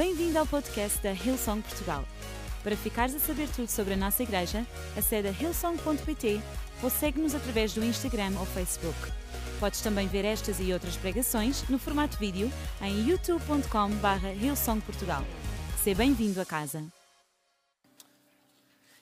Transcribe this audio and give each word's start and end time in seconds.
Bem-vindo 0.00 0.38
ao 0.38 0.46
podcast 0.46 0.98
da 1.02 1.12
Hillsong 1.12 1.60
Portugal. 1.60 2.08
Para 2.62 2.74
ficares 2.74 3.14
a 3.14 3.18
saber 3.18 3.46
tudo 3.50 3.68
sobre 3.68 3.92
a 3.92 3.96
nossa 3.98 4.22
igreja, 4.22 4.66
acede 4.96 5.28
a 5.28 5.30
hillsong.pt 5.30 6.40
ou 6.82 6.88
segue-nos 6.88 7.34
através 7.34 7.74
do 7.74 7.84
Instagram 7.84 8.32
ou 8.38 8.46
Facebook. 8.46 8.96
Podes 9.60 9.82
também 9.82 10.08
ver 10.08 10.24
estas 10.24 10.58
e 10.58 10.72
outras 10.72 10.96
pregações 10.96 11.68
no 11.68 11.78
formato 11.78 12.16
vídeo 12.16 12.50
em 12.80 13.10
youtube.com.br 13.10 14.42
hillsongportugal. 14.42 15.22
Seja 15.84 15.98
bem-vindo 15.98 16.40
a 16.40 16.46
casa. 16.46 16.82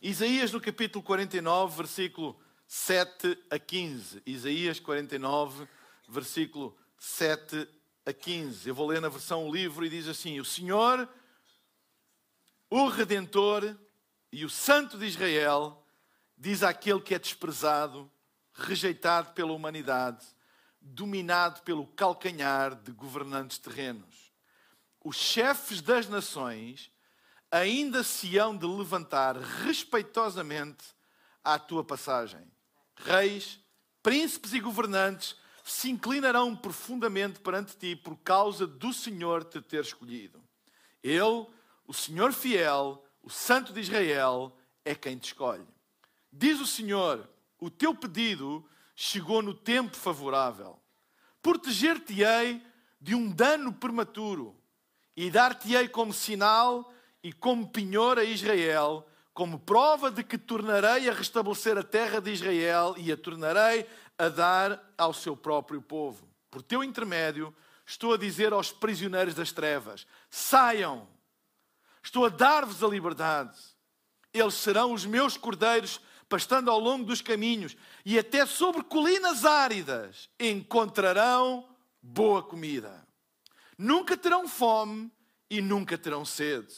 Isaías 0.03 0.51
no 0.51 0.61
capítulo 0.61 1.05
49, 1.05 1.77
versículo 1.77 2.37
7 2.67 3.39
a 3.49 3.57
15. 3.57 4.21
Isaías 4.27 4.81
49, 4.81 5.65
versículo 6.09 6.77
7 6.99 7.69
a 8.09 8.13
15. 8.13 8.67
Eu 8.67 8.75
vou 8.75 8.87
ler 8.87 9.03
na 9.03 9.11
versão 9.11 9.51
livro 9.51 9.85
e 9.85 9.91
diz 9.91 10.09
assim: 10.09 10.41
O 10.41 10.45
Senhor, 10.45 11.07
o 12.71 12.89
Redentor 12.89 13.77
e 14.33 14.45
o 14.47 14.51
Santo 14.51 14.99
de 14.99 15.05
Israel, 15.05 15.85
diz 16.37 16.63
àquele 16.63 17.01
que 17.01 17.15
é 17.15 17.19
desprezado, 17.19 18.11
rejeitado 18.55 19.33
pela 19.35 19.53
humanidade, 19.53 20.25
dominado 20.81 21.61
pelo 21.63 21.87
calcanhar 21.87 22.75
de 22.77 22.93
governantes 22.93 23.59
terrenos. 23.59 24.33
Os 25.05 25.17
chefes 25.17 25.83
das 25.83 26.09
nações 26.09 26.91
ainda 27.51 28.03
se 28.03 28.39
hão 28.39 28.57
de 28.57 28.67
levantar 28.67 29.37
respeitosamente 29.37 30.85
à 31.45 31.59
tua 31.59 31.85
passagem. 31.85 32.51
Reis, 32.97 33.61
príncipes 34.03 34.55
e 34.55 34.61
governantes 34.61 35.37
se 35.71 35.91
inclinarão 35.91 36.57
profundamente 36.57 37.41
perante 37.41 37.77
ti 37.77 37.95
por 37.95 38.17
causa 38.17 38.67
do 38.67 38.93
Senhor 38.93 39.45
te 39.45 39.61
ter 39.61 39.83
escolhido. 39.83 40.43
Ele, 41.03 41.47
o 41.87 41.93
Senhor 41.93 42.33
fiel, 42.33 43.05
o 43.23 43.29
Santo 43.29 43.73
de 43.73 43.81
Israel, 43.81 44.57
é 44.85 44.95
quem 44.95 45.19
te 45.19 45.27
escolhe. 45.27 45.67
Diz 46.33 46.61
o 46.61 46.67
Senhor: 46.67 47.29
o 47.61 47.71
teu 47.71 47.95
pedido 47.95 48.67
chegou 48.95 49.43
no 49.43 49.53
tempo 49.53 49.97
favorável. 49.97 50.81
Proteger-te-ei 51.43 52.63
de 53.01 53.15
um 53.15 53.31
dano 53.31 53.73
prematuro 53.73 54.57
e 55.17 55.31
dar-te-ei 55.31 55.89
como 55.89 56.13
sinal 56.13 56.93
e 57.23 57.33
como 57.33 57.69
penhor 57.69 58.19
a 58.19 58.25
Israel, 58.25 59.07
como 59.35 59.59
prova 59.59 60.11
de 60.11 60.25
que 60.25 60.39
tornarei 60.39 61.09
a 61.09 61.13
restabelecer 61.13 61.77
a 61.77 61.83
terra 61.83 62.21
de 62.21 62.33
Israel 62.33 62.95
e 62.97 63.13
a 63.13 63.17
tornarei 63.17 63.87
a 64.19 64.29
dar 64.29 64.93
ao 64.99 65.15
seu 65.15 65.37
próprio 65.37 65.81
povo. 65.81 66.29
Por 66.51 66.63
teu 66.63 66.83
intermédio, 66.83 67.55
estou 67.87 68.13
a 68.13 68.19
dizer 68.19 68.53
aos 68.53 68.73
prisioneiros 68.73 69.35
das 69.35 69.53
trevas: 69.53 70.07
saiam, 70.29 71.09
estou 72.03 72.27
a 72.27 72.29
dar-vos 72.29 72.83
a 72.83 72.89
liberdade. 72.89 73.57
Eles 74.33 74.55
serão 74.55 74.93
os 74.93 75.07
meus 75.07 75.37
cordeiros, 75.37 76.01
pastando 76.29 76.71
ao 76.71 76.79
longo 76.79 77.05
dos 77.05 77.23
caminhos, 77.23 77.77
e 78.05 78.19
até 78.19 78.45
sobre 78.45 78.83
colinas 78.83 79.45
áridas 79.45 80.29
encontrarão 80.39 81.67
boa 82.03 82.43
comida. 82.43 83.07
Nunca 83.77 84.17
terão 84.17 84.49
fome 84.49 85.11
e 85.49 85.63
nunca 85.63 85.97
terão 85.97 86.25
sede. 86.25 86.75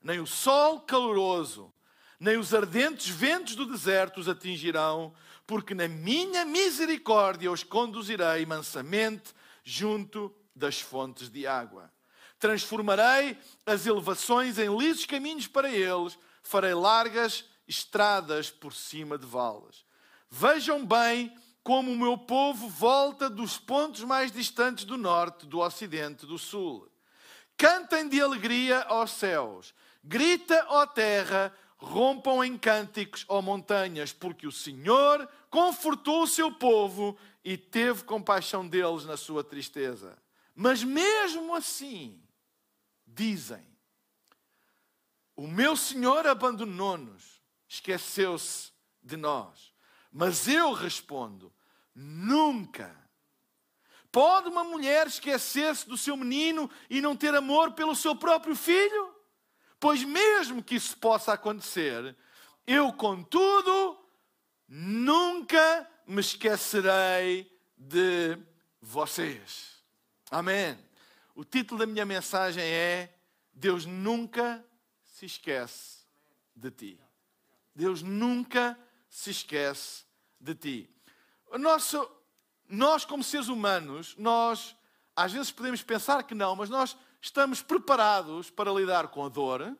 Nem 0.00 0.20
o 0.20 0.26
sol 0.26 0.80
caloroso, 0.80 1.72
nem 2.18 2.38
os 2.38 2.54
ardentes 2.54 3.08
ventos 3.08 3.54
do 3.54 3.66
deserto 3.66 4.20
os 4.20 4.28
atingirão, 4.28 5.12
porque 5.46 5.74
na 5.74 5.88
minha 5.88 6.44
misericórdia 6.44 7.50
os 7.50 7.62
conduzirei 7.62 8.46
mansamente 8.46 9.34
junto 9.62 10.34
das 10.54 10.80
fontes 10.80 11.28
de 11.30 11.46
água. 11.46 11.92
Transformarei 12.38 13.38
as 13.64 13.86
elevações 13.86 14.58
em 14.58 14.74
lisos 14.76 15.06
caminhos 15.06 15.46
para 15.46 15.70
eles, 15.70 16.18
farei 16.42 16.74
largas 16.74 17.44
estradas 17.66 18.50
por 18.50 18.74
cima 18.74 19.16
de 19.16 19.26
valas. 19.26 19.84
Vejam 20.30 20.84
bem 20.84 21.34
como 21.62 21.90
o 21.90 21.96
meu 21.96 22.18
povo 22.18 22.68
volta 22.68 23.30
dos 23.30 23.56
pontos 23.56 24.02
mais 24.02 24.30
distantes 24.30 24.84
do 24.84 24.98
norte, 24.98 25.46
do 25.46 25.60
ocidente, 25.60 26.26
do 26.26 26.38
sul. 26.38 26.86
Cantem 27.56 28.08
de 28.08 28.20
alegria 28.20 28.82
aos 28.82 29.12
céus, 29.12 29.72
grita, 30.02 30.66
ó 30.68 30.84
terra, 30.84 31.54
rompam 31.78 32.44
em 32.44 32.58
cânticos, 32.58 33.24
ó 33.28 33.40
montanhas, 33.40 34.12
porque 34.12 34.46
o 34.46 34.52
Senhor 34.52 35.28
confortou 35.54 36.24
o 36.24 36.26
seu 36.26 36.50
povo 36.50 37.16
e 37.44 37.56
teve 37.56 38.02
compaixão 38.02 38.66
deles 38.66 39.04
na 39.04 39.16
sua 39.16 39.44
tristeza. 39.44 40.20
Mas 40.52 40.82
mesmo 40.82 41.54
assim, 41.54 42.20
dizem: 43.06 43.64
O 45.36 45.46
meu 45.46 45.76
Senhor 45.76 46.26
abandonou-nos, 46.26 47.40
esqueceu-se 47.68 48.72
de 49.00 49.16
nós. 49.16 49.72
Mas 50.10 50.48
eu 50.48 50.72
respondo: 50.72 51.54
Nunca. 51.94 52.92
Pode 54.10 54.48
uma 54.48 54.64
mulher 54.64 55.06
esquecer-se 55.06 55.88
do 55.88 55.96
seu 55.96 56.16
menino 56.16 56.68
e 56.90 57.00
não 57.00 57.14
ter 57.14 57.32
amor 57.32 57.74
pelo 57.74 57.94
seu 57.94 58.16
próprio 58.16 58.56
filho? 58.56 59.14
Pois 59.78 60.02
mesmo 60.02 60.64
que 60.64 60.74
isso 60.74 60.96
possa 60.96 61.32
acontecer, 61.32 62.16
eu, 62.66 62.92
contudo, 62.92 64.03
nunca 64.68 65.88
me 66.06 66.20
esquecerei 66.20 67.50
de 67.76 68.38
vocês. 68.80 69.82
Amém. 70.30 70.78
O 71.34 71.44
título 71.44 71.80
da 71.80 71.86
minha 71.86 72.04
mensagem 72.04 72.62
é: 72.62 73.14
Deus 73.52 73.86
nunca 73.86 74.64
se 75.02 75.26
esquece 75.26 76.04
de 76.54 76.70
ti. 76.70 77.00
Deus 77.74 78.02
nunca 78.02 78.78
se 79.08 79.30
esquece 79.30 80.04
de 80.40 80.54
ti. 80.54 80.90
Nosso, 81.58 82.08
nós, 82.68 83.04
como 83.04 83.22
seres 83.22 83.48
humanos, 83.48 84.14
nós 84.16 84.76
às 85.16 85.32
vezes 85.32 85.50
podemos 85.52 85.82
pensar 85.82 86.24
que 86.24 86.34
não, 86.34 86.56
mas 86.56 86.68
nós 86.68 86.96
estamos 87.20 87.62
preparados 87.62 88.50
para 88.50 88.72
lidar 88.72 89.08
com 89.08 89.24
a 89.24 89.28
dor, 89.28 89.76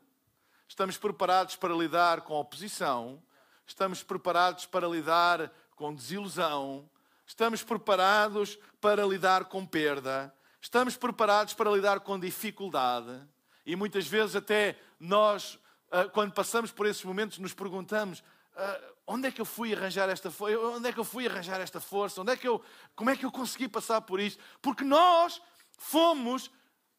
estamos 0.69 0.97
preparados 0.97 1.57
para 1.57 1.75
lidar 1.75 2.21
com 2.23 2.35
a 2.35 2.41
oposição, 2.41 3.23
estamos 3.67 4.03
preparados 4.03 4.67
para 4.67 4.87
lidar 4.87 5.51
com 5.77 5.95
desilusão, 5.95 6.89
estamos 7.27 7.63
preparados 7.63 8.59
para 8.81 9.05
lidar 9.05 9.47
com 9.47 9.65
perda, 9.67 10.35
estamos 10.61 10.97
preparados 10.97 11.55
para 11.55 11.71
lidar 11.71 12.01
com 12.01 12.19
dificuldade 12.19 13.21
e 13.67 13.75
muitas 13.75 14.07
vezes 14.07 14.37
até 14.37 14.79
nós, 15.01 15.59
ah, 15.91 16.05
quando 16.05 16.33
passamos 16.33 16.71
por 16.71 16.87
esses 16.87 17.05
momentos, 17.05 17.39
nos 17.39 17.55
perguntamos 17.55 18.23
ah, 18.57 18.81
onde 19.07 19.29
é 19.29 19.31
que 19.31 19.41
eu 19.41 19.45
fui 19.45 19.75
arranjar 19.75 20.09
esta 20.09 20.31
força? 20.31 20.59
Onde 20.59 20.89
é 20.89 20.93
que 20.93 21.01
eu 21.01 21.05
fui 21.05 21.27
arranjar 21.27 21.61
esta 21.61 21.81
força? 21.81 22.21
Onde 22.21 22.33
é 22.33 22.37
que 22.37 22.47
eu, 22.47 22.63
como 22.95 23.11
é 23.11 23.17
que 23.17 23.25
eu 23.25 23.33
consegui 23.33 23.69
passar 23.69 24.01
por 24.03 24.21
isto? 24.21 24.43
Porque 24.61 24.85
nós 24.85 25.41
fomos 25.79 26.51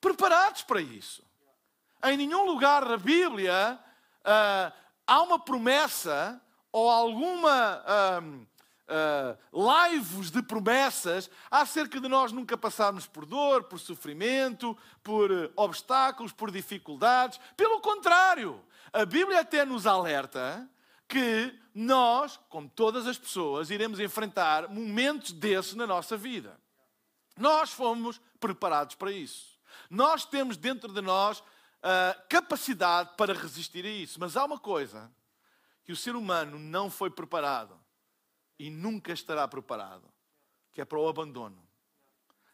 preparados 0.01 0.61
para 0.61 0.81
isso. 0.81 1.23
Em 2.03 2.17
nenhum 2.17 2.45
lugar 2.45 2.85
da 2.85 2.97
Bíblia 2.97 3.79
uh, 4.21 4.73
há 5.07 5.21
uma 5.21 5.39
promessa 5.39 6.39
ou 6.75 6.89
alguma 6.89 7.81
uh, 7.87 8.45
uh, 8.91 9.89
lives 9.89 10.29
de 10.29 10.41
promessas 10.41 11.29
acerca 11.49 12.01
de 12.01 12.09
nós 12.09 12.33
nunca 12.33 12.57
passarmos 12.57 13.07
por 13.07 13.25
dor, 13.25 13.63
por 13.63 13.79
sofrimento, 13.79 14.77
por 15.01 15.31
obstáculos, 15.55 16.33
por 16.33 16.51
dificuldades. 16.51 17.39
Pelo 17.55 17.79
contrário, 17.79 18.61
a 18.91 19.05
Bíblia 19.05 19.39
até 19.39 19.63
nos 19.63 19.87
alerta 19.87 20.69
que 21.07 21.57
nós, 21.73 22.37
como 22.49 22.67
todas 22.67 23.07
as 23.07 23.17
pessoas, 23.17 23.69
iremos 23.69 23.97
enfrentar 23.97 24.67
momentos 24.67 25.31
desses 25.31 25.75
na 25.75 25.87
nossa 25.87 26.17
vida. 26.17 26.59
Nós 27.37 27.71
fomos 27.71 28.19
preparados 28.37 28.95
para 28.95 29.13
isso. 29.13 29.57
Nós 29.89 30.25
temos 30.25 30.57
dentro 30.57 30.91
de 30.91 30.99
nós 30.99 31.41
a 31.81 32.17
capacidade 32.27 33.11
para 33.15 33.33
resistir 33.33 33.85
a 33.85 33.89
isso. 33.89 34.19
Mas 34.19 34.35
há 34.35 34.43
uma 34.43 34.59
coisa 34.59 35.09
que 35.85 35.93
o 35.93 35.95
ser 35.95 36.15
humano 36.15 36.57
não 36.57 36.89
foi 36.89 37.09
preparado 37.09 37.79
e 38.57 38.69
nunca 38.69 39.13
estará 39.13 39.47
preparado, 39.47 40.11
que 40.73 40.81
é 40.81 40.85
para 40.85 40.99
o 40.99 41.07
abandono. 41.07 41.65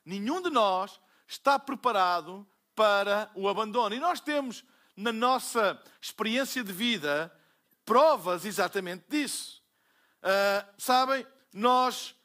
Nenhum 0.03 0.41
de 0.41 0.49
nós 0.49 0.99
está 1.27 1.57
preparado 1.57 2.45
para 2.75 3.31
o 3.33 3.47
abandono. 3.47 3.95
E 3.95 3.99
nós 3.99 4.19
temos 4.19 4.65
na 4.97 5.13
nossa 5.13 5.81
experiência 6.01 6.63
de 6.63 6.73
vida 6.73 7.33
provas 7.85 8.43
exatamente 8.45 9.05
disso. 9.07 9.63
Uh, 10.21 10.67
sabem, 10.77 11.25
nós 11.53 12.15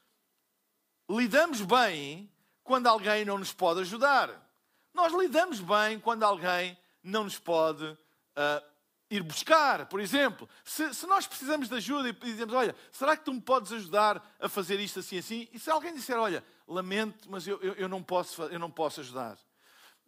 lidamos 1.09 1.61
bem 1.61 2.29
quando 2.63 2.87
alguém 2.87 3.23
não 3.23 3.37
nos 3.37 3.53
pode 3.53 3.79
ajudar. 3.81 4.45
Nós 4.93 5.13
lidamos 5.13 5.61
bem 5.61 5.99
quando 5.99 6.23
alguém 6.23 6.77
não 7.01 7.23
nos 7.23 7.39
pode 7.39 7.85
uh, 7.85 8.76
ir 9.09 9.23
buscar. 9.23 9.85
Por 9.87 9.99
exemplo, 9.99 10.49
se, 10.63 10.93
se, 10.93 11.05
nós 11.07 11.27
precisamos 11.27 11.69
de 11.69 11.75
ajuda 11.75 12.09
e 12.09 12.13
dizemos: 12.13 12.53
Olha, 12.53 12.75
será 12.91 13.15
que 13.15 13.25
tu 13.25 13.33
me 13.33 13.41
podes 13.41 13.71
ajudar 13.71 14.35
a 14.39 14.49
fazer 14.49 14.79
isto 14.79 14.99
assim, 14.99 15.17
assim? 15.17 15.47
E 15.51 15.59
se 15.59 15.69
alguém 15.69 15.93
disser: 15.93 16.17
Olha, 16.17 16.43
lamento, 16.67 17.29
mas 17.29 17.47
eu, 17.47 17.59
eu, 17.61 17.73
eu 17.73 17.89
não, 17.89 18.03
posso, 18.03 18.43
eu 18.43 18.59
não 18.59 18.71
posso 18.71 19.01
ajudar. 19.01 19.37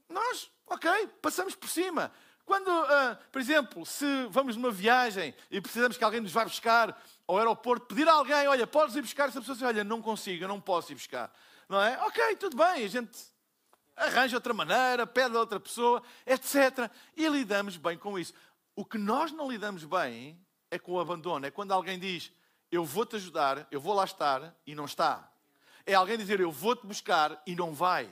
Nós, 0.10 0.50
Ok, 0.70 0.90
passamos 1.20 1.56
por 1.56 1.68
cima. 1.68 2.12
Quando, 2.46 2.68
uh, 2.70 3.18
por 3.32 3.42
exemplo, 3.42 3.86
se 3.86 4.06
vamos 4.30 4.56
numa 4.56 4.72
viagem 4.72 5.34
e 5.50 5.60
precisamos 5.60 5.98
que 5.98 6.04
alguém 6.04 6.22
nos 6.22 6.32
vá 6.32 6.44
buscar 6.44 7.00
ao 7.28 7.38
aeroporto, 7.38 7.88
pedir 7.88 8.08
a 8.08 8.14
alguém, 8.14 8.48
olha, 8.48 8.68
podes 8.68 8.96
ir 8.96 9.02
buscar, 9.02 9.30
essa 9.30 9.40
pessoa 9.40 9.56
diz, 9.56 9.66
olha, 9.66 9.84
não 9.84 10.02
consigo, 10.02 10.44
eu 10.44 10.48
não 10.48 10.62
posso 10.62 10.92
ir 10.92 10.96
buscar. 10.96 11.34
Não 11.68 11.82
é? 11.82 12.00
Ok, 12.06 12.36
tudo 12.36 12.56
bem, 12.56 12.86
a 12.86 12.88
gente 12.88 13.20
arranja 13.96 14.38
outra 14.38 14.54
maneira, 14.54 15.08
pede 15.08 15.36
a 15.36 15.40
outra 15.40 15.60
pessoa, 15.60 16.04
etc. 16.26 16.90
E 17.18 17.28
lidamos 17.28 17.78
bem 17.78 17.98
com 17.98 18.18
isso. 18.18 18.34
O 18.80 18.86
que 18.86 18.98
nós 18.98 19.34
não 19.34 19.52
lidamos 19.52 19.84
bem 19.84 20.40
é 20.72 20.80
com 20.80 20.94
o 20.94 21.02
abandono. 21.02 21.46
É 21.46 21.52
quando 21.52 21.74
alguém 21.74 22.00
diz, 22.00 22.32
eu 22.72 22.86
vou-te 22.86 23.18
ajudar, 23.18 23.68
eu 23.70 23.82
vou 23.82 23.94
lá 23.94 24.06
estar 24.06 24.56
e 24.66 24.74
não 24.74 24.86
está. 24.86 25.30
É 25.86 25.96
alguém 25.96 26.18
dizer, 26.18 26.40
eu 26.40 26.50
vou-te 26.50 26.88
buscar 26.88 27.44
e 27.46 27.58
não 27.58 27.74
vai. 27.74 28.10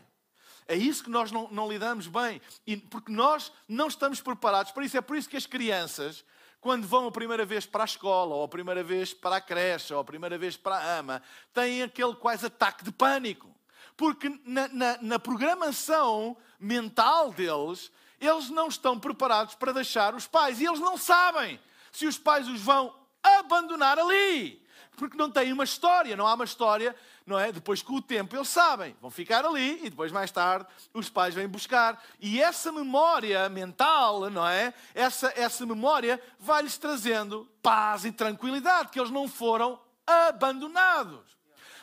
É 0.67 0.75
isso 0.75 1.05
que 1.05 1.09
nós 1.09 1.31
não, 1.31 1.47
não 1.51 1.71
lidamos 1.71 2.07
bem, 2.07 2.41
e, 2.65 2.75
porque 2.75 3.09
nós 3.09 3.49
não 3.65 3.87
estamos 3.87 4.19
preparados 4.19 4.73
para 4.73 4.83
isso. 4.83 4.97
É 4.97 4.99
por 4.99 5.15
isso 5.15 5.29
que 5.29 5.37
as 5.37 5.45
crianças, 5.45 6.25
quando 6.59 6.85
vão 6.85 7.07
a 7.07 7.11
primeira 7.13 7.45
vez 7.45 7.65
para 7.65 7.83
a 7.83 7.85
escola, 7.85 8.35
ou 8.35 8.43
a 8.43 8.49
primeira 8.49 8.83
vez 8.83 9.13
para 9.13 9.37
a 9.37 9.41
creche, 9.41 9.93
ou 9.93 10.01
a 10.01 10.03
primeira 10.03 10.37
vez 10.37 10.57
para 10.57 10.75
a 10.75 10.97
ama, 10.97 11.21
têm 11.53 11.81
aquele 11.81 12.13
quase 12.13 12.45
ataque 12.45 12.83
de 12.83 12.91
pânico. 12.91 13.55
Porque 13.95 14.37
na, 14.43 14.67
na, 14.67 14.97
na 15.01 15.17
programação 15.17 16.35
mental 16.59 17.31
deles, 17.31 17.89
eles 18.19 18.49
não 18.49 18.67
estão 18.67 18.99
preparados 18.99 19.55
para 19.55 19.71
deixar 19.71 20.15
os 20.15 20.27
pais. 20.27 20.59
E 20.59 20.65
eles 20.65 20.79
não 20.79 20.97
sabem 20.97 21.59
se 21.91 22.05
os 22.05 22.17
pais 22.17 22.47
os 22.47 22.61
vão 22.61 22.93
abandonar 23.21 23.99
ali. 23.99 24.65
Porque 24.95 25.17
não 25.17 25.29
têm 25.29 25.53
uma 25.53 25.63
história, 25.63 26.15
não 26.15 26.25
há 26.27 26.33
uma 26.33 26.45
história 26.45 26.95
não 27.27 27.37
é? 27.37 27.51
Depois, 27.51 27.81
com 27.81 27.95
o 27.95 28.01
tempo, 28.01 28.37
eles 28.37 28.47
sabem, 28.47 28.95
vão 29.01 29.11
ficar 29.11 29.45
ali 29.45 29.85
e 29.85 29.89
depois, 29.89 30.13
mais 30.13 30.31
tarde, 30.31 30.65
os 30.93 31.09
pais 31.09 31.35
vêm 31.35 31.45
buscar. 31.45 32.01
E 32.21 32.41
essa 32.41 32.71
memória 32.71 33.49
mental, 33.49 34.29
não 34.29 34.47
é? 34.47 34.73
Essa, 34.95 35.33
essa 35.35 35.65
memória 35.65 36.23
vai-lhes 36.39 36.77
trazendo 36.77 37.45
paz 37.61 38.05
e 38.05 38.13
tranquilidade, 38.13 38.89
que 38.89 38.99
eles 38.99 39.11
não 39.11 39.27
foram 39.27 39.77
abandonados. 40.05 41.19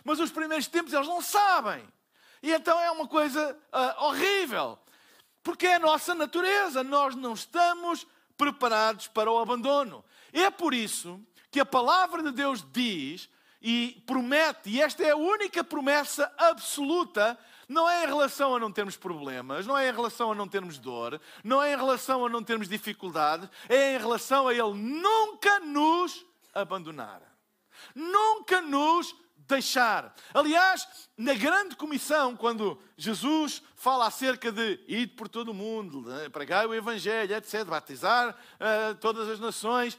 Mas 0.02 0.18
os 0.18 0.30
primeiros 0.30 0.66
tempos 0.66 0.94
eles 0.94 1.06
não 1.06 1.20
sabem. 1.20 1.86
E 2.42 2.50
então 2.50 2.80
é 2.80 2.90
uma 2.90 3.06
coisa 3.06 3.54
uh, 3.70 4.04
horrível. 4.06 4.78
Porque 5.44 5.66
é 5.66 5.74
a 5.74 5.78
nossa 5.78 6.14
natureza. 6.14 6.82
Nós 6.82 7.14
não 7.14 7.34
estamos 7.34 8.04
preparados 8.36 9.06
para 9.06 9.30
o 9.30 9.38
abandono. 9.38 10.04
É 10.32 10.50
por 10.50 10.74
isso 10.74 11.20
que 11.50 11.60
a 11.60 11.66
palavra 11.66 12.22
de 12.22 12.32
Deus 12.32 12.66
diz 12.72 13.28
e 13.62 14.02
promete, 14.06 14.68
e 14.68 14.82
esta 14.82 15.02
é 15.02 15.12
a 15.12 15.16
única 15.16 15.64
promessa 15.64 16.30
absoluta, 16.36 17.38
não 17.66 17.88
é 17.88 18.04
em 18.04 18.06
relação 18.06 18.54
a 18.54 18.60
não 18.60 18.70
termos 18.70 18.96
problemas, 18.96 19.66
não 19.66 19.78
é 19.78 19.88
em 19.88 19.92
relação 19.92 20.32
a 20.32 20.34
não 20.34 20.46
termos 20.46 20.78
dor, 20.78 21.18
não 21.42 21.62
é 21.62 21.72
em 21.72 21.76
relação 21.76 22.26
a 22.26 22.28
não 22.28 22.42
termos 22.42 22.68
dificuldade, 22.68 23.48
é 23.68 23.94
em 23.94 23.98
relação 23.98 24.48
a 24.48 24.52
Ele 24.52 24.74
nunca 24.74 25.60
nos 25.60 26.26
abandonar, 26.52 27.22
nunca 27.94 28.60
nos 28.60 29.14
deixar. 29.46 30.14
Aliás, 30.32 31.08
na 31.16 31.34
grande 31.34 31.76
comissão, 31.76 32.36
quando 32.36 32.80
Jesus 32.96 33.62
fala 33.74 34.06
acerca 34.06 34.50
de 34.50 34.80
ir 34.86 35.08
por 35.08 35.28
todo 35.28 35.50
o 35.50 35.54
mundo, 35.54 36.02
né, 36.02 36.28
pregar 36.28 36.66
o 36.66 36.74
Evangelho, 36.74 37.34
etc., 37.34 37.64
batizar 37.64 38.30
uh, 38.30 38.94
todas 38.96 39.28
as 39.28 39.38
nações, 39.38 39.98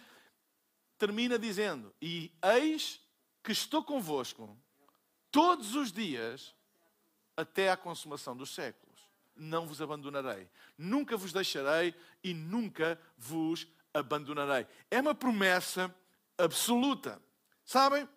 termina 0.97 1.38
dizendo: 1.38 1.94
E 2.01 2.31
eis 2.44 3.01
que 3.44 3.51
estou 3.51 3.83
convosco 3.83 4.57
todos 5.31 5.75
os 5.75 5.91
dias 5.91 6.56
até 7.38 7.69
à 7.69 7.77
consumação 7.77 8.36
dos 8.36 8.53
séculos. 8.53 8.86
Não 9.36 9.68
vos 9.68 9.81
abandonarei, 9.81 10.50
nunca 10.77 11.18
vos 11.18 11.33
deixarei 11.33 11.94
e 12.24 12.33
nunca 12.33 13.00
vos 13.18 13.68
abandonarei. 13.94 14.65
É 14.89 15.01
uma 15.01 15.13
promessa 15.13 15.94
absoluta. 16.38 17.21
Sabem? 17.65 18.07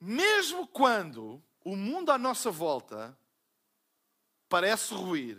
Mesmo 0.00 0.66
quando 0.66 1.42
o 1.64 1.74
mundo 1.74 2.10
à 2.10 2.18
nossa 2.18 2.50
volta 2.50 3.18
parece 4.48 4.94
ruir, 4.94 5.38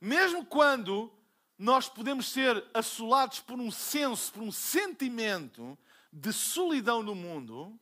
mesmo 0.00 0.44
quando 0.44 1.12
nós 1.58 1.88
podemos 1.88 2.26
ser 2.26 2.64
assolados 2.72 3.40
por 3.40 3.58
um 3.58 3.70
senso, 3.70 4.32
por 4.32 4.42
um 4.42 4.52
sentimento 4.52 5.76
de 6.12 6.32
solidão 6.32 7.02
no 7.02 7.14
mundo, 7.14 7.78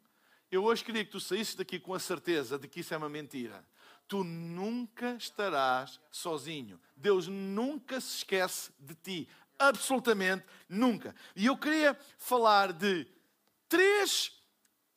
eu 0.51 0.65
hoje 0.65 0.85
queria 0.85 1.05
que 1.05 1.11
tu 1.11 1.21
saísses 1.21 1.55
daqui 1.55 1.79
com 1.79 1.93
a 1.95 1.99
certeza 1.99 2.59
de 2.59 2.69
que 2.69 2.81
isso 2.81 2.95
é 2.95 2.97
uma 2.97 3.09
mentira. 3.09 3.67
Tu 4.07 4.23
nunca 4.23 5.15
estarás 5.15 6.01
sozinho. 6.11 6.81
Deus 6.97 7.27
nunca 7.27 8.01
se 8.01 8.19
esquece 8.19 8.73
de 8.79 8.95
ti. 8.95 9.29
Absolutamente 9.59 10.45
nunca. 10.69 11.15
E 11.35 11.47
eu 11.47 11.57
queria 11.57 11.99
falar 12.19 12.73
de 12.73 13.07
três 13.69 14.33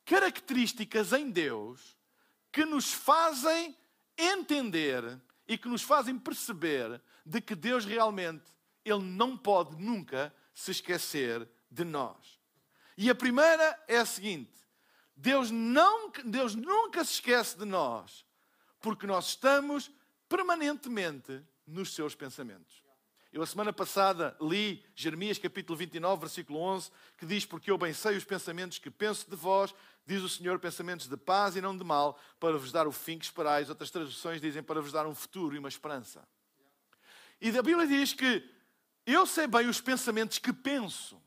características 0.08 1.12
em 1.12 1.30
Deus 1.30 1.94
que 2.50 2.64
nos 2.64 2.90
fazem 2.90 3.76
entender 4.16 5.20
e 5.46 5.58
que 5.58 5.68
nos 5.68 5.82
fazem 5.82 6.18
perceber 6.18 7.00
de 7.24 7.42
que 7.42 7.54
Deus 7.54 7.84
realmente, 7.84 8.50
Ele 8.82 9.02
não 9.02 9.36
pode 9.36 9.76
nunca 9.76 10.34
se 10.54 10.70
esquecer 10.70 11.46
de 11.70 11.84
nós. 11.84 12.40
E 12.96 13.10
a 13.10 13.14
primeira 13.14 13.84
é 13.86 13.98
a 13.98 14.06
seguinte: 14.06 14.58
Deus, 15.14 15.50
não, 15.50 16.10
Deus 16.24 16.54
nunca 16.54 17.04
se 17.04 17.12
esquece 17.12 17.58
de 17.58 17.66
nós, 17.66 18.24
porque 18.80 19.06
nós 19.06 19.28
estamos 19.28 19.90
permanentemente 20.26 21.42
nos 21.66 21.94
seus 21.94 22.14
pensamentos. 22.14 22.82
Eu, 23.30 23.42
a 23.42 23.46
semana 23.46 23.74
passada, 23.74 24.34
li 24.40 24.82
Jeremias 24.94 25.38
capítulo 25.38 25.76
29, 25.76 26.20
versículo 26.20 26.60
11, 26.60 26.90
que 27.18 27.26
diz: 27.26 27.44
Porque 27.44 27.70
eu 27.70 27.76
bem 27.76 27.92
sei 27.92 28.16
os 28.16 28.24
pensamentos 28.24 28.78
que 28.78 28.90
penso 28.90 29.28
de 29.28 29.36
vós, 29.36 29.74
diz 30.08 30.22
o 30.22 30.28
Senhor, 30.28 30.58
pensamentos 30.58 31.06
de 31.06 31.18
paz 31.18 31.54
e 31.54 31.60
não 31.60 31.76
de 31.76 31.84
mal, 31.84 32.18
para 32.40 32.56
vos 32.56 32.72
dar 32.72 32.86
o 32.86 32.92
fim 32.92 33.18
que 33.18 33.26
esperais. 33.26 33.68
Outras 33.68 33.90
traduções 33.90 34.40
dizem 34.40 34.62
para 34.62 34.80
vos 34.80 34.90
dar 34.90 35.06
um 35.06 35.14
futuro 35.14 35.54
e 35.54 35.58
uma 35.58 35.68
esperança. 35.68 36.26
E 37.38 37.50
a 37.50 37.62
Bíblia 37.62 37.86
diz 37.86 38.14
que 38.14 38.42
eu 39.04 39.26
sei 39.26 39.46
bem 39.46 39.68
os 39.68 39.82
pensamentos 39.82 40.38
que 40.38 40.50
penso. 40.50 41.20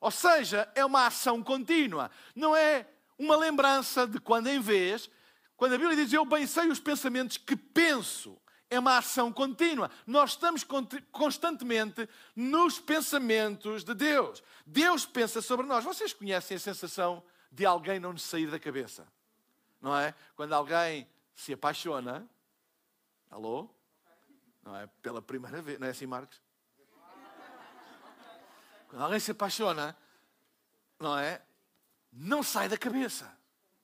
Ou 0.00 0.10
seja, 0.10 0.66
é 0.74 0.82
uma 0.86 1.06
ação 1.06 1.42
contínua. 1.42 2.10
Não 2.34 2.56
é 2.56 2.88
uma 3.18 3.36
lembrança 3.36 4.06
de 4.06 4.18
quando 4.18 4.46
em 4.46 4.58
vez. 4.58 5.10
Quando 5.54 5.74
a 5.74 5.78
Bíblia 5.78 5.96
diz 5.96 6.10
eu 6.10 6.24
bem 6.24 6.46
sei 6.46 6.68
os 6.68 6.80
pensamentos 6.80 7.36
que 7.36 7.56
penso, 7.56 8.40
é 8.70 8.78
uma 8.78 8.96
ação 8.96 9.30
contínua. 9.30 9.90
Nós 10.06 10.30
estamos 10.30 10.64
constantemente 11.12 12.08
nos 12.34 12.78
pensamentos 12.78 13.84
de 13.84 13.92
Deus. 13.92 14.42
Deus 14.64 15.04
pensa 15.04 15.42
sobre 15.42 15.66
nós. 15.66 15.84
Vocês 15.84 16.14
conhecem 16.14 16.56
a 16.56 16.60
sensação 16.60 17.22
de 17.22 17.37
alguém 17.64 17.98
não 17.98 18.12
nos 18.12 18.22
sair 18.22 18.50
da 18.50 18.58
cabeça? 18.58 19.06
Não 19.80 19.96
é? 19.96 20.14
Quando 20.36 20.52
alguém 20.52 21.08
se 21.34 21.52
apaixona, 21.52 22.28
alô? 23.30 23.68
Não 24.62 24.76
é? 24.76 24.86
Pela 25.02 25.22
primeira 25.22 25.62
vez, 25.62 25.78
não 25.78 25.86
é 25.86 25.90
assim, 25.90 26.06
Marcos? 26.06 26.40
Quando 28.88 29.02
alguém 29.02 29.20
se 29.20 29.30
apaixona, 29.30 29.96
não 30.98 31.18
é? 31.18 31.42
Não 32.12 32.42
sai 32.42 32.68
da 32.68 32.76
cabeça. 32.76 33.36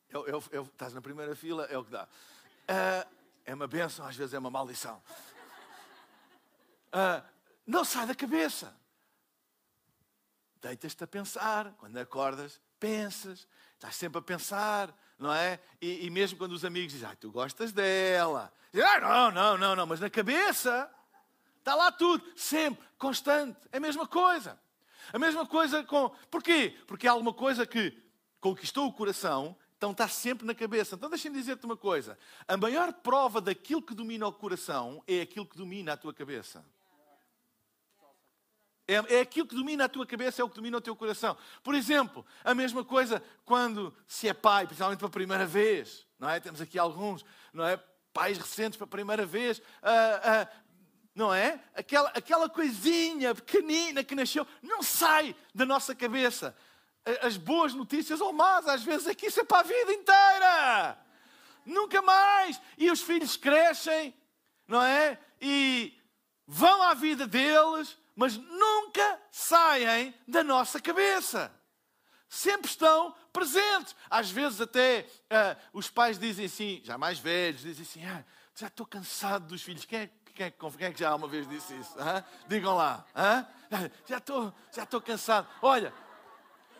Eu, 0.08 0.26
eu, 0.26 0.42
eu, 0.50 0.62
estás 0.62 0.94
na 0.94 1.00
primeira 1.00 1.34
fila, 1.36 1.64
é 1.64 1.76
o 1.76 1.84
que 1.84 1.90
dá. 1.90 2.04
Uh, 2.04 3.10
é 3.44 3.54
uma 3.54 3.66
benção, 3.66 4.06
às 4.06 4.16
vezes 4.16 4.32
é 4.34 4.38
uma 4.38 4.50
maldição. 4.50 5.02
Uh, 6.88 7.22
não 7.66 7.84
sai 7.84 8.06
da 8.06 8.14
cabeça. 8.14 8.74
Deitas-te 10.60 11.04
a 11.04 11.06
pensar. 11.06 11.72
Quando 11.74 11.96
acordas, 11.98 12.60
pensas. 12.78 13.46
Estás 13.74 13.96
sempre 13.96 14.18
a 14.18 14.22
pensar, 14.22 14.94
não 15.18 15.32
é? 15.32 15.60
E, 15.80 16.06
e 16.06 16.10
mesmo 16.10 16.38
quando 16.38 16.52
os 16.52 16.64
amigos 16.64 16.92
dizem, 16.92 17.08
ah, 17.08 17.16
tu 17.16 17.30
gostas 17.30 17.72
dela. 17.72 18.52
Dizem, 18.72 18.88
ah, 18.88 19.00
não, 19.00 19.30
não, 19.30 19.58
não, 19.58 19.76
não. 19.76 19.86
Mas 19.86 20.00
na 20.00 20.10
cabeça 20.10 20.90
está 21.58 21.74
lá 21.74 21.90
tudo. 21.92 22.24
Sempre, 22.36 22.86
constante. 22.98 23.58
É 23.72 23.76
a 23.76 23.80
mesma 23.80 24.06
coisa. 24.06 24.58
A 25.12 25.18
mesma 25.18 25.46
coisa 25.46 25.82
com. 25.84 26.10
Porquê? 26.30 26.76
Porque 26.86 27.06
há 27.06 27.12
alguma 27.12 27.32
coisa 27.32 27.66
que 27.66 27.96
conquistou 28.40 28.86
o 28.86 28.92
coração, 28.92 29.56
então 29.76 29.92
está 29.92 30.08
sempre 30.08 30.46
na 30.46 30.54
cabeça. 30.54 30.94
Então 30.94 31.08
deixa-me 31.10 31.36
dizer-te 31.36 31.64
uma 31.64 31.76
coisa: 31.76 32.18
a 32.48 32.56
maior 32.56 32.92
prova 32.92 33.40
daquilo 33.40 33.82
que 33.82 33.94
domina 33.94 34.26
o 34.26 34.32
coração 34.32 35.02
é 35.06 35.20
aquilo 35.20 35.46
que 35.46 35.56
domina 35.56 35.92
a 35.92 35.96
tua 35.96 36.12
cabeça. 36.12 36.64
É, 38.86 39.16
é 39.16 39.20
aquilo 39.20 39.46
que 39.46 39.54
domina 39.54 39.84
a 39.84 39.88
tua 39.88 40.06
cabeça, 40.06 40.42
é 40.42 40.44
o 40.44 40.48
que 40.48 40.56
domina 40.56 40.76
o 40.76 40.80
teu 40.80 40.94
coração. 40.94 41.36
Por 41.62 41.74
exemplo, 41.74 42.24
a 42.42 42.54
mesma 42.54 42.84
coisa 42.84 43.22
quando 43.44 43.94
se 44.06 44.28
é 44.28 44.34
pai, 44.34 44.66
principalmente 44.66 44.98
pela 44.98 45.10
primeira 45.10 45.46
vez, 45.46 46.06
não 46.18 46.28
é? 46.28 46.38
Temos 46.40 46.60
aqui 46.60 46.78
alguns, 46.78 47.24
não 47.52 47.66
é? 47.66 47.76
Pais 48.12 48.38
recentes 48.38 48.76
pela 48.76 48.88
primeira 48.88 49.26
vez, 49.26 49.58
uh, 49.58 49.62
uh, 49.62 50.48
não 51.14 51.32
é? 51.32 51.60
Aquela, 51.74 52.10
aquela 52.10 52.48
coisinha 52.48 53.34
pequenina 53.34 54.04
que 54.04 54.14
nasceu 54.14 54.46
não 54.62 54.82
sai 54.82 55.34
da 55.54 55.64
nossa 55.64 55.94
cabeça. 55.94 56.56
As 57.22 57.36
boas 57.36 57.74
notícias 57.74 58.20
ou 58.20 58.32
más, 58.32 58.66
às 58.66 58.82
vezes, 58.82 59.14
que 59.14 59.26
isso 59.26 59.40
é 59.40 59.44
para 59.44 59.60
a 59.60 59.62
vida 59.62 59.92
inteira. 59.92 60.98
Nunca 61.66 62.00
mais. 62.00 62.60
E 62.78 62.90
os 62.90 63.02
filhos 63.02 63.36
crescem, 63.36 64.14
não 64.66 64.82
é? 64.82 65.18
e 65.44 65.92
vão 66.46 66.82
à 66.82 66.94
vida 66.94 67.26
deles, 67.26 67.98
mas 68.14 68.36
nunca 68.36 69.20
saem 69.30 70.14
da 70.26 70.44
nossa 70.44 70.80
cabeça. 70.80 71.52
Sempre 72.28 72.70
estão 72.70 73.14
presentes. 73.32 73.94
Às 74.10 74.30
vezes, 74.30 74.60
até 74.60 75.06
uh, 75.24 75.60
os 75.72 75.90
pais 75.90 76.18
dizem 76.18 76.46
assim, 76.46 76.80
já 76.84 76.98
mais 76.98 77.18
velhos, 77.18 77.62
dizem 77.62 77.82
assim: 77.82 78.04
ah, 78.04 78.24
já 78.54 78.66
estou 78.66 78.86
cansado 78.86 79.46
dos 79.46 79.62
filhos. 79.62 79.84
Quem 79.84 80.00
é, 80.00 80.10
quem, 80.34 80.46
é, 80.46 80.50
quem 80.50 80.86
é, 80.86 80.92
que 80.92 80.98
já 80.98 81.14
uma 81.14 81.28
vez 81.28 81.48
disse 81.48 81.74
isso? 81.74 81.94
Hã? 81.98 82.24
Digam 82.48 82.74
lá. 82.74 83.04
Já 84.06 84.18
estou 84.18 84.54
já 84.72 84.86
cansado. 85.00 85.48
Olha, 85.60 85.92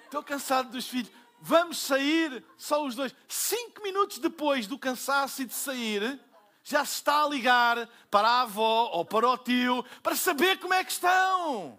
estou 0.05 0.23
cansado 0.23 0.71
dos 0.71 0.87
filhos. 0.87 1.11
Vamos 1.41 1.79
sair 1.79 2.45
só 2.57 2.85
os 2.85 2.95
dois. 2.95 3.15
Cinco 3.29 3.83
minutos 3.83 4.19
depois 4.19 4.67
do 4.67 4.79
cansaço 4.79 5.43
e 5.43 5.45
de 5.45 5.55
sair, 5.55 6.21
já 6.65 6.83
se 6.85 6.95
está 6.95 7.23
a 7.23 7.29
ligar 7.29 7.89
para 8.11 8.27
a 8.27 8.41
avó 8.41 8.91
ou 8.95 9.05
para 9.05 9.29
o 9.29 9.37
tio 9.37 9.85
para 10.03 10.17
saber 10.17 10.59
como 10.59 10.73
é 10.73 10.83
que 10.83 10.91
estão. 10.91 11.79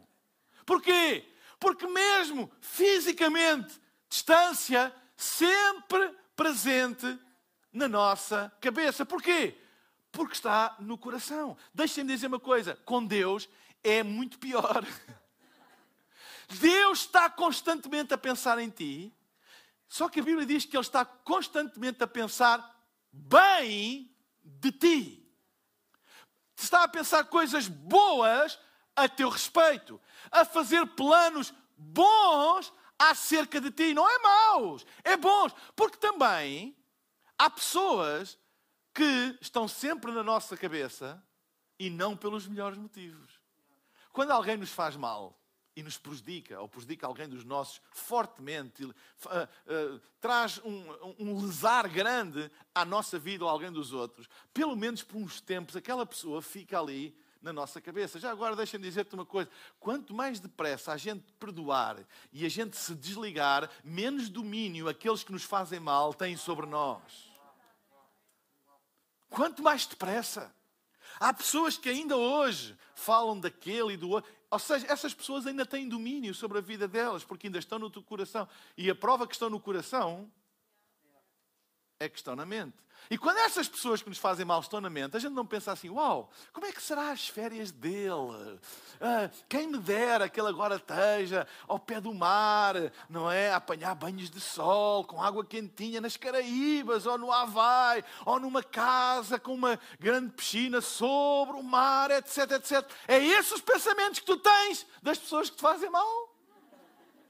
Porquê? 0.63 1.27
Porque 1.59 1.87
mesmo 1.87 2.51
fisicamente, 2.61 3.81
distância 4.07 4.93
sempre 5.17 6.15
presente 6.35 7.19
na 7.73 7.87
nossa 7.87 8.53
cabeça. 8.61 9.03
Porquê? 9.03 9.57
Porque 10.11 10.33
está 10.33 10.75
no 10.79 10.97
coração. 10.99 11.57
Deixem-me 11.73 12.13
dizer 12.13 12.27
uma 12.27 12.39
coisa: 12.39 12.75
com 12.85 13.03
Deus 13.03 13.49
é 13.83 14.03
muito 14.03 14.37
pior. 14.37 14.85
Deus 16.59 16.99
está 16.99 17.27
constantemente 17.27 18.13
a 18.13 18.17
pensar 18.19 18.59
em 18.59 18.69
ti, 18.69 19.11
só 19.89 20.07
que 20.07 20.19
a 20.19 20.23
Bíblia 20.23 20.45
diz 20.45 20.63
que 20.63 20.77
Ele 20.77 20.81
está 20.81 21.03
constantemente 21.03 22.03
a 22.03 22.07
pensar 22.07 22.71
bem 23.11 24.14
de 24.45 24.71
ti. 24.71 25.33
Está 26.55 26.83
a 26.83 26.87
pensar 26.87 27.25
coisas 27.25 27.67
boas 27.67 28.57
a 28.95 29.09
teu 29.09 29.29
respeito, 29.29 29.99
a 30.31 30.45
fazer 30.45 30.85
planos 30.87 31.53
bons 31.77 32.71
acerca 32.97 33.59
de 33.59 33.71
ti. 33.71 33.93
Não 33.93 34.09
é 34.09 34.19
maus, 34.19 34.85
é 35.03 35.17
bons. 35.17 35.53
Porque 35.75 35.97
também 35.97 36.77
há 37.37 37.49
pessoas 37.49 38.37
que 38.93 39.37
estão 39.41 39.67
sempre 39.67 40.11
na 40.13 40.23
nossa 40.23 40.55
cabeça 40.55 41.21
e 41.77 41.89
não 41.89 42.15
pelos 42.15 42.47
melhores 42.47 42.77
motivos. 42.77 43.39
Quando 44.13 44.31
alguém 44.31 44.55
nos 44.55 44.71
faz 44.71 44.95
mal, 44.95 45.37
e 45.75 45.83
nos 45.83 45.97
prejudica, 45.97 46.59
ou 46.59 46.69
prejudica 46.69 47.05
alguém 47.05 47.27
dos 47.27 47.43
nossos 47.43 47.81
fortemente, 47.91 48.85
uh, 48.85 48.91
uh, 48.91 50.01
traz 50.21 50.59
um, 50.63 50.85
um 51.19 51.41
lesar 51.41 51.87
grande 51.89 52.49
à 52.73 52.85
nossa 52.85 53.19
vida 53.19 53.43
ou 53.43 53.49
a 53.49 53.53
alguém 53.53 53.71
dos 53.71 53.91
outros, 53.91 54.27
pelo 54.53 54.75
menos 54.75 55.03
por 55.03 55.17
uns 55.17 55.41
tempos, 55.41 55.75
aquela 55.75 56.05
pessoa 56.05 56.41
fica 56.41 56.79
ali 56.79 57.15
na 57.41 57.53
nossa 57.53 57.79
cabeça. 57.79 58.19
Já 58.19 58.31
agora 58.31 58.55
deixa-me 58.55 58.83
dizer-te 58.83 59.13
uma 59.13 59.25
coisa: 59.25 59.49
quanto 59.79 60.13
mais 60.13 60.39
depressa 60.39 60.91
a 60.91 60.97
gente 60.97 61.23
perdoar 61.33 61.97
e 62.33 62.45
a 62.45 62.49
gente 62.49 62.75
se 62.75 62.95
desligar, 62.95 63.69
menos 63.83 64.29
domínio 64.29 64.89
aqueles 64.89 65.23
que 65.23 65.31
nos 65.31 65.43
fazem 65.43 65.79
mal 65.79 66.13
têm 66.13 66.35
sobre 66.35 66.65
nós. 66.65 67.31
Quanto 69.29 69.61
mais 69.61 69.85
depressa. 69.85 70.53
Há 71.19 71.33
pessoas 71.33 71.77
que 71.77 71.89
ainda 71.89 72.15
hoje 72.17 72.77
falam 72.93 73.39
daquele 73.39 73.93
e 73.93 73.97
do 73.97 74.09
outro. 74.09 74.31
Ou 74.49 74.59
seja, 74.59 74.85
essas 74.87 75.13
pessoas 75.13 75.45
ainda 75.45 75.65
têm 75.65 75.89
domínio 75.89 76.33
sobre 76.33 76.57
a 76.57 76.61
vida 76.61 76.87
delas, 76.87 77.23
porque 77.23 77.47
ainda 77.47 77.59
estão 77.59 77.79
no 77.79 77.89
teu 77.89 78.03
coração. 78.03 78.47
E 78.77 78.89
a 78.89 78.95
prova 78.95 79.27
que 79.27 79.33
estão 79.33 79.49
no 79.49 79.59
coração 79.59 80.31
é 81.99 82.07
que 82.07 82.17
estão 82.17 82.35
na 82.35 82.45
mente. 82.45 82.84
E 83.09 83.17
quando 83.17 83.37
essas 83.37 83.67
pessoas 83.67 84.01
que 84.01 84.09
nos 84.09 84.17
fazem 84.17 84.45
mal 84.45 84.59
estão 84.59 84.81
na 84.81 84.89
mente, 84.89 85.15
a 85.15 85.19
gente 85.19 85.33
não 85.33 85.45
pensa 85.45 85.71
assim: 85.71 85.89
uau, 85.89 86.29
como 86.51 86.65
é 86.65 86.71
que 86.71 86.81
será 86.81 87.11
as 87.11 87.27
férias 87.27 87.71
dele? 87.71 88.59
Ah, 88.99 89.29
quem 89.47 89.67
me 89.67 89.77
dera 89.77 90.27
que 90.27 90.39
ele 90.39 90.49
agora 90.49 90.77
esteja 90.77 91.47
ao 91.67 91.77
pé 91.77 92.01
do 92.01 92.13
mar, 92.13 92.75
não 93.09 93.31
é? 93.31 93.51
A 93.51 93.57
apanhar 93.57 93.93
banhos 93.95 94.29
de 94.29 94.39
sol, 94.39 95.03
com 95.03 95.21
água 95.21 95.45
quentinha 95.45 96.01
nas 96.01 96.17
Caraíbas, 96.17 97.05
ou 97.05 97.17
no 97.17 97.31
Havaí, 97.31 98.03
ou 98.25 98.39
numa 98.39 98.63
casa 98.63 99.39
com 99.39 99.53
uma 99.53 99.79
grande 99.99 100.31
piscina 100.31 100.81
sobre 100.81 101.57
o 101.57 101.63
mar, 101.63 102.09
etc, 102.11 102.51
etc. 102.51 102.89
É 103.07 103.17
esses 103.17 103.53
os 103.53 103.61
pensamentos 103.61 104.19
que 104.19 104.25
tu 104.25 104.37
tens 104.37 104.85
das 105.01 105.17
pessoas 105.17 105.49
que 105.49 105.55
te 105.55 105.61
fazem 105.61 105.89
mal? 105.89 106.35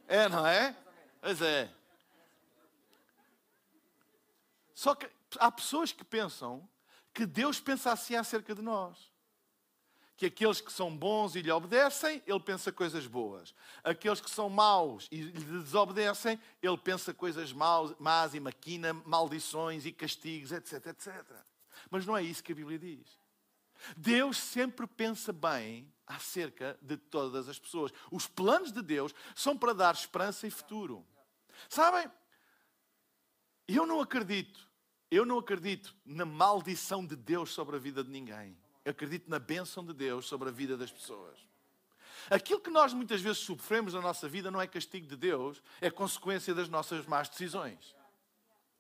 É, 0.08 0.30
não 0.30 0.46
é? 0.46 0.76
Pois 1.22 1.42
é. 1.42 1.70
Só 4.74 4.94
que 4.94 5.10
há 5.40 5.52
pessoas 5.52 5.92
que 5.92 6.04
pensam 6.04 6.68
que 7.14 7.26
Deus 7.26 7.60
pensa 7.60 7.92
assim 7.92 8.16
acerca 8.16 8.54
de 8.54 8.62
nós. 8.62 9.12
Que 10.18 10.28
aqueles 10.28 10.62
que 10.62 10.72
são 10.72 10.96
bons 10.96 11.36
e 11.36 11.42
lhe 11.42 11.52
obedecem, 11.52 12.24
ele 12.26 12.40
pensa 12.40 12.72
coisas 12.72 13.06
boas. 13.06 13.54
Aqueles 13.84 14.22
que 14.22 14.30
são 14.30 14.50
maus 14.50 15.08
e 15.12 15.22
lhe 15.22 15.62
desobedecem, 15.62 16.40
ele 16.62 16.78
pensa 16.78 17.14
coisas 17.14 17.52
maus, 17.52 17.94
más 18.00 18.34
e 18.34 18.40
maquina 18.40 18.94
maldições 18.94 19.86
e 19.86 19.92
castigos, 19.92 20.52
etc, 20.52 20.88
etc. 20.88 21.14
Mas 21.90 22.06
não 22.06 22.16
é 22.16 22.24
isso 22.24 22.44
que 22.44 22.54
a 22.54 22.56
Bíblia 22.56 22.80
diz. 22.80 23.20
Deus 23.96 24.38
sempre 24.38 24.88
pensa 24.88 25.34
bem 25.34 25.94
acerca 26.08 26.78
de 26.82 26.98
todas 26.98 27.50
as 27.50 27.60
pessoas. 27.60 27.92
Os 28.12 28.28
planos 28.28 28.72
de 28.72 28.82
Deus 28.82 29.14
são 29.36 29.58
para 29.58 29.74
dar 29.74 29.94
esperança 29.94 30.48
e 30.48 30.52
futuro. 30.52 31.06
Sabem? 31.70 32.10
Eu 33.68 33.86
não 33.86 34.00
acredito 34.00 34.66
eu 35.10 35.26
não 35.26 35.38
acredito 35.38 35.96
na 36.06 36.26
maldição 36.26 37.06
de 37.06 37.16
Deus 37.16 37.52
sobre 37.52 37.76
a 37.76 37.80
vida 37.80 38.04
de 38.04 38.10
ninguém. 38.10 38.58
Eu 38.84 38.92
acredito 38.92 39.30
na 39.30 39.40
bênção 39.40 39.86
de 39.86 39.94
Deus 39.94 40.28
sobre 40.28 40.50
a 40.50 40.52
vida 40.52 40.78
das 40.78 40.92
pessoas. 40.92 41.40
Aquilo 42.30 42.60
que 42.60 42.70
nós 42.70 42.94
muitas 42.94 43.22
vezes 43.22 43.40
sofremos 43.40 43.94
na 43.94 44.02
nossa 44.02 44.28
vida 44.28 44.50
não 44.50 44.62
é 44.62 44.68
castigo 44.68 45.08
de 45.08 45.16
Deus, 45.16 45.62
é 45.80 45.90
consequência 45.90 46.54
das 46.54 46.70
nossas 46.70 47.06
más 47.06 47.30
decisões. 47.30 47.96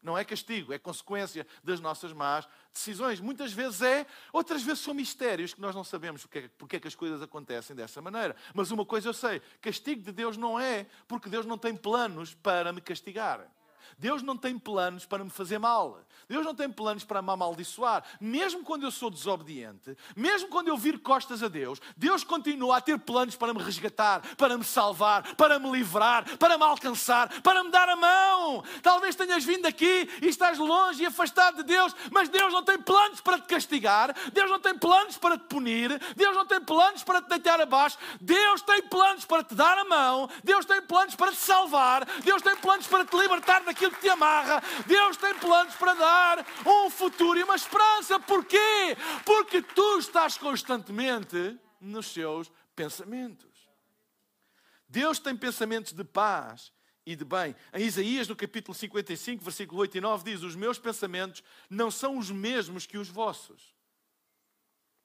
Não 0.01 0.15
é 0.15 0.23
castigo, 0.23 0.71
é 0.71 0.77
consequência 0.77 1.47
das 1.63 1.79
nossas 1.79 2.13
más 2.13 2.47
decisões. 2.71 3.19
Muitas 3.19 3.51
vezes 3.51 3.81
é, 3.81 4.05
outras 4.31 4.61
vezes 4.61 4.83
são 4.83 4.93
mistérios 4.93 5.53
que 5.53 5.61
nós 5.61 5.73
não 5.73 5.83
sabemos 5.83 6.21
porque 6.21 6.39
é, 6.39 6.47
porque 6.47 6.75
é 6.75 6.79
que 6.79 6.87
as 6.87 6.93
coisas 6.93 7.21
acontecem 7.23 7.75
dessa 7.75 8.01
maneira. 8.03 8.35
Mas 8.53 8.69
uma 8.69 8.85
coisa 8.85 9.09
eu 9.09 9.13
sei: 9.13 9.41
castigo 9.59 10.03
de 10.03 10.11
Deus 10.11 10.37
não 10.37 10.59
é 10.59 10.85
porque 11.07 11.27
Deus 11.27 11.45
não 11.45 11.57
tem 11.57 11.75
planos 11.75 12.35
para 12.35 12.71
me 12.71 12.81
castigar. 12.81 13.49
Deus 13.97 14.21
não 14.21 14.35
tem 14.35 14.57
planos 14.57 15.05
para 15.05 15.23
me 15.23 15.29
fazer 15.29 15.57
mal. 15.57 16.01
Deus 16.27 16.43
não 16.43 16.55
tem 16.55 16.69
planos 16.69 17.03
para 17.03 17.21
me 17.21 17.31
amaldiçoar. 17.31 18.03
Mesmo 18.19 18.63
quando 18.63 18.83
eu 18.83 18.91
sou 18.91 19.09
desobediente, 19.09 19.95
mesmo 20.15 20.49
quando 20.49 20.67
eu 20.67 20.77
viro 20.77 20.99
costas 20.99 21.43
a 21.43 21.47
Deus, 21.47 21.79
Deus 21.95 22.23
continua 22.23 22.77
a 22.77 22.81
ter 22.81 22.97
planos 22.99 23.35
para 23.35 23.53
me 23.53 23.61
resgatar, 23.61 24.21
para 24.35 24.57
me 24.57 24.63
salvar, 24.63 25.35
para 25.35 25.59
me 25.59 25.71
livrar, 25.71 26.37
para 26.37 26.57
me 26.57 26.63
alcançar, 26.63 27.41
para 27.41 27.63
me 27.63 27.69
dar 27.69 27.87
a 27.87 27.95
mão. 27.95 28.63
Talvez 28.81 29.15
tenhas 29.15 29.43
vindo 29.43 29.65
aqui 29.65 30.09
e 30.21 30.27
estás 30.27 30.57
longe 30.57 31.03
e 31.03 31.05
afastado 31.05 31.57
de 31.57 31.63
Deus, 31.63 31.95
mas 32.11 32.29
Deus 32.29 32.51
não 32.51 32.63
tem 32.63 32.79
planos 32.79 33.21
para 33.21 33.39
te 33.39 33.47
castigar, 33.47 34.15
Deus 34.33 34.49
não 34.49 34.59
tem 34.59 34.77
planos 34.77 35.17
para 35.17 35.37
te 35.37 35.45
punir, 35.45 35.99
Deus 36.15 36.35
não 36.35 36.45
tem 36.45 36.59
planos 36.59 37.03
para 37.03 37.21
te 37.21 37.29
deitar 37.29 37.61
abaixo, 37.61 37.97
Deus 38.19 38.61
tem 38.61 38.81
planos 38.81 39.25
para 39.25 39.43
te 39.43 39.53
dar 39.53 39.77
a 39.77 39.85
mão, 39.85 40.29
Deus 40.43 40.65
tem 40.65 40.81
planos 40.81 41.15
para 41.15 41.31
te 41.31 41.37
salvar, 41.37 42.05
Deus 42.23 42.41
tem 42.41 42.55
planos 42.57 42.87
para 42.87 43.05
te 43.05 43.15
libertar 43.15 43.63
daquilo 43.63 43.74
aquilo 43.75 43.91
que 43.91 44.01
te 44.01 44.09
amarra. 44.09 44.63
Deus 44.87 45.17
tem 45.17 45.37
planos 45.37 45.75
para 45.75 45.93
dar 45.93 46.45
um 46.65 46.89
futuro 46.89 47.37
e 47.37 47.43
uma 47.43 47.55
esperança. 47.55 48.19
Porquê? 48.19 48.97
Porque 49.25 49.61
tu 49.61 49.99
estás 49.99 50.37
constantemente 50.37 51.59
nos 51.79 52.07
seus 52.07 52.51
pensamentos. 52.75 53.53
Deus 54.87 55.19
tem 55.19 55.35
pensamentos 55.35 55.91
de 55.91 56.03
paz 56.03 56.71
e 57.05 57.15
de 57.15 57.25
bem. 57.25 57.55
Em 57.73 57.85
Isaías, 57.85 58.27
no 58.27 58.35
capítulo 58.35 58.73
55, 58.73 59.43
versículo 59.43 59.81
8 59.81 59.97
e 59.97 60.01
9, 60.01 60.31
diz: 60.31 60.41
Os 60.41 60.55
meus 60.55 60.79
pensamentos 60.79 61.43
não 61.69 61.91
são 61.91 62.17
os 62.17 62.31
mesmos 62.31 62.85
que 62.85 62.97
os 62.97 63.09
vossos. 63.09 63.75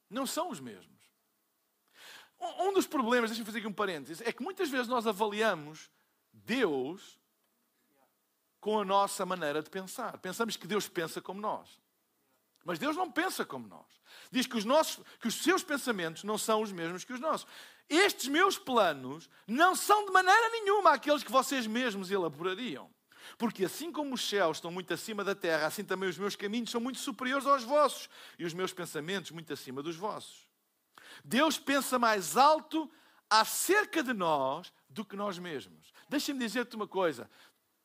Não 0.09 0.27
são 0.27 0.51
os 0.51 0.61
mesmos. 0.61 1.01
Um 2.59 2.73
dos 2.73 2.87
problemas, 2.87 3.31
deixa-me 3.31 3.45
fazer 3.45 3.59
aqui 3.59 3.67
um 3.67 3.73
parênteses, 3.73 4.27
é 4.27 4.33
que 4.33 4.43
muitas 4.43 4.71
vezes 4.71 4.89
nós 4.89 5.07
avaliamos 5.07 5.91
Deus 6.33 7.20
com 8.61 8.79
a 8.79 8.85
nossa 8.85 9.25
maneira 9.25 9.63
de 9.63 9.71
pensar. 9.71 10.19
Pensamos 10.19 10.57
que 10.57 10.67
Deus 10.67 10.89
pensa 10.89 11.21
como 11.21 11.41
nós. 11.41 11.81
Mas 12.65 12.79
Deus 12.79 12.95
não 12.97 13.11
pensa 13.11 13.45
como 13.45 13.67
nós. 13.67 13.87
Diz 14.31 14.47
que 14.47 14.57
os, 14.57 14.65
nossos, 14.65 15.03
que 15.21 15.29
os 15.29 15.43
seus 15.43 15.63
pensamentos 15.63 16.25
não 16.25 16.37
são 16.37 16.61
os 16.61 16.71
mesmos 16.71 17.05
que 17.05 17.13
os 17.13 17.21
nossos. 17.21 17.47
Estes 17.89 18.29
meus 18.29 18.59
planos 18.59 19.29
não 19.47 19.75
são 19.75 20.05
de 20.05 20.13
maneira 20.13 20.51
nenhuma 20.51 20.93
aqueles 20.93 21.25
que 21.25 21.33
vocês 21.33 21.67
mesmos 21.67 22.11
elaborariam. 22.11 22.91
Porque 23.39 23.65
assim 23.65 23.91
como 23.91 24.15
os 24.15 24.29
céus 24.29 24.59
estão 24.59 24.71
muito 24.71 24.93
acima 24.93 25.25
da 25.25 25.35
terra, 25.35 25.67
assim 25.67 25.85
também 25.85 26.09
os 26.09 26.19
meus 26.19 26.37
caminhos 26.37 26.71
são 26.71 26.81
muito 26.81 26.99
superiores 26.99 27.47
aos 27.47 27.65
vossos 27.65 28.09
e 28.39 28.45
os 28.45 28.53
meus 28.53 28.73
pensamentos 28.73 29.31
muito 29.31 29.53
acima 29.53 29.83
dos 29.83 29.97
vossos. 29.97 30.47
Deus 31.25 31.59
pensa 31.59 31.99
mais 31.99 32.37
alto 32.37 32.91
acerca 33.29 34.03
de 34.03 34.13
nós 34.13 34.73
do 34.89 35.05
que 35.05 35.17
nós 35.17 35.39
mesmos. 35.39 35.93
Deixa-me 36.09 36.41
dizer-te 36.41 36.75
uma 36.77 36.89
coisa: 36.89 37.31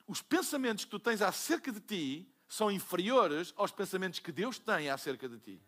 os 0.07 0.21
pensamentos 0.21 0.85
que 0.85 0.91
tu 0.91 0.99
tens 0.99 1.21
acerca 1.21 1.71
de 1.71 1.79
ti 1.79 2.31
são 2.47 2.71
inferiores 2.71 3.53
aos 3.55 3.71
pensamentos 3.71 4.19
que 4.19 4.31
Deus 4.31 4.59
tem 4.59 4.89
acerca 4.89 5.27
de 5.27 5.39
ti. 5.39 5.61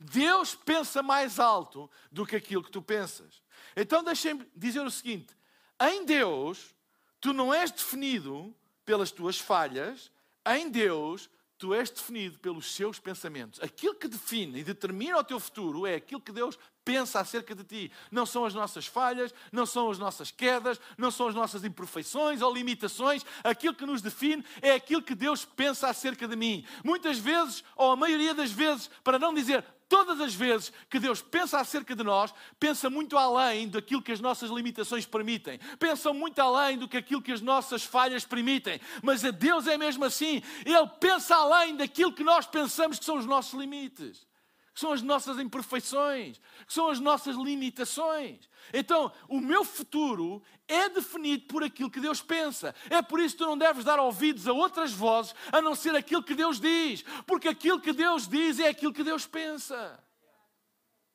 Deus 0.00 0.54
pensa 0.54 1.02
mais 1.02 1.38
alto 1.38 1.90
do 2.10 2.24
que 2.24 2.36
aquilo 2.36 2.62
que 2.62 2.70
tu 2.70 2.80
pensas. 2.80 3.42
Então 3.76 4.02
deixem-me 4.02 4.48
dizer 4.54 4.80
o 4.80 4.90
seguinte: 4.90 5.36
em 5.80 6.04
Deus, 6.04 6.74
tu 7.20 7.32
não 7.32 7.52
és 7.52 7.70
definido 7.70 8.54
pelas 8.84 9.10
tuas 9.10 9.38
falhas, 9.38 10.10
em 10.46 10.70
Deus, 10.70 11.28
tu 11.58 11.74
és 11.74 11.90
definido 11.90 12.38
pelos 12.38 12.72
seus 12.72 13.00
pensamentos. 13.00 13.60
Aquilo 13.60 13.94
que 13.94 14.06
define 14.06 14.60
e 14.60 14.64
determina 14.64 15.18
o 15.18 15.24
teu 15.24 15.40
futuro 15.40 15.86
é 15.86 15.96
aquilo 15.96 16.20
que 16.20 16.30
Deus 16.30 16.56
pensa 16.84 17.20
acerca 17.20 17.54
de 17.54 17.64
ti. 17.64 17.92
Não 18.10 18.24
são 18.24 18.44
as 18.44 18.54
nossas 18.54 18.86
falhas, 18.86 19.34
não 19.52 19.66
são 19.66 19.90
as 19.90 19.98
nossas 19.98 20.30
quedas, 20.30 20.80
não 20.96 21.10
são 21.10 21.28
as 21.28 21.34
nossas 21.34 21.64
imperfeições 21.64 22.40
ou 22.40 22.54
limitações. 22.54 23.26
Aquilo 23.42 23.74
que 23.74 23.84
nos 23.84 24.00
define 24.00 24.44
é 24.62 24.72
aquilo 24.72 25.02
que 25.02 25.14
Deus 25.14 25.44
pensa 25.44 25.88
acerca 25.88 26.28
de 26.28 26.36
mim. 26.36 26.64
Muitas 26.84 27.18
vezes, 27.18 27.64
ou 27.76 27.90
a 27.90 27.96
maioria 27.96 28.32
das 28.32 28.52
vezes, 28.52 28.88
para 29.02 29.18
não 29.18 29.34
dizer 29.34 29.64
todas 29.88 30.20
as 30.20 30.34
vezes 30.34 30.72
que 30.90 31.00
Deus 31.00 31.22
pensa 31.22 31.58
acerca 31.58 31.96
de 31.96 32.04
nós, 32.04 32.32
pensa 32.60 32.90
muito 32.90 33.16
além 33.16 33.68
daquilo 33.68 34.02
que 34.02 34.12
as 34.12 34.20
nossas 34.20 34.50
limitações 34.50 35.06
permitem, 35.06 35.58
pensa 35.78 36.12
muito 36.12 36.38
além 36.40 36.76
do 36.78 36.86
que 36.86 36.96
aquilo 36.96 37.22
que 37.22 37.32
as 37.32 37.40
nossas 37.40 37.82
falhas 37.82 38.24
permitem. 38.24 38.80
Mas 39.02 39.24
a 39.24 39.30
Deus 39.30 39.66
é 39.66 39.78
mesmo 39.78 40.04
assim, 40.04 40.42
Ele 40.64 40.86
pensa 41.00 41.34
além 41.36 41.76
daquilo 41.76 42.12
que 42.12 42.22
nós 42.22 42.46
pensamos 42.46 42.98
que 42.98 43.04
são 43.04 43.16
os 43.16 43.26
nossos 43.26 43.58
limites 43.58 44.27
que 44.78 44.82
são 44.82 44.92
as 44.92 45.02
nossas 45.02 45.40
imperfeições, 45.40 46.40
que 46.64 46.72
são 46.72 46.88
as 46.88 47.00
nossas 47.00 47.34
limitações. 47.34 48.48
Então, 48.72 49.12
o 49.26 49.40
meu 49.40 49.64
futuro 49.64 50.40
é 50.68 50.88
definido 50.88 51.46
por 51.48 51.64
aquilo 51.64 51.90
que 51.90 51.98
Deus 51.98 52.22
pensa. 52.22 52.72
É 52.88 53.02
por 53.02 53.18
isso 53.18 53.34
que 53.34 53.42
tu 53.42 53.46
não 53.48 53.58
deves 53.58 53.84
dar 53.84 53.98
ouvidos 53.98 54.46
a 54.46 54.52
outras 54.52 54.92
vozes 54.92 55.34
a 55.50 55.60
não 55.60 55.74
ser 55.74 55.96
aquilo 55.96 56.22
que 56.22 56.32
Deus 56.32 56.60
diz, 56.60 57.02
porque 57.26 57.48
aquilo 57.48 57.80
que 57.80 57.92
Deus 57.92 58.28
diz 58.28 58.60
é 58.60 58.68
aquilo 58.68 58.92
que 58.92 59.02
Deus 59.02 59.26
pensa. 59.26 59.98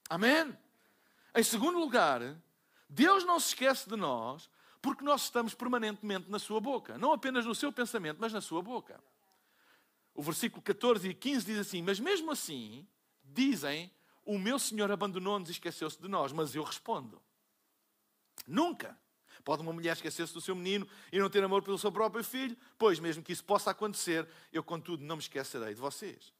Amém? 0.10 0.54
Em 1.34 1.44
segundo 1.44 1.80
lugar, 1.80 2.20
Deus 2.90 3.24
não 3.24 3.40
se 3.40 3.48
esquece 3.48 3.88
de 3.88 3.96
nós 3.96 4.50
porque 4.82 5.06
nós 5.06 5.24
estamos 5.24 5.54
permanentemente 5.54 6.30
na 6.30 6.38
sua 6.38 6.60
boca, 6.60 6.98
não 6.98 7.14
apenas 7.14 7.46
no 7.46 7.56
seu 7.56 7.72
pensamento, 7.72 8.18
mas 8.20 8.34
na 8.34 8.42
sua 8.42 8.62
boca. 8.62 9.02
O 10.14 10.22
versículo 10.22 10.62
14 10.62 11.08
e 11.08 11.14
15 11.14 11.46
diz 11.46 11.60
assim: 11.60 11.82
Mas 11.82 11.98
mesmo 11.98 12.30
assim, 12.30 12.86
dizem: 13.24 13.92
O 14.26 14.38
meu 14.38 14.58
Senhor 14.60 14.92
abandonou-nos 14.92 15.50
e 15.50 15.54
esqueceu-se 15.54 16.02
de 16.02 16.08
nós. 16.08 16.32
Mas 16.32 16.56
eu 16.56 16.64
respondo: 16.64 17.22
Nunca. 18.48 18.98
Pode 19.44 19.62
uma 19.62 19.74
mulher 19.74 19.94
esquecer-se 19.94 20.34
do 20.34 20.40
seu 20.40 20.56
menino 20.56 20.88
e 21.12 21.20
não 21.20 21.30
ter 21.30 21.44
amor 21.44 21.64
pelo 21.64 21.78
seu 21.78 21.92
próprio 21.92 22.24
filho? 22.24 22.56
Pois, 22.78 22.98
mesmo 23.00 23.22
que 23.22 23.34
isso 23.34 23.44
possa 23.44 23.72
acontecer, 23.72 24.26
eu, 24.54 24.64
contudo, 24.64 25.04
não 25.04 25.18
me 25.18 25.22
esquecerei 25.22 25.74
de 25.74 25.82
vocês. 25.82 26.34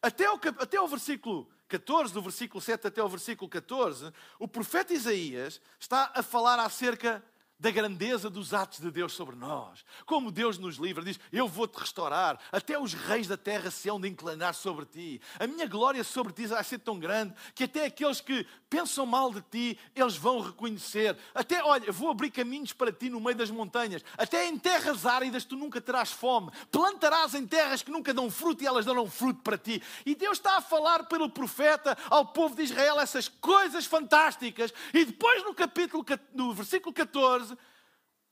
Até 0.00 0.30
o, 0.30 0.40
até 0.58 0.80
o 0.80 0.88
versículo 0.88 1.50
14, 1.68 2.12
do 2.12 2.22
versículo 2.22 2.60
7 2.60 2.86
até 2.86 3.02
o 3.02 3.08
versículo 3.08 3.48
14, 3.48 4.12
o 4.38 4.48
profeta 4.48 4.92
Isaías 4.92 5.60
está 5.78 6.10
a 6.14 6.22
falar 6.22 6.58
acerca 6.58 7.22
da 7.62 7.70
grandeza 7.70 8.28
dos 8.28 8.52
atos 8.52 8.80
de 8.80 8.90
Deus 8.90 9.12
sobre 9.12 9.36
nós. 9.36 9.84
Como 10.04 10.32
Deus 10.32 10.58
nos 10.58 10.78
livra, 10.78 11.04
diz: 11.04 11.20
Eu 11.30 11.46
vou-te 11.46 11.78
restaurar, 11.78 12.36
até 12.50 12.76
os 12.76 12.92
reis 12.92 13.28
da 13.28 13.36
terra 13.36 13.70
se 13.70 13.88
hão 13.88 14.00
de 14.00 14.08
inclinar 14.08 14.52
sobre 14.52 14.84
ti. 14.84 15.20
A 15.38 15.46
minha 15.46 15.68
glória 15.68 16.02
sobre 16.02 16.32
ti 16.32 16.44
vai 16.46 16.64
ser 16.64 16.80
tão 16.80 16.98
grande 16.98 17.32
que 17.54 17.62
até 17.62 17.86
aqueles 17.86 18.20
que 18.20 18.44
pensam 18.68 19.06
mal 19.06 19.32
de 19.32 19.42
ti, 19.42 19.78
eles 19.94 20.16
vão 20.16 20.40
reconhecer. 20.40 21.16
Até, 21.32 21.62
olha, 21.62 21.92
vou 21.92 22.10
abrir 22.10 22.32
caminhos 22.32 22.72
para 22.72 22.90
ti 22.90 23.08
no 23.08 23.20
meio 23.20 23.36
das 23.36 23.50
montanhas. 23.50 24.02
Até 24.18 24.48
em 24.48 24.58
terras 24.58 25.06
áridas 25.06 25.44
tu 25.44 25.54
nunca 25.54 25.80
terás 25.80 26.10
fome. 26.10 26.50
Plantarás 26.68 27.32
em 27.34 27.46
terras 27.46 27.80
que 27.80 27.92
nunca 27.92 28.12
dão 28.12 28.28
fruto 28.28 28.64
e 28.64 28.66
elas 28.66 28.84
darão 28.84 29.08
fruto 29.08 29.40
para 29.40 29.56
ti. 29.56 29.80
E 30.04 30.16
Deus 30.16 30.38
está 30.38 30.56
a 30.56 30.60
falar 30.60 31.04
pelo 31.04 31.30
profeta 31.30 31.96
ao 32.10 32.26
povo 32.26 32.56
de 32.56 32.62
Israel 32.62 32.98
essas 32.98 33.28
coisas 33.28 33.86
fantásticas. 33.86 34.74
E 34.92 35.04
depois 35.04 35.44
no 35.44 35.54
capítulo, 35.54 36.04
no 36.34 36.52
versículo 36.52 36.92
14, 36.92 37.51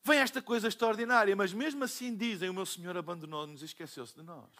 vem 0.02 0.18
esta 0.18 0.40
coisa 0.40 0.68
extraordinária, 0.68 1.34
mas 1.36 1.52
mesmo 1.52 1.84
assim 1.84 2.14
dizem: 2.14 2.48
O 2.48 2.54
meu 2.54 2.66
Senhor 2.66 2.96
abandonou-nos 2.96 3.62
e 3.62 3.64
esqueceu-se 3.64 4.14
de 4.14 4.22
nós. 4.22 4.50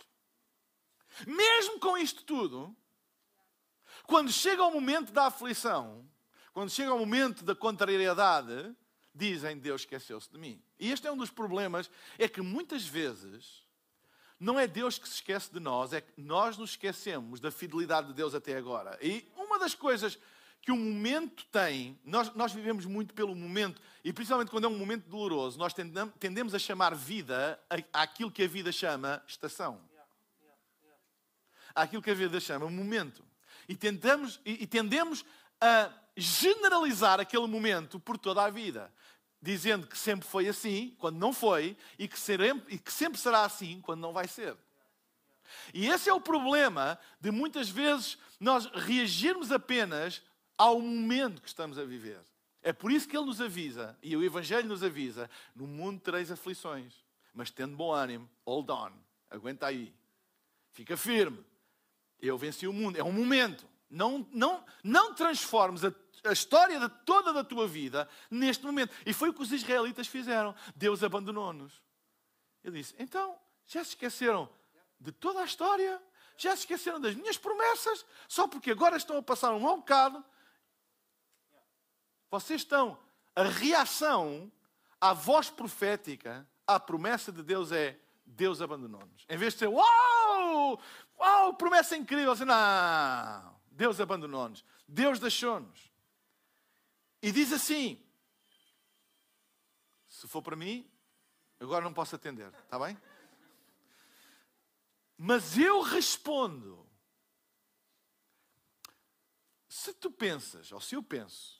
Mesmo 1.26 1.80
com 1.80 1.96
isto 1.98 2.24
tudo, 2.24 2.74
quando 4.06 4.32
chega 4.32 4.64
o 4.64 4.70
momento 4.70 5.12
da 5.12 5.26
aflição, 5.26 6.08
quando 6.52 6.70
chega 6.70 6.92
o 6.94 6.98
momento 6.98 7.44
da 7.44 7.54
contrariedade, 7.54 8.74
dizem: 9.14 9.58
Deus 9.58 9.82
esqueceu-se 9.82 10.30
de 10.30 10.38
mim. 10.38 10.62
E 10.78 10.90
este 10.90 11.06
é 11.06 11.12
um 11.12 11.16
dos 11.16 11.30
problemas: 11.30 11.90
é 12.18 12.28
que 12.28 12.40
muitas 12.40 12.86
vezes 12.86 13.64
não 14.38 14.58
é 14.58 14.66
Deus 14.66 14.98
que 14.98 15.06
se 15.06 15.16
esquece 15.16 15.52
de 15.52 15.60
nós, 15.60 15.92
é 15.92 16.00
que 16.00 16.12
nós 16.16 16.56
nos 16.56 16.70
esquecemos 16.70 17.40
da 17.40 17.50
fidelidade 17.50 18.08
de 18.08 18.14
Deus 18.14 18.34
até 18.34 18.56
agora. 18.56 18.98
E 19.02 19.30
uma 19.36 19.58
das 19.58 19.74
coisas 19.74 20.18
que 20.62 20.70
o 20.70 20.76
momento 20.76 21.44
tem, 21.46 21.98
nós, 22.04 22.34
nós 22.34 22.52
vivemos 22.52 22.84
muito 22.84 23.14
pelo 23.14 23.34
momento, 23.34 23.80
e 24.04 24.12
principalmente 24.12 24.50
quando 24.50 24.64
é 24.64 24.68
um 24.68 24.78
momento 24.78 25.08
doloroso, 25.08 25.58
nós 25.58 25.72
tendemos, 25.72 26.54
a 26.54 26.58
chamar 26.58 26.94
vida 26.94 27.58
àquilo 27.92 28.30
que 28.30 28.42
a 28.42 28.48
vida 28.48 28.70
chama 28.70 29.22
estação. 29.26 29.80
Àquilo 31.74 32.02
que 32.02 32.10
a 32.10 32.14
vida 32.14 32.38
chama 32.40 32.68
momento. 32.68 33.24
E, 33.68 33.74
tentamos, 33.74 34.40
e, 34.44 34.64
e 34.64 34.66
tendemos 34.66 35.24
a 35.60 35.90
generalizar 36.16 37.20
aquele 37.20 37.46
momento 37.46 37.98
por 37.98 38.18
toda 38.18 38.44
a 38.44 38.50
vida. 38.50 38.92
Dizendo 39.40 39.86
que 39.86 39.96
sempre 39.96 40.28
foi 40.28 40.48
assim, 40.48 40.94
quando 40.98 41.16
não 41.16 41.32
foi, 41.32 41.76
e 41.98 42.06
que, 42.06 42.16
e 42.68 42.78
que 42.78 42.92
sempre 42.92 43.18
será 43.18 43.44
assim, 43.44 43.80
quando 43.80 44.00
não 44.00 44.12
vai 44.12 44.28
ser. 44.28 44.56
E 45.72 45.88
esse 45.88 46.08
é 46.08 46.12
o 46.12 46.20
problema 46.20 46.98
de 47.20 47.30
muitas 47.30 47.68
vezes 47.68 48.18
nós 48.38 48.66
reagirmos 48.66 49.50
apenas 49.50 50.22
ao 50.60 50.78
momento 50.78 51.40
que 51.40 51.48
estamos 51.48 51.78
a 51.78 51.84
viver. 51.84 52.20
É 52.62 52.70
por 52.70 52.92
isso 52.92 53.08
que 53.08 53.16
ele 53.16 53.24
nos 53.24 53.40
avisa, 53.40 53.98
e 54.02 54.14
o 54.14 54.22
Evangelho 54.22 54.68
nos 54.68 54.82
avisa: 54.82 55.30
no 55.56 55.66
mundo 55.66 55.98
tereis 56.00 56.30
aflições, 56.30 56.92
mas 57.32 57.50
tendo 57.50 57.74
bom 57.74 57.90
ânimo, 57.94 58.28
hold 58.46 58.68
on, 58.68 58.92
aguenta 59.30 59.66
aí, 59.66 59.94
fica 60.70 60.98
firme. 60.98 61.42
Eu 62.20 62.36
venci 62.36 62.66
o 62.66 62.72
mundo, 62.74 62.98
é 62.98 63.02
um 63.02 63.10
momento. 63.10 63.66
Não, 63.88 64.28
não, 64.30 64.62
não 64.84 65.14
transformes 65.14 65.82
a, 65.82 65.92
a 66.24 66.32
história 66.32 66.78
de 66.78 66.88
toda 67.06 67.32
da 67.32 67.42
tua 67.42 67.66
vida 67.66 68.06
neste 68.30 68.66
momento. 68.66 68.94
E 69.06 69.14
foi 69.14 69.30
o 69.30 69.34
que 69.34 69.40
os 69.40 69.50
israelitas 69.50 70.06
fizeram. 70.06 70.54
Deus 70.76 71.02
abandonou-nos. 71.02 71.72
Ele 72.62 72.80
disse: 72.80 72.94
então, 72.98 73.34
já 73.66 73.82
se 73.82 73.90
esqueceram 73.90 74.46
de 75.00 75.10
toda 75.10 75.40
a 75.40 75.44
história? 75.46 76.00
Já 76.36 76.54
se 76.54 76.62
esqueceram 76.62 77.00
das 77.00 77.14
minhas 77.14 77.38
promessas? 77.38 78.04
Só 78.28 78.46
porque 78.46 78.70
agora 78.70 78.98
estão 78.98 79.16
a 79.16 79.22
passar 79.22 79.54
um 79.54 79.60
mau 79.60 79.78
bocado 79.78 80.22
vocês 82.30 82.60
estão. 82.60 82.98
A 83.34 83.44
reação 83.44 84.50
à 85.00 85.12
voz 85.12 85.50
profética, 85.50 86.48
à 86.66 86.78
promessa 86.78 87.32
de 87.32 87.42
Deus 87.42 87.72
é: 87.72 87.98
Deus 88.24 88.60
abandonou-nos. 88.60 89.24
Em 89.28 89.36
vez 89.36 89.54
de 89.54 89.60
ser, 89.60 89.68
uau, 89.68 90.80
uau, 91.18 91.54
promessa 91.54 91.96
incrível, 91.96 92.32
assim, 92.32 92.44
não, 92.44 93.60
Deus 93.70 94.00
abandonou-nos. 94.00 94.64
Deus 94.86 95.18
deixou-nos. 95.18 95.90
E 97.22 97.32
diz 97.32 97.52
assim: 97.52 98.02
se 100.08 100.26
for 100.28 100.42
para 100.42 100.56
mim, 100.56 100.90
agora 101.58 101.84
não 101.84 101.94
posso 101.94 102.14
atender, 102.14 102.52
está 102.64 102.78
bem? 102.78 102.96
Mas 105.16 105.58
eu 105.58 105.82
respondo. 105.82 106.86
Se 109.68 109.94
tu 109.94 110.10
pensas, 110.10 110.72
ou 110.72 110.80
se 110.80 110.94
eu 110.96 111.02
penso, 111.02 111.59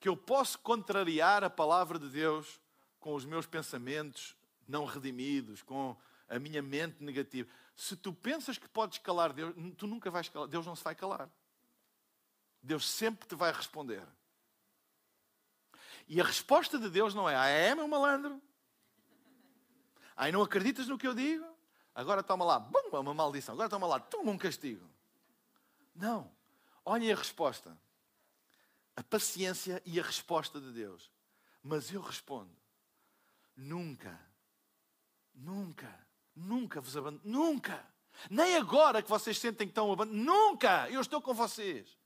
que 0.00 0.08
eu 0.08 0.16
posso 0.16 0.58
contrariar 0.60 1.42
a 1.42 1.50
palavra 1.50 1.98
de 1.98 2.08
Deus 2.08 2.60
com 3.00 3.14
os 3.14 3.24
meus 3.24 3.46
pensamentos 3.46 4.36
não 4.66 4.84
redimidos, 4.84 5.62
com 5.62 5.96
a 6.28 6.38
minha 6.38 6.62
mente 6.62 7.02
negativa. 7.02 7.48
Se 7.74 7.96
tu 7.96 8.12
pensas 8.12 8.58
que 8.58 8.68
podes 8.68 8.98
calar 8.98 9.32
Deus, 9.32 9.54
tu 9.76 9.86
nunca 9.86 10.10
vais 10.10 10.28
calar. 10.28 10.48
Deus 10.48 10.66
não 10.66 10.76
se 10.76 10.84
vai 10.84 10.94
calar. 10.94 11.28
Deus 12.62 12.88
sempre 12.88 13.26
te 13.26 13.34
vai 13.34 13.52
responder. 13.52 14.06
E 16.06 16.20
a 16.20 16.24
resposta 16.24 16.78
de 16.78 16.88
Deus 16.88 17.14
não 17.14 17.28
é, 17.28 17.36
ah, 17.36 17.46
é, 17.46 17.74
meu 17.74 17.88
malandro? 17.88 18.40
Ai, 20.16 20.32
não 20.32 20.42
acreditas 20.42 20.88
no 20.88 20.98
que 20.98 21.06
eu 21.06 21.14
digo? 21.14 21.46
Agora 21.94 22.22
toma 22.22 22.44
lá, 22.44 22.58
bum, 22.58 22.90
é 22.92 22.98
uma 22.98 23.14
maldição. 23.14 23.54
Agora 23.54 23.68
toma 23.68 23.86
lá, 23.86 24.00
toma 24.00 24.30
um 24.30 24.38
castigo. 24.38 24.88
Não. 25.94 26.30
Olhem 26.84 27.12
a 27.12 27.16
resposta 27.16 27.76
a 28.98 29.02
paciência 29.04 29.80
e 29.86 30.00
a 30.00 30.02
resposta 30.02 30.60
de 30.60 30.72
Deus. 30.72 31.08
Mas 31.62 31.92
eu 31.92 32.00
respondo: 32.00 32.50
nunca, 33.56 34.18
nunca, 35.32 36.06
nunca 36.34 36.80
vos 36.80 36.96
abandono, 36.96 37.22
nunca. 37.24 37.86
Nem 38.28 38.56
agora 38.56 39.00
que 39.00 39.08
vocês 39.08 39.38
sentem 39.38 39.68
que 39.68 39.70
estão 39.70 39.92
abandonados, 39.92 40.26
nunca, 40.26 40.90
eu 40.90 41.00
estou 41.00 41.22
com 41.22 41.32
vocês. 41.32 41.96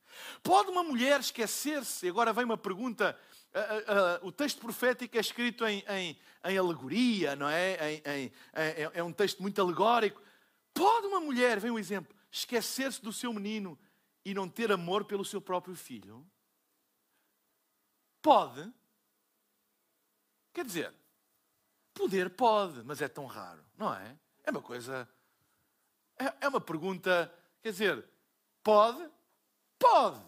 Pode 0.43 0.71
uma 0.71 0.83
mulher 0.83 1.19
esquecer-se? 1.21 2.07
Agora 2.07 2.35
vem 2.35 2.45
uma 2.45 2.59
pergunta. 2.59 3.19
Uh, 3.55 3.59
uh, 3.59 4.25
uh, 4.25 4.29
o 4.29 4.33
texto 4.33 4.61
profético 4.61 5.17
é 5.17 5.21
escrito 5.21 5.67
em, 5.67 5.83
em, 5.89 6.19
em 6.45 6.59
alegoria, 6.59 7.35
não 7.35 7.49
é? 7.49 7.95
Em, 7.95 8.33
é? 8.53 8.91
é 8.93 9.03
um 9.03 9.13
texto 9.13 9.41
muito 9.41 9.59
alegórico. 9.63 10.21
Pode 10.75 11.07
uma 11.07 11.21
mulher, 11.21 11.59
vem 11.59 11.71
um 11.71 11.79
exemplo, 11.79 12.15
esquecer-se 12.31 13.01
do 13.01 13.15
seu 13.15 13.33
menino 13.33 13.79
e 14.27 14.35
não 14.35 14.47
ter 14.47 14.71
amor 14.71 15.07
pelo 15.07 15.25
seu 15.25 15.41
próprio 15.41 15.75
filho? 15.75 16.27
Pode. 18.23 18.73
Quer 20.55 20.65
dizer, 20.65 20.95
poder 21.93 22.31
pode, 22.31 22.83
mas 22.85 23.03
é 23.03 23.09
tão 23.09 23.27
raro, 23.27 23.65
não 23.77 23.93
é? 23.93 24.17
É 24.45 24.51
uma 24.51 24.63
coisa. 24.63 25.09
É, 26.17 26.47
é 26.47 26.49
uma 26.49 26.61
pergunta. 26.61 27.33
Quer 27.61 27.73
dizer, 27.73 28.09
pode? 28.63 29.11
Pode. 29.79 30.23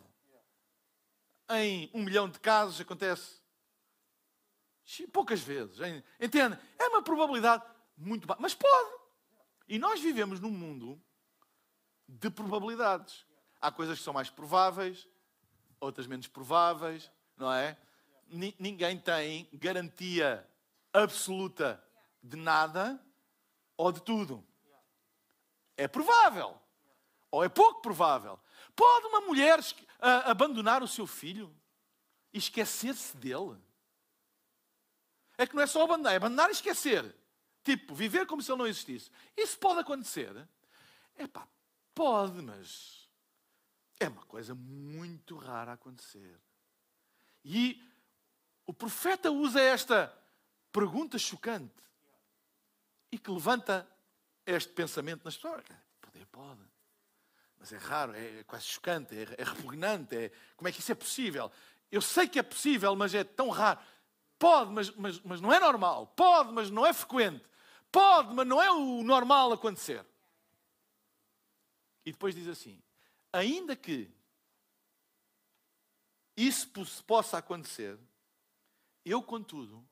Em 1.50 1.90
um 1.94 2.02
milhão 2.02 2.28
de 2.28 2.40
casos 2.40 2.80
acontece 2.80 3.40
poucas 5.12 5.40
vezes. 5.40 5.78
Entende? 6.20 6.58
É 6.78 6.86
uma 6.88 7.02
probabilidade 7.02 7.64
muito 7.96 8.26
baixa, 8.26 8.42
mas 8.42 8.54
pode. 8.54 9.04
E 9.68 9.78
nós 9.78 10.00
vivemos 10.00 10.40
num 10.40 10.50
mundo 10.50 11.00
de 12.08 12.30
probabilidades. 12.30 13.26
Há 13.60 13.70
coisas 13.70 13.98
que 13.98 14.04
são 14.04 14.12
mais 14.12 14.28
prováveis, 14.28 15.08
outras 15.80 16.06
menos 16.06 16.26
prováveis, 16.26 17.10
não 17.36 17.52
é? 17.52 17.76
Ninguém 18.28 18.98
tem 18.98 19.48
garantia 19.52 20.48
absoluta 20.92 21.82
de 22.22 22.36
nada 22.36 23.00
ou 23.76 23.92
de 23.92 24.00
tudo. 24.00 24.44
É 25.76 25.86
provável. 25.86 26.58
Ou 27.30 27.44
é 27.44 27.48
pouco 27.48 27.82
provável. 27.82 28.38
Pode 28.74 29.06
uma 29.06 29.20
mulher 29.20 29.58
abandonar 30.24 30.82
o 30.82 30.88
seu 30.88 31.06
filho 31.06 31.54
e 32.32 32.38
esquecer-se 32.38 33.16
dele? 33.16 33.60
É 35.36 35.46
que 35.46 35.54
não 35.54 35.62
é 35.62 35.66
só 35.66 35.82
abandonar, 35.82 36.12
é 36.12 36.16
abandonar 36.16 36.48
e 36.48 36.52
esquecer. 36.52 37.14
Tipo, 37.62 37.94
viver 37.94 38.26
como 38.26 38.42
se 38.42 38.50
ele 38.52 38.58
não 38.58 38.66
existisse. 38.66 39.10
Isso 39.36 39.58
pode 39.58 39.80
acontecer? 39.80 40.48
É 41.16 41.26
pá, 41.26 41.48
pode, 41.94 42.40
mas 42.42 43.08
é 43.98 44.08
uma 44.08 44.24
coisa 44.26 44.54
muito 44.54 45.36
rara 45.36 45.72
a 45.72 45.74
acontecer. 45.74 46.40
E 47.44 47.82
o 48.66 48.72
profeta 48.72 49.30
usa 49.30 49.60
esta 49.60 50.16
pergunta 50.72 51.18
chocante 51.18 51.74
e 53.12 53.18
que 53.18 53.30
levanta 53.30 53.88
este 54.46 54.72
pensamento 54.72 55.24
nas 55.24 55.36
pessoas. 55.36 55.64
Poder 56.00 56.26
pode, 56.26 56.60
mas 57.58 57.72
é 57.72 57.76
raro, 57.76 58.14
é 58.16 58.42
quase 58.44 58.64
chocante, 58.64 59.14
é, 59.14 59.22
é 59.38 59.44
repugnante. 59.44 60.16
É, 60.16 60.32
como 60.56 60.68
é 60.68 60.72
que 60.72 60.80
isso 60.80 60.92
é 60.92 60.94
possível? 60.94 61.50
Eu 61.90 62.00
sei 62.00 62.26
que 62.26 62.38
é 62.38 62.42
possível, 62.42 62.96
mas 62.96 63.14
é 63.14 63.22
tão 63.22 63.50
raro. 63.50 63.78
Pode, 64.38 64.72
mas, 64.72 64.90
mas, 64.90 65.20
mas 65.20 65.40
não 65.40 65.52
é 65.52 65.60
normal. 65.60 66.08
Pode, 66.08 66.52
mas 66.52 66.70
não 66.70 66.84
é 66.84 66.92
frequente. 66.92 67.44
Pode, 67.92 68.34
mas 68.34 68.46
não 68.46 68.60
é 68.60 68.70
o 68.70 69.02
normal 69.02 69.52
acontecer. 69.52 70.04
E 72.04 72.12
depois 72.12 72.34
diz 72.34 72.48
assim: 72.48 72.82
ainda 73.32 73.76
que 73.76 74.10
isso 76.36 76.68
possa 77.06 77.38
acontecer, 77.38 77.98
eu, 79.04 79.22
contudo, 79.22 79.86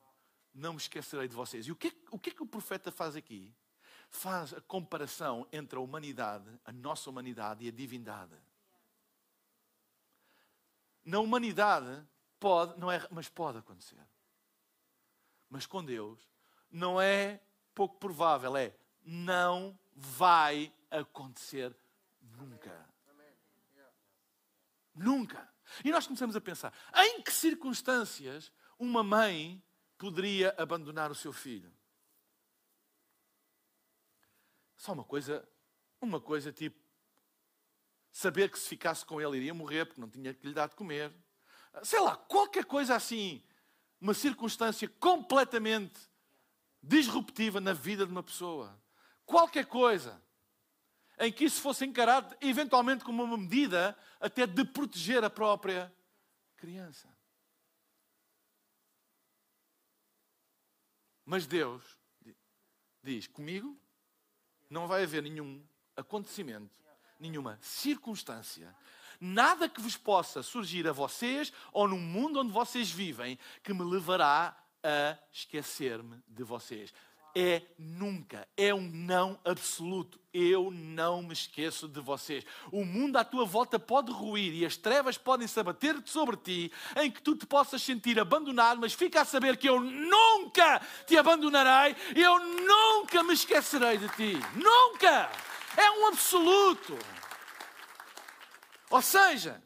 não 0.53 0.73
me 0.73 0.79
esquecerei 0.79 1.27
de 1.27 1.35
vocês. 1.35 1.67
E 1.67 1.71
o 1.71 1.75
que, 1.75 1.95
o 2.11 2.19
que 2.19 2.29
é 2.29 2.33
que 2.33 2.43
o 2.43 2.47
profeta 2.47 2.91
faz 2.91 3.15
aqui? 3.15 3.53
Faz 4.09 4.53
a 4.53 4.61
comparação 4.61 5.47
entre 5.51 5.77
a 5.77 5.81
humanidade, 5.81 6.49
a 6.65 6.71
nossa 6.71 7.09
humanidade 7.09 7.65
e 7.65 7.69
a 7.69 7.71
divindade. 7.71 8.35
Na 11.03 11.19
humanidade, 11.19 12.05
pode, 12.39 12.79
não 12.79 12.91
é, 12.91 13.05
mas 13.11 13.29
pode 13.29 13.57
acontecer. 13.57 13.99
Mas 15.49 15.65
com 15.65 15.83
Deus, 15.83 16.27
não 16.71 16.99
é 16.99 17.41
pouco 17.73 17.97
provável, 17.97 18.55
é 18.57 18.75
não 19.03 19.77
vai 19.93 20.73
acontecer 20.89 21.75
nunca. 22.21 22.89
Nunca. 24.95 25.52
E 25.83 25.91
nós 25.91 26.05
começamos 26.05 26.35
a 26.35 26.41
pensar: 26.41 26.73
em 26.95 27.21
que 27.21 27.31
circunstâncias 27.31 28.51
uma 28.77 29.03
mãe 29.03 29.63
poderia 29.97 30.53
abandonar 30.57 31.11
o 31.11 31.15
seu 31.15 31.31
filho? 31.31 31.71
Só 34.75 34.91
uma 34.91 35.03
coisa, 35.03 35.47
uma 36.01 36.19
coisa 36.19 36.51
tipo 36.51 36.83
saber 38.11 38.49
que 38.49 38.59
se 38.59 38.67
ficasse 38.67 39.05
com 39.05 39.19
ele 39.19 39.37
iria 39.37 39.53
morrer 39.53 39.85
porque 39.85 39.99
não 39.99 40.09
tinha 40.09 40.33
que 40.33 40.45
lhe 40.45 40.53
dar 40.53 40.67
de 40.67 40.75
comer. 40.75 41.11
Sei 41.83 41.99
lá, 41.99 42.15
qualquer 42.15 42.65
coisa 42.65 42.95
assim, 42.95 43.43
uma 43.99 44.13
circunstância 44.13 44.87
completamente 44.99 45.99
disruptiva 46.81 47.59
na 47.59 47.73
vida 47.73 48.05
de 48.05 48.11
uma 48.11 48.21
pessoa. 48.21 48.77
Qualquer 49.25 49.65
coisa 49.65 50.21
em 51.19 51.31
que 51.31 51.45
isso 51.45 51.61
fosse 51.61 51.85
encarado 51.85 52.35
eventualmente 52.41 53.03
como 53.03 53.23
uma 53.23 53.37
medida 53.37 53.97
até 54.19 54.45
de 54.47 54.65
proteger 54.65 55.23
a 55.23 55.29
própria 55.29 55.93
criança. 56.57 57.07
Mas 61.25 61.45
Deus 61.45 61.83
diz: 63.01 63.27
comigo 63.27 63.77
não 64.69 64.87
vai 64.87 65.03
haver 65.03 65.21
nenhum 65.21 65.63
acontecimento, 65.95 66.75
nenhuma 67.19 67.57
circunstância, 67.61 68.75
nada 69.19 69.69
que 69.69 69.81
vos 69.81 69.95
possa 69.95 70.41
surgir 70.41 70.87
a 70.87 70.91
vocês 70.91 71.53
ou 71.71 71.87
no 71.87 71.97
mundo 71.97 72.39
onde 72.39 72.51
vocês 72.51 72.89
vivem 72.89 73.37
que 73.61 73.73
me 73.73 73.83
levará 73.83 74.57
a 74.83 75.17
esquecer-me 75.31 76.21
de 76.27 76.43
vocês. 76.43 76.93
É 77.35 77.63
nunca, 77.79 78.47
é 78.55 78.73
um 78.73 78.81
não 78.81 79.39
absoluto. 79.43 80.19
Eu 80.31 80.69
não 80.71 81.23
me 81.23 81.33
esqueço 81.33 81.87
de 81.87 81.99
vocês. 81.99 82.45
O 82.71 82.85
mundo 82.85 83.17
à 83.17 83.23
tua 83.23 83.43
volta 83.43 83.79
pode 83.79 84.11
ruir 84.11 84.53
e 84.53 84.65
as 84.65 84.77
trevas 84.77 85.17
podem 85.17 85.47
se 85.47 85.59
abater 85.59 85.95
sobre 86.05 86.37
ti, 86.37 86.71
em 86.95 87.09
que 87.09 87.21
tu 87.21 87.35
te 87.35 87.45
possas 87.45 87.81
sentir 87.81 88.19
abandonado, 88.19 88.79
mas 88.79 88.93
fica 88.93 89.21
a 89.21 89.25
saber 89.25 89.57
que 89.57 89.67
eu 89.67 89.79
nunca 89.79 90.79
te 91.07 91.17
abandonarei, 91.17 91.95
eu 92.15 92.39
nunca 92.39 93.23
me 93.23 93.33
esquecerei 93.33 93.97
de 93.97 94.09
ti. 94.09 94.33
Nunca! 94.55 95.29
É 95.75 95.89
um 95.91 96.07
absoluto. 96.07 96.97
Ou 98.91 99.01
seja, 99.01 99.59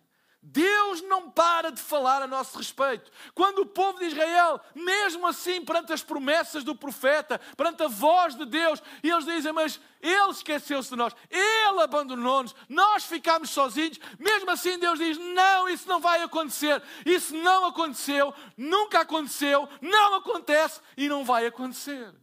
Deus 0.49 1.01
não 1.01 1.29
para 1.29 1.73
de 1.73 1.81
falar 1.81 2.21
a 2.21 2.27
nosso 2.27 2.57
respeito. 2.57 3.11
Quando 3.35 3.59
o 3.59 3.65
povo 3.65 3.99
de 3.99 4.05
Israel, 4.05 4.61
mesmo 4.73 5.27
assim, 5.27 5.63
perante 5.63 5.91
as 5.91 6.01
promessas 6.01 6.63
do 6.63 6.73
profeta, 6.73 7.37
perante 7.57 7.83
a 7.83 7.89
voz 7.89 8.33
de 8.33 8.45
Deus, 8.45 8.81
eles 9.03 9.25
dizem: 9.25 9.51
Mas 9.51 9.77
ele 10.01 10.31
esqueceu-se 10.31 10.89
de 10.89 10.95
nós, 10.95 11.13
ele 11.29 11.81
abandonou-nos, 11.81 12.55
nós 12.69 13.03
ficámos 13.03 13.49
sozinhos. 13.49 13.99
Mesmo 14.17 14.49
assim, 14.49 14.79
Deus 14.79 14.97
diz: 14.97 15.17
Não, 15.17 15.67
isso 15.67 15.85
não 15.85 15.99
vai 15.99 16.21
acontecer. 16.21 16.81
Isso 17.05 17.35
não 17.35 17.65
aconteceu, 17.65 18.33
nunca 18.55 19.01
aconteceu, 19.01 19.67
não 19.81 20.15
acontece 20.15 20.79
e 20.95 21.09
não 21.09 21.25
vai 21.25 21.45
acontecer. 21.45 22.15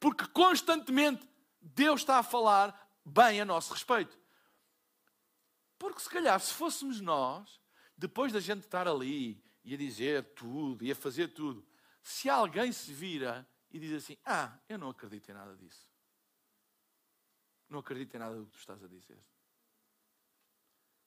Porque 0.00 0.26
constantemente 0.26 1.24
Deus 1.60 2.00
está 2.00 2.18
a 2.18 2.24
falar 2.24 2.74
bem 3.04 3.40
a 3.40 3.44
nosso 3.44 3.72
respeito. 3.72 4.18
Porque 5.78 6.00
se 6.00 6.10
calhar, 6.10 6.38
se 6.40 6.52
fôssemos 6.52 7.00
nós, 7.00 7.60
depois 7.96 8.32
da 8.32 8.40
gente 8.40 8.64
estar 8.64 8.88
ali 8.88 9.42
e 9.62 9.74
a 9.74 9.76
dizer 9.76 10.34
tudo 10.34 10.84
e 10.84 10.90
a 10.90 10.96
fazer 10.96 11.28
tudo, 11.28 11.66
se 12.02 12.28
alguém 12.28 12.72
se 12.72 12.92
vira 12.92 13.48
e 13.70 13.78
diz 13.78 13.92
assim: 13.92 14.16
Ah, 14.24 14.58
eu 14.68 14.76
não 14.76 14.90
acredito 14.90 15.30
em 15.30 15.34
nada 15.34 15.56
disso. 15.56 15.88
Não 17.68 17.78
acredito 17.78 18.14
em 18.14 18.18
nada 18.18 18.36
do 18.36 18.46
que 18.46 18.52
tu 18.52 18.58
estás 18.58 18.82
a 18.82 18.88
dizer. 18.88 19.22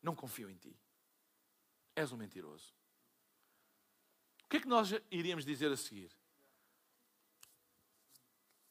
Não 0.02 0.16
confio 0.16 0.50
em 0.50 0.56
ti. 0.56 0.80
És 1.96 2.12
um 2.12 2.18
mentiroso. 2.18 2.74
O 4.46 4.50
que 4.50 4.58
é 4.58 4.60
que 4.62 4.68
nós 4.68 4.90
iríamos 5.10 5.46
dizer 5.46 5.72
a 5.72 5.78
seguir? 5.78 6.12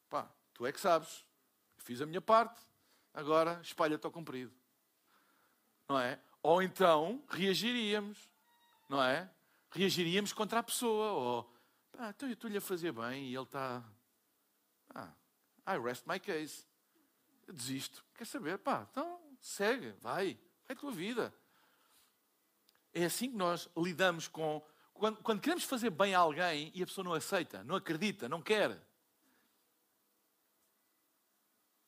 Pá, 0.08 0.32
tu 0.54 0.66
é 0.66 0.72
que 0.72 0.80
sabes. 0.80 1.26
Fiz 1.78 2.00
a 2.00 2.06
minha 2.06 2.20
parte, 2.20 2.60
agora 3.12 3.60
espalha-te 3.62 4.04
ao 4.04 4.12
comprido 4.12 4.59
não 5.90 5.98
é? 5.98 6.20
Ou 6.40 6.62
então 6.62 7.20
reagiríamos, 7.28 8.30
não 8.88 9.02
é? 9.02 9.28
Reagiríamos 9.72 10.32
contra 10.32 10.60
a 10.60 10.62
pessoa, 10.62 11.10
ou 11.10 11.52
então 12.08 12.28
eu 12.28 12.34
estou-lhe 12.34 12.56
a 12.56 12.60
fazer 12.60 12.92
bem 12.92 13.24
e 13.24 13.34
ele 13.34 13.42
está. 13.42 13.82
Ah, 14.94 15.12
I 15.66 15.78
rest 15.78 16.06
my 16.06 16.20
case. 16.20 16.64
Eu 17.46 17.52
desisto. 17.52 18.04
Quer 18.14 18.24
saber? 18.24 18.56
Pá, 18.58 18.86
então 18.88 19.20
segue, 19.40 19.90
vai, 20.00 20.38
é 20.68 20.72
a 20.72 20.76
tua 20.76 20.92
vida. 20.92 21.34
É 22.94 23.04
assim 23.04 23.28
que 23.28 23.36
nós 23.36 23.68
lidamos 23.76 24.28
com. 24.28 24.64
Quando, 24.94 25.16
quando 25.22 25.40
queremos 25.40 25.64
fazer 25.64 25.90
bem 25.90 26.14
a 26.14 26.20
alguém 26.20 26.70
e 26.72 26.84
a 26.84 26.86
pessoa 26.86 27.04
não 27.04 27.14
aceita, 27.14 27.64
não 27.64 27.74
acredita, 27.74 28.28
não 28.28 28.40
quer. 28.40 28.80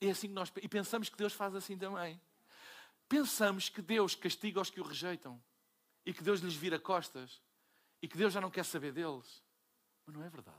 É 0.01 0.09
assim 0.09 0.27
que 0.27 0.33
nós. 0.33 0.51
E 0.61 0.67
pensamos 0.67 1.07
que 1.07 1.15
Deus 1.15 1.31
faz 1.31 1.55
assim 1.55 1.77
também 1.77 2.19
pensamos 3.13 3.69
que 3.69 3.79
Deus 3.79 4.15
castiga 4.15 4.59
os 4.59 4.71
que 4.71 4.81
o 4.81 4.83
rejeitam 4.83 5.39
e 6.03 6.11
que 6.11 6.23
Deus 6.23 6.39
lhes 6.39 6.55
vira 6.55 6.79
costas 6.79 7.39
e 8.01 8.07
que 8.07 8.17
Deus 8.17 8.33
já 8.33 8.41
não 8.41 8.49
quer 8.49 8.65
saber 8.65 8.91
deles. 8.91 9.43
Mas 10.03 10.15
não 10.15 10.23
é 10.23 10.29
verdade. 10.31 10.57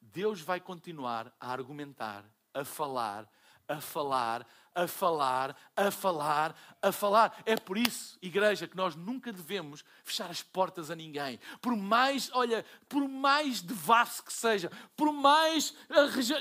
Deus 0.00 0.40
vai 0.40 0.60
continuar 0.60 1.34
a 1.40 1.50
argumentar, 1.50 2.24
a 2.54 2.64
falar, 2.64 3.28
a 3.66 3.80
falar, 3.80 4.46
a 4.72 4.86
falar, 4.86 5.56
a 5.74 5.90
falar, 5.90 6.56
a 6.80 6.92
falar. 6.92 7.42
É 7.44 7.56
por 7.56 7.76
isso, 7.76 8.16
igreja, 8.22 8.68
que 8.68 8.76
nós 8.76 8.94
nunca 8.94 9.32
devemos 9.32 9.84
fechar 10.04 10.30
as 10.30 10.40
portas 10.40 10.88
a 10.88 10.94
ninguém. 10.94 11.40
Por 11.60 11.76
mais, 11.76 12.30
olha, 12.32 12.64
por 12.88 13.08
mais 13.08 13.60
devasso 13.60 14.22
que 14.22 14.32
seja, 14.32 14.70
por 14.96 15.12
mais 15.12 15.74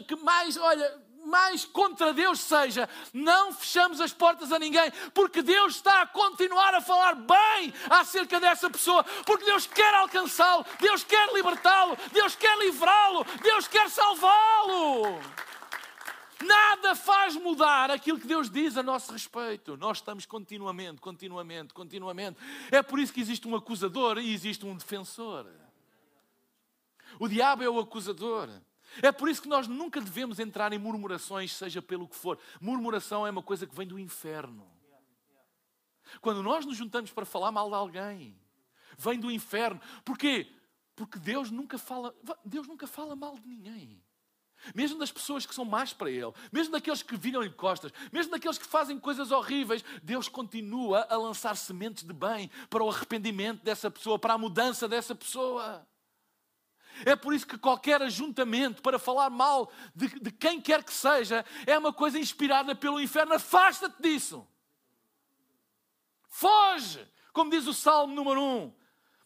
que 0.07 0.15
mais, 0.17 0.55
olha, 0.55 1.06
mais 1.27 1.65
contra 1.65 2.13
Deus 2.13 2.39
seja, 2.39 2.87
não 3.13 3.51
fechamos 3.51 3.99
as 3.99 4.13
portas 4.13 4.51
a 4.51 4.57
ninguém, 4.57 4.89
porque 5.13 5.41
Deus 5.41 5.75
está 5.75 6.01
a 6.01 6.07
continuar 6.07 6.73
a 6.73 6.81
falar 6.81 7.15
bem 7.15 7.73
acerca 7.89 8.39
dessa 8.39 8.69
pessoa, 8.69 9.03
porque 9.25 9.45
Deus 9.45 9.67
quer 9.67 9.93
alcançá-lo, 9.95 10.65
Deus 10.79 11.03
quer 11.03 11.33
libertá-lo, 11.33 11.97
Deus 12.13 12.35
quer 12.35 12.57
livrá-lo, 12.59 13.25
Deus 13.43 13.67
quer 13.67 13.89
salvá-lo. 13.89 15.19
Nada 16.45 16.95
faz 16.95 17.35
mudar 17.35 17.91
aquilo 17.91 18.19
que 18.19 18.27
Deus 18.27 18.49
diz 18.49 18.77
a 18.77 18.83
nosso 18.83 19.11
respeito. 19.11 19.75
Nós 19.75 19.97
estamos 19.97 20.25
continuamente, 20.25 21.01
continuamente, 21.01 21.73
continuamente. 21.73 22.39
É 22.71 22.81
por 22.81 22.99
isso 22.99 23.11
que 23.11 23.19
existe 23.19 23.47
um 23.47 23.55
acusador 23.55 24.19
e 24.19 24.33
existe 24.33 24.65
um 24.65 24.75
defensor. 24.75 25.47
O 27.19 27.27
diabo 27.27 27.63
é 27.63 27.69
o 27.69 27.79
acusador. 27.79 28.49
É 29.01 29.11
por 29.11 29.29
isso 29.29 29.41
que 29.41 29.47
nós 29.47 29.67
nunca 29.67 30.01
devemos 30.01 30.39
entrar 30.39 30.73
em 30.73 30.79
murmurações, 30.79 31.53
seja 31.53 31.81
pelo 31.81 32.07
que 32.07 32.15
for. 32.15 32.39
Murmuração 32.59 33.25
é 33.25 33.29
uma 33.29 33.43
coisa 33.43 33.67
que 33.67 33.75
vem 33.75 33.87
do 33.87 33.99
inferno. 33.99 34.67
Quando 36.21 36.41
nós 36.41 36.65
nos 36.65 36.77
juntamos 36.77 37.11
para 37.11 37.25
falar 37.25 37.51
mal 37.51 37.69
de 37.69 37.75
alguém, 37.75 38.39
vem 38.97 39.19
do 39.19 39.31
inferno. 39.31 39.79
Porquê? 40.03 40.47
Porque 40.95 41.19
Deus 41.19 41.51
nunca 41.51 41.77
fala, 41.77 42.15
Deus 42.43 42.67
nunca 42.67 42.87
fala 42.87 43.15
mal 43.15 43.37
de 43.37 43.47
ninguém. 43.47 44.01
Mesmo 44.73 44.97
das 44.97 45.11
pessoas 45.11 45.45
que 45.45 45.53
são 45.53 45.63
más 45.63 45.93
para 45.93 46.09
Ele, 46.09 46.33
mesmo 46.51 46.71
daqueles 46.71 47.03
que 47.03 47.15
viram-lhe 47.15 47.51
costas, 47.51 47.91
mesmo 48.11 48.31
daqueles 48.31 48.57
que 48.57 48.65
fazem 48.65 48.99
coisas 48.99 49.31
horríveis, 49.31 49.85
Deus 50.01 50.27
continua 50.27 51.05
a 51.09 51.15
lançar 51.15 51.55
sementes 51.55 52.03
de 52.03 52.13
bem 52.13 52.49
para 52.69 52.83
o 52.83 52.89
arrependimento 52.89 53.63
dessa 53.63 53.91
pessoa, 53.91 54.17
para 54.17 54.33
a 54.33 54.37
mudança 54.37 54.87
dessa 54.87 55.13
pessoa. 55.13 55.87
É 57.05 57.15
por 57.15 57.33
isso 57.33 57.47
que 57.47 57.57
qualquer 57.57 58.01
ajuntamento 58.01 58.81
para 58.81 58.99
falar 58.99 59.29
mal 59.29 59.71
de, 59.95 60.07
de 60.19 60.31
quem 60.31 60.61
quer 60.61 60.83
que 60.83 60.93
seja 60.93 61.45
é 61.65 61.77
uma 61.77 61.93
coisa 61.93 62.19
inspirada 62.19 62.75
pelo 62.75 62.99
inferno. 62.99 63.33
Afasta-te 63.33 64.01
disso. 64.01 64.47
Foge, 66.29 67.07
como 67.33 67.51
diz 67.51 67.67
o 67.67 67.73
Salmo 67.73 68.13
número 68.13 68.41
1, 68.41 68.73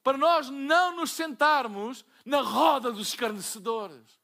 para 0.04 0.18
nós 0.18 0.50
não 0.50 0.96
nos 0.96 1.12
sentarmos 1.12 2.06
na 2.26 2.42
roda 2.42 2.92
dos 2.92 3.10
escarnecedores. 3.10 4.20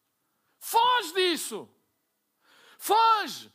Foge 0.60 1.14
disso. 1.14 1.70
Foge 2.78 3.52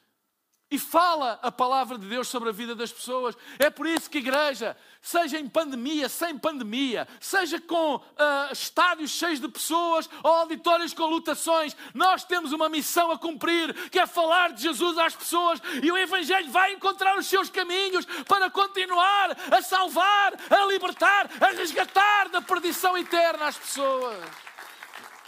e 0.73 0.79
fala 0.79 1.39
a 1.43 1.53
palavra 1.53 1.99
de 1.99 2.07
Deus 2.07 2.29
sobre 2.29 2.49
a 2.49 2.53
vida 2.53 2.75
das 2.75 2.91
pessoas. 2.91 3.37
É 3.59 3.69
por 3.69 3.87
isso 3.87 4.09
que, 4.09 4.17
igreja, 4.17 4.75
seja 5.03 5.39
em 5.39 5.47
pandemia, 5.47 6.09
sem 6.09 6.39
pandemia, 6.39 7.07
seja 7.21 7.61
com 7.61 7.97
uh, 7.97 8.03
estádios 8.51 9.11
cheios 9.11 9.39
de 9.39 9.49
pessoas 9.49 10.09
ou 10.23 10.31
auditórios 10.33 10.95
com 10.95 11.05
lutações, 11.05 11.77
nós 11.93 12.25
temos 12.25 12.53
uma 12.53 12.71
missão 12.71 13.11
a 13.11 13.19
cumprir, 13.19 13.91
que 13.91 13.99
é 13.99 14.07
falar 14.07 14.53
de 14.53 14.63
Jesus 14.63 14.97
às 14.97 15.15
pessoas 15.15 15.61
e 15.83 15.93
o 15.93 15.99
Evangelho 15.99 16.51
vai 16.51 16.73
encontrar 16.73 17.19
os 17.19 17.27
seus 17.27 17.51
caminhos 17.51 18.07
para 18.27 18.49
continuar 18.49 19.37
a 19.51 19.61
salvar, 19.61 20.33
a 20.49 20.65
libertar, 20.65 21.29
a 21.39 21.49
resgatar 21.49 22.31
da 22.31 22.41
perdição 22.41 22.97
eterna 22.97 23.45
as 23.45 23.59
pessoas. 23.59 24.52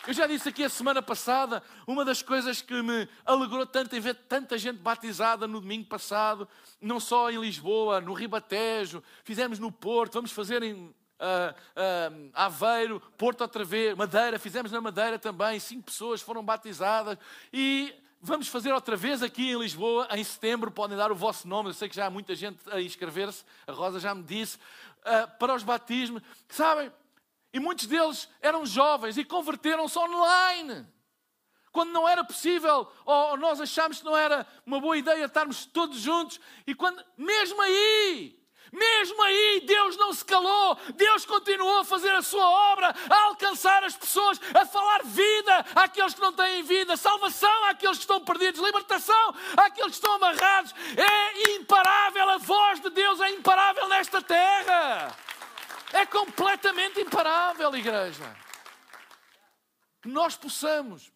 Eu 0.06 0.12
já 0.12 0.26
disse 0.26 0.50
aqui 0.50 0.62
a 0.62 0.68
semana 0.68 1.00
passada, 1.00 1.62
uma 1.86 2.04
das 2.04 2.20
coisas 2.20 2.60
que 2.60 2.82
me 2.82 3.08
alegrou 3.24 3.64
tanto 3.64 3.96
em 3.96 4.00
ver 4.00 4.14
tanta 4.14 4.58
gente 4.58 4.76
batizada 4.76 5.46
no 5.46 5.62
domingo 5.62 5.86
passado, 5.86 6.46
não 6.78 7.00
só 7.00 7.30
em 7.30 7.40
Lisboa, 7.40 8.02
no 8.02 8.12
Ribatejo, 8.12 9.02
fizemos 9.24 9.58
no 9.58 9.72
Porto, 9.72 10.14
vamos 10.14 10.30
fazer 10.30 10.62
em 10.62 10.74
uh, 10.74 10.90
uh, 10.90 12.30
Aveiro, 12.34 13.00
Porto 13.16 13.40
outra 13.40 13.64
vez, 13.64 13.96
Madeira, 13.96 14.38
fizemos 14.38 14.70
na 14.70 14.78
Madeira 14.78 15.18
também, 15.18 15.58
cinco 15.58 15.84
pessoas 15.84 16.20
foram 16.20 16.44
batizadas 16.44 17.16
e 17.50 17.94
vamos 18.20 18.48
fazer 18.48 18.74
outra 18.74 18.96
vez 18.96 19.22
aqui 19.22 19.52
em 19.52 19.58
Lisboa, 19.58 20.06
em 20.10 20.22
setembro, 20.22 20.70
podem 20.70 20.98
dar 20.98 21.10
o 21.10 21.14
vosso 21.14 21.48
nome, 21.48 21.70
eu 21.70 21.74
sei 21.74 21.88
que 21.88 21.96
já 21.96 22.04
há 22.04 22.10
muita 22.10 22.34
gente 22.34 22.58
a 22.70 22.78
inscrever-se, 22.78 23.42
a 23.66 23.72
Rosa 23.72 23.98
já 23.98 24.14
me 24.14 24.22
disse, 24.22 24.58
uh, 24.58 25.38
para 25.38 25.54
os 25.54 25.62
batismos, 25.62 26.22
sabem, 26.46 26.92
e 27.54 27.60
muitos 27.60 27.86
deles 27.86 28.28
eram 28.42 28.66
jovens 28.66 29.16
e 29.16 29.24
converteram-se 29.24 29.96
online. 29.96 30.84
Quando 31.70 31.92
não 31.92 32.08
era 32.08 32.24
possível, 32.24 32.90
ou 33.04 33.36
nós 33.36 33.60
achámos 33.60 33.98
que 33.98 34.04
não 34.04 34.16
era 34.16 34.44
uma 34.66 34.80
boa 34.80 34.98
ideia 34.98 35.24
estarmos 35.24 35.64
todos 35.64 35.98
juntos, 36.00 36.40
e 36.66 36.74
quando, 36.74 37.00
mesmo 37.16 37.62
aí, 37.62 38.36
mesmo 38.72 39.22
aí, 39.22 39.62
Deus 39.64 39.96
não 39.96 40.12
se 40.12 40.24
calou, 40.24 40.76
Deus 40.96 41.24
continuou 41.24 41.78
a 41.78 41.84
fazer 41.84 42.10
a 42.10 42.22
sua 42.22 42.44
obra, 42.72 42.92
a 43.08 43.22
alcançar 43.26 43.84
as 43.84 43.96
pessoas, 43.96 44.40
a 44.52 44.66
falar 44.66 45.04
vida 45.04 45.64
àqueles 45.76 46.12
que 46.12 46.20
não 46.20 46.32
têm 46.32 46.64
vida, 46.64 46.96
salvação 46.96 47.64
àqueles 47.66 47.98
que 47.98 48.02
estão 48.02 48.20
perdidos, 48.24 48.60
libertação 48.60 49.34
àqueles 49.56 49.92
que 49.92 49.96
estão 49.98 50.14
amarrados. 50.14 50.74
É 50.96 51.52
imparável, 51.52 52.30
a 52.30 52.38
voz 52.38 52.80
de 52.80 52.90
Deus 52.90 53.20
é 53.20 53.30
imparável 53.30 53.88
nesta 53.88 54.20
terra. 54.20 55.16
É 55.94 56.04
completamente 56.04 57.00
imparável, 57.00 57.72
igreja. 57.76 58.36
Que 60.02 60.08
nós 60.08 60.36
possamos 60.36 61.12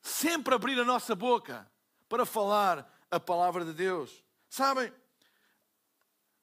sempre 0.00 0.54
abrir 0.54 0.80
a 0.80 0.84
nossa 0.84 1.14
boca 1.14 1.70
para 2.08 2.24
falar 2.24 2.90
a 3.10 3.20
palavra 3.20 3.66
de 3.66 3.74
Deus. 3.74 4.24
Sabem, 4.48 4.90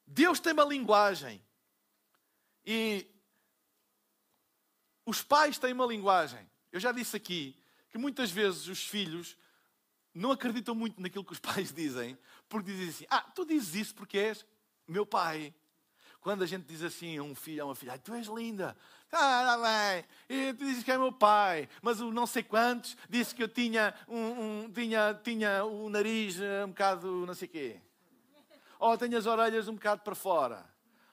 Deus 0.06 0.40
tem 0.40 0.54
uma 0.54 0.64
linguagem 0.64 1.44
e 2.64 3.10
os 5.08 5.24
pais 5.24 5.58
têm 5.58 5.74
uma 5.74 5.88
linguagem. 5.88 6.48
Eu 6.72 6.80
já 6.80 6.92
disse 6.92 7.18
aqui 7.18 7.60
que 7.90 7.98
muitas 7.98 8.30
vezes 8.30 8.68
os 8.68 8.86
filhos 8.86 9.36
não 10.14 10.32
acreditam 10.32 10.76
muito 10.76 11.02
naquilo 11.02 11.26
que 11.26 11.34
os 11.34 11.40
pais 11.42 11.74
dizem, 11.74 12.16
porque 12.48 12.72
dizem 12.72 12.90
assim: 12.90 13.06
Ah, 13.10 13.22
tu 13.22 13.44
dizes 13.44 13.74
isso 13.74 13.96
porque 13.96 14.20
és 14.20 14.46
meu 14.88 15.04
pai. 15.04 15.52
Quando 16.22 16.44
a 16.44 16.46
gente 16.46 16.66
diz 16.66 16.84
assim 16.84 17.18
a 17.18 17.24
um 17.24 17.34
filho, 17.34 17.64
a 17.64 17.66
uma 17.66 17.76
filha, 17.76 17.98
tu 17.98 18.14
és 18.14 18.28
linda, 18.28 18.76
ah, 19.12 19.58
bem, 19.58 20.06
e 20.30 20.54
tu 20.54 20.66
dizes 20.66 20.84
que 20.84 20.92
é 20.92 20.98
meu 20.98 21.12
pai, 21.12 21.68
mas 21.82 22.00
o 22.02 22.12
não 22.12 22.28
sei 22.28 22.44
quantos 22.44 22.98
disse 23.10 23.34
que 23.34 23.42
eu 23.42 23.48
tinha, 23.48 23.94
um, 24.08 24.18
um, 24.66 24.72
tinha, 24.72 25.20
tinha 25.24 25.64
o 25.64 25.90
nariz 25.90 26.40
eh, 26.40 26.66
um 26.66 26.70
bocado 26.70 27.26
não 27.26 27.34
sei 27.34 27.48
quê. 27.48 27.82
Ou 28.80 28.98
tenho 28.98 29.18
as 29.18 29.26
orelhas 29.26 29.68
um 29.68 29.74
bocado 29.74 30.02
para 30.02 30.16
fora. 30.16 30.66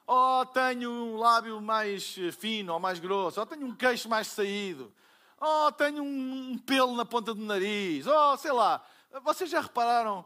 Ou 0.05 0.45
tenho 0.45 0.89
um 0.89 1.17
lábio 1.17 1.59
mais 1.59 2.15
eh, 2.17 2.31
fino 2.31 2.73
ou 2.73 2.79
mais 2.79 2.97
grosso. 2.97 3.41
Ou 3.41 3.45
tenho 3.45 3.65
um 3.67 3.75
queixo 3.75 4.07
mais 4.07 4.27
saído. 4.27 4.93
Ou 5.39 5.71
tenho 5.73 6.01
um, 6.01 6.51
um 6.51 6.57
pelo 6.57 6.95
na 6.95 7.03
ponta 7.03 7.33
do 7.33 7.41
nariz. 7.41 8.07
Ou 8.07 8.37
sei 8.37 8.53
lá. 8.53 8.81
Vocês 9.21 9.49
já 9.49 9.59
repararam 9.59 10.25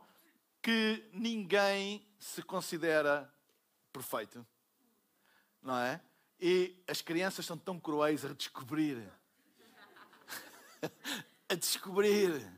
que 0.61 1.03
ninguém 1.13 2.05
se 2.19 2.43
considera 2.43 3.31
perfeito? 3.91 4.45
Não 5.61 5.77
é? 5.77 6.01
E 6.39 6.75
as 6.87 7.01
crianças 7.01 7.45
são 7.45 7.57
tão 7.57 7.79
cruéis 7.79 8.25
a 8.25 8.33
descobrir. 8.33 9.07
a 11.47 11.55
descobrir. 11.55 12.51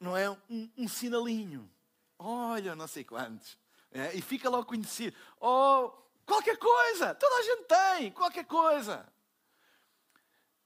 Não 0.00 0.16
é? 0.16 0.30
Um, 0.48 0.70
um 0.76 0.88
sinalinho. 0.88 1.70
Olha, 2.18 2.74
não 2.74 2.86
sei 2.86 3.04
quantos. 3.04 3.58
É? 3.90 4.14
E 4.14 4.22
fica 4.22 4.48
logo 4.48 4.66
conhecido. 4.66 5.16
Oh, 5.40 5.90
qualquer 6.24 6.58
coisa. 6.58 7.14
Toda 7.14 7.36
a 7.36 7.42
gente 7.42 7.64
tem. 7.64 8.10
Qualquer 8.12 8.44
coisa. 8.44 9.06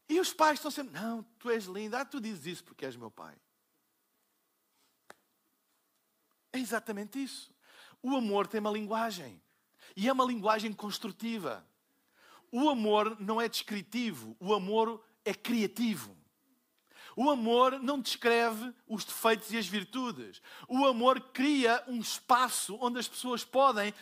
E 0.09 0.19
os 0.19 0.33
pais 0.33 0.59
estão 0.59 0.71
sempre, 0.71 0.93
não, 1.01 1.23
tu 1.39 1.51
és 1.51 1.67
linda. 1.67 2.01
Ah, 2.01 2.05
tu 2.05 2.21
dizes 2.21 2.47
isso 2.47 2.65
porque 2.65 2.85
és 2.85 2.97
meu 2.97 3.11
pai. 3.11 3.37
É 6.53 6.59
exatamente 6.59 7.23
isso. 7.23 7.55
O 8.03 8.17
amor 8.17 8.47
tem 8.49 8.61
uma 8.61 8.71
linguagem. 8.71 9.41
E 9.97 10.09
é 10.09 10.13
uma 10.13 10.25
linguagem 10.25 10.73
construtiva. 10.73 11.65
O 12.53 12.69
amor 12.69 13.17
não 13.21 13.41
é 13.41 13.49
descritivo, 13.49 14.37
o 14.41 14.53
amor 14.53 15.03
é 15.25 15.33
criativo. 15.33 16.17
O 17.17 17.29
amor 17.29 17.79
não 17.81 18.01
descreve 18.01 18.73
os 18.89 19.05
defeitos 19.05 19.53
e 19.53 19.59
as 19.59 19.67
virtudes. 19.67 20.41
O 20.69 20.87
amor 20.87 21.21
cria 21.33 21.83
um 21.87 22.01
espaço 22.01 22.79
onde 22.81 22.99
as 22.99 23.09
pessoas 23.09 23.45
podem 23.45 23.93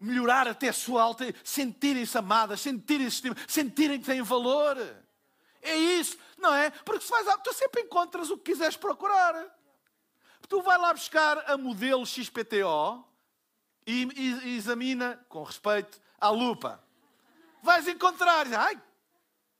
melhorar 0.00 0.46
até 0.46 0.68
a 0.68 0.72
sua 0.72 1.02
alta, 1.02 1.34
sentirem-se 1.42 2.16
amadas, 2.16 2.60
sentirem-se 2.60 3.22
sentirem 3.46 3.98
que 3.98 4.06
têm 4.06 4.22
valor. 4.22 4.76
É 5.60 5.76
isso, 5.76 6.16
não 6.38 6.54
é? 6.54 6.70
Porque 6.70 7.04
se 7.04 7.10
vais, 7.10 7.26
tu 7.42 7.52
sempre 7.52 7.82
encontras 7.82 8.30
o 8.30 8.38
que 8.38 8.52
quiseres 8.52 8.76
procurar. 8.76 9.34
Tu 10.48 10.62
vai 10.62 10.78
lá 10.78 10.94
buscar 10.94 11.50
a 11.50 11.58
modelo 11.58 12.06
XPTO 12.06 13.04
e, 13.88 14.02
e, 14.04 14.56
examina, 14.56 15.18
com 15.30 15.42
respeito, 15.42 15.98
à 16.20 16.28
lupa. 16.28 16.84
Vais 17.62 17.88
encontrar, 17.88 18.46
ai, 18.52 18.78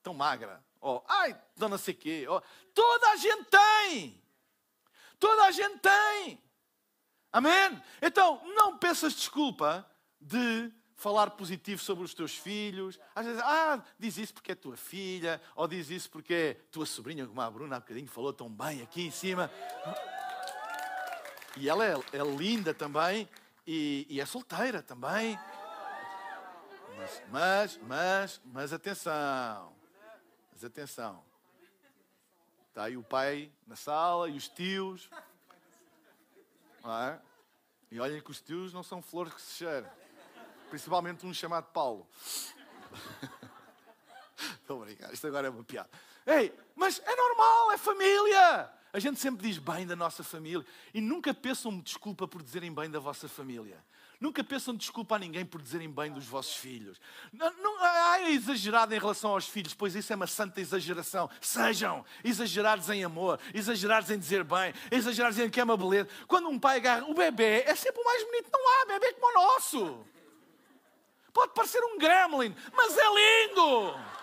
tão 0.03 0.13
magra. 0.13 0.63
Ou, 0.79 1.03
ai, 1.07 1.35
dona 1.57 1.79
sei 1.79 1.95
quê. 1.95 2.27
Ou, 2.29 2.39
toda 2.73 3.09
a 3.09 3.15
gente 3.15 3.45
tem. 3.45 4.21
Toda 5.19 5.45
a 5.45 5.51
gente 5.51 5.79
tem. 5.79 6.41
Amém? 7.31 7.81
Então, 7.99 8.39
não 8.55 8.77
peças 8.77 9.13
desculpa 9.13 9.83
de 10.21 10.71
falar 10.95 11.31
positivo 11.31 11.81
sobre 11.81 12.03
os 12.05 12.13
teus 12.13 12.35
filhos. 12.37 12.99
Às 13.15 13.25
vezes, 13.25 13.41
ah, 13.43 13.83
diz 13.97 14.17
isso 14.19 14.33
porque 14.35 14.51
é 14.51 14.55
tua 14.55 14.77
filha, 14.77 15.41
ou 15.55 15.67
diz 15.67 15.89
isso 15.89 16.07
porque 16.09 16.33
é 16.33 16.53
tua 16.71 16.85
sobrinha, 16.85 17.25
como 17.25 17.41
a 17.41 17.49
Bruna 17.49 17.77
há 17.77 17.79
bocadinho 17.79 18.07
falou 18.07 18.31
tão 18.31 18.47
bem 18.47 18.83
aqui 18.83 19.07
em 19.07 19.11
cima. 19.11 19.49
E 21.57 21.67
ela 21.67 21.83
é, 21.83 21.93
é 22.13 22.23
linda 22.23 22.75
também 22.75 23.27
e, 23.71 24.07
e, 24.09 24.19
é 24.19 24.25
solteira 24.25 24.81
também. 24.81 25.39
Mas, 26.97 27.21
mas, 27.29 27.79
mas, 27.83 28.41
mas 28.45 28.73
atenção, 28.73 29.75
mas 30.51 30.65
atenção. 30.65 31.23
Está 32.69 32.85
aí 32.85 32.97
o 32.97 33.03
pai 33.03 33.51
na 33.67 33.75
sala 33.75 34.27
e 34.27 34.35
os 34.35 34.49
tios. 34.49 35.07
É? 36.83 37.19
E 37.91 37.99
olhem 37.99 38.19
que 38.19 38.31
os 38.31 38.41
tios 38.41 38.73
não 38.73 38.81
são 38.81 39.03
flores 39.03 39.35
que 39.35 39.41
se 39.41 39.57
cheiram. 39.57 39.89
Principalmente 40.71 41.23
um 41.27 41.33
chamado 41.33 41.65
Paulo. 41.65 42.09
Estou 44.61 44.81
a 44.81 44.85
brincar, 44.85 45.13
isto 45.13 45.27
agora 45.27 45.45
é 45.45 45.49
uma 45.51 45.63
piada. 45.63 45.89
Ei, 46.25 46.57
mas 46.75 46.99
é 47.05 47.15
normal, 47.15 47.71
é 47.73 47.77
família. 47.77 48.78
A 48.91 48.99
gente 48.99 49.19
sempre 49.19 49.47
diz 49.47 49.57
bem 49.57 49.85
da 49.85 49.95
nossa 49.95 50.23
família 50.23 50.65
e 50.93 50.99
nunca 50.99 51.33
pensam 51.33 51.79
desculpa 51.79 52.27
por 52.27 52.41
dizerem 52.41 52.73
bem 52.73 52.89
da 52.89 52.99
vossa 52.99 53.27
família. 53.27 53.77
Nunca 54.19 54.43
peçam 54.43 54.75
desculpa 54.75 55.15
a 55.15 55.19
ninguém 55.19 55.45
por 55.45 55.61
dizerem 55.61 55.89
bem 55.89 56.11
dos 56.11 56.25
vossos 56.25 56.55
filhos. 56.55 56.99
Não, 57.31 57.53
não 57.53 57.85
é 57.85 58.31
exagerado 58.31 58.93
em 58.93 58.99
relação 58.99 59.31
aos 59.31 59.47
filhos, 59.47 59.73
pois 59.73 59.95
isso 59.95 60.11
é 60.11 60.15
uma 60.15 60.27
santa 60.27 60.59
exageração. 60.59 61.29
Sejam 61.39 62.03
exagerados 62.21 62.89
em 62.89 63.01
amor, 63.01 63.39
exagerados 63.53 64.09
em 64.09 64.19
dizer 64.19 64.43
bem, 64.43 64.73
exagerados 64.91 65.39
em 65.39 65.49
que 65.49 65.61
é 65.61 65.63
uma 65.63 65.77
beleza. 65.77 66.09
Quando 66.27 66.49
um 66.49 66.59
pai 66.59 66.77
agarra 66.77 67.05
o 67.05 67.13
bebê, 67.13 67.63
é 67.65 67.73
sempre 67.75 68.01
o 68.01 68.05
mais 68.05 68.21
bonito. 68.25 68.49
Não 68.51 68.81
há 68.81 68.85
bebê 68.87 69.13
como 69.13 69.27
o 69.27 69.33
nosso. 69.33 70.05
Pode 71.31 71.53
parecer 71.53 71.81
um 71.81 71.97
gremlin, 71.97 72.53
mas 72.73 72.97
é 72.97 73.05
lindo. 73.05 74.18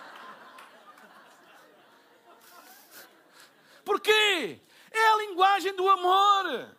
Porquê? 3.87 4.59
É 4.91 5.07
a 5.13 5.17
linguagem 5.19 5.73
do 5.73 5.89
amor. 5.89 6.75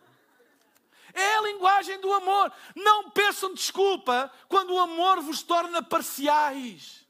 É 1.11 1.37
a 1.37 1.41
linguagem 1.41 1.99
do 1.99 2.13
amor. 2.13 2.53
Não 2.75 3.09
peçam 3.09 3.51
desculpa 3.51 4.31
quando 4.47 4.75
o 4.75 4.79
amor 4.79 5.19
vos 5.19 5.41
torna 5.41 5.81
parciais. 5.81 7.03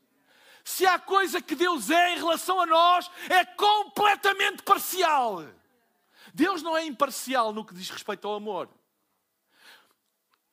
Se 0.63 0.85
há 0.85 0.97
coisa 0.97 1.41
que 1.41 1.53
Deus 1.53 1.89
é 1.89 2.13
em 2.13 2.17
relação 2.17 2.62
a 2.62 2.65
nós, 2.65 3.12
é 3.29 3.43
completamente 3.43 4.63
parcial. 4.63 5.45
Deus 6.33 6.62
não 6.62 6.77
é 6.77 6.85
imparcial 6.85 7.51
no 7.51 7.65
que 7.65 7.73
diz 7.73 7.89
respeito 7.89 8.25
ao 8.25 8.35
amor. 8.35 8.69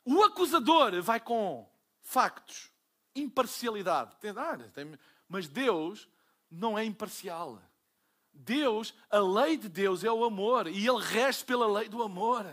O 0.05 0.25
acusador 0.25 1.01
vai 1.03 1.21
com 1.21 1.71
factos, 2.03 2.69
imparcialidade. 3.15 4.17
Mas 5.29 5.47
Deus 5.47 6.09
não 6.51 6.77
é 6.77 6.85
imparcial. 6.85 7.63
Deus, 8.39 8.95
a 9.11 9.19
lei 9.19 9.57
de 9.57 9.69
Deus 9.69 10.05
é 10.05 10.11
o 10.11 10.25
amor 10.25 10.67
e 10.69 10.87
ele 10.87 11.03
rege 11.03 11.45
pela 11.45 11.67
lei 11.67 11.89
do 11.89 12.03
amor. 12.03 12.47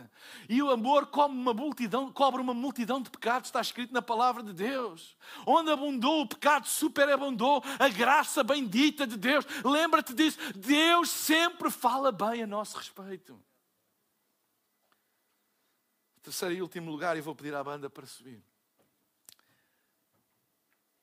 E 0.47 0.61
o 0.61 0.71
amor 0.71 1.07
cobre 1.07 1.37
uma 1.37 1.53
multidão, 1.53 2.11
cobre 2.11 2.41
uma 2.41 2.53
multidão 2.53 3.01
de 3.01 3.09
pecados, 3.09 3.49
está 3.49 3.61
escrito 3.61 3.93
na 3.93 4.01
palavra 4.01 4.41
de 4.41 4.53
Deus. 4.53 5.17
Onde 5.45 5.71
abundou 5.71 6.21
o 6.21 6.27
pecado, 6.27 6.67
superabundou 6.67 7.63
a 7.77 7.89
graça 7.89 8.43
bendita 8.43 9.05
de 9.05 9.17
Deus. 9.17 9.45
Lembra-te 9.63 10.13
disso, 10.13 10.37
Deus 10.55 11.09
sempre 11.09 11.69
fala 11.69 12.11
bem 12.11 12.43
a 12.43 12.47
nosso 12.47 12.77
respeito. 12.77 13.39
Terceiro 16.21 16.55
e 16.55 16.61
último 16.61 16.89
lugar, 16.89 17.17
e 17.17 17.21
vou 17.21 17.35
pedir 17.35 17.53
à 17.53 17.63
banda 17.63 17.89
para 17.89 18.05
subir. 18.05 18.43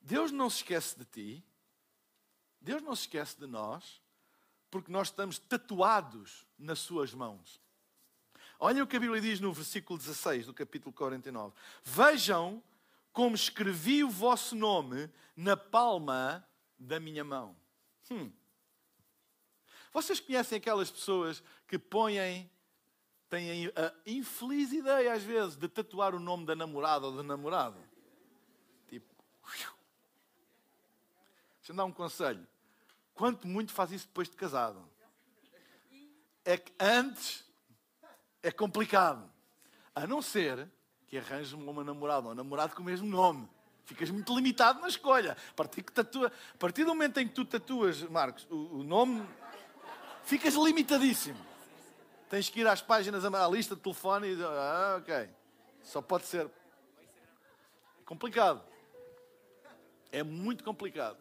Deus 0.01 0.33
não 0.33 0.49
se 0.49 0.57
esquece 0.57 0.99
de 0.99 1.05
ti, 1.05 1.45
Deus 2.61 2.83
não 2.83 2.97
se 2.97 3.03
esquece 3.03 3.39
de 3.39 3.47
nós 3.47 4.01
porque 4.71 4.93
nós 4.93 5.09
estamos 5.09 5.39
tatuados 5.39 6.47
nas 6.59 6.79
suas 6.79 7.13
mãos. 7.13 7.61
Olhem 8.59 8.83
o 8.83 8.87
que 8.87 8.97
a 8.97 9.01
Bíblia 9.01 9.21
diz 9.21 9.41
no 9.41 9.53
versículo 9.53 9.99
16 9.99 10.47
do 10.47 10.55
capítulo 10.55 10.93
49. 10.93 11.55
Vejam 11.83 12.63
como 13.13 13.35
escrevi 13.35 14.05
o 14.05 14.11
vosso 14.11 14.55
nome 14.55 15.11
na 15.35 15.57
palma 15.57 16.47
da 16.79 17.01
minha 17.01 17.25
mão. 17.25 17.57
Hum. 18.11 18.31
Vocês 19.93 20.21
conhecem 20.21 20.59
aquelas 20.59 20.91
pessoas 20.91 21.43
que 21.67 21.79
põem, 21.79 22.49
têm 23.29 23.67
a 23.69 23.93
infeliz 24.07 24.73
ideia 24.73 25.15
às 25.15 25.23
vezes 25.23 25.57
de 25.57 25.69
tatuar 25.69 26.15
o 26.15 26.21
nome 26.21 26.47
da 26.47 26.55
namorada 26.55 27.07
ou 27.07 27.13
do 27.13 27.23
namorado? 27.23 27.83
Tipo, 28.89 29.13
deixa-me 31.59 31.77
dar 31.77 31.85
um 31.85 31.93
conselho. 31.93 32.47
Quanto 33.21 33.47
muito 33.47 33.71
faz 33.71 33.93
isso 33.93 34.07
depois 34.07 34.31
de 34.31 34.35
casado. 34.35 34.83
É 36.43 36.57
que 36.57 36.73
antes 36.81 37.45
é 38.43 38.51
complicado. 38.51 39.31
A 39.95 40.07
não 40.07 40.23
ser 40.23 40.67
que 41.07 41.19
arranjes 41.19 41.53
uma 41.53 41.85
namorada 41.85 42.29
ou 42.29 42.33
um 42.33 42.35
namorado 42.35 42.75
com 42.75 42.81
o 42.81 42.85
mesmo 42.87 43.07
nome. 43.07 43.47
Ficas 43.85 44.09
muito 44.09 44.35
limitado 44.35 44.81
na 44.81 44.89
escolha. 44.89 45.37
A 45.51 45.55
partir, 45.55 45.83
que 45.83 45.93
tatua, 45.93 46.29
a 46.29 46.57
partir 46.57 46.85
do 46.85 46.95
momento 46.95 47.21
em 47.21 47.29
que 47.29 47.35
tu 47.35 47.45
tatuas, 47.45 48.01
Marcos, 48.05 48.47
o, 48.49 48.79
o 48.79 48.83
nome, 48.83 49.23
ficas 50.25 50.55
limitadíssimo. 50.55 51.45
Tens 52.31 52.49
que 52.49 52.61
ir 52.61 52.67
às 52.67 52.81
páginas, 52.81 53.23
à 53.23 53.49
lista 53.49 53.77
de 53.77 53.83
telefone 53.83 54.29
e 54.29 54.43
ah, 54.43 54.97
ok. 54.99 55.29
Só 55.83 56.01
pode 56.01 56.25
ser. 56.25 56.51
Complicado. 58.07 58.65
É 60.11 60.23
muito 60.23 60.65
complicado. 60.65 61.19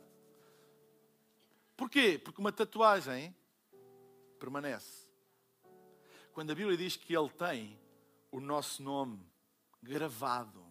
Porquê? 1.80 2.20
Porque 2.20 2.42
uma 2.42 2.52
tatuagem 2.52 3.34
permanece. 4.38 5.08
Quando 6.34 6.52
a 6.52 6.56
Bíblia 6.56 6.76
diz 6.76 6.98
que 6.98 7.16
Ele 7.16 7.30
tem 7.30 7.80
o 8.30 8.42
nosso 8.42 8.84
nome 8.84 9.26
gravado 9.82 10.62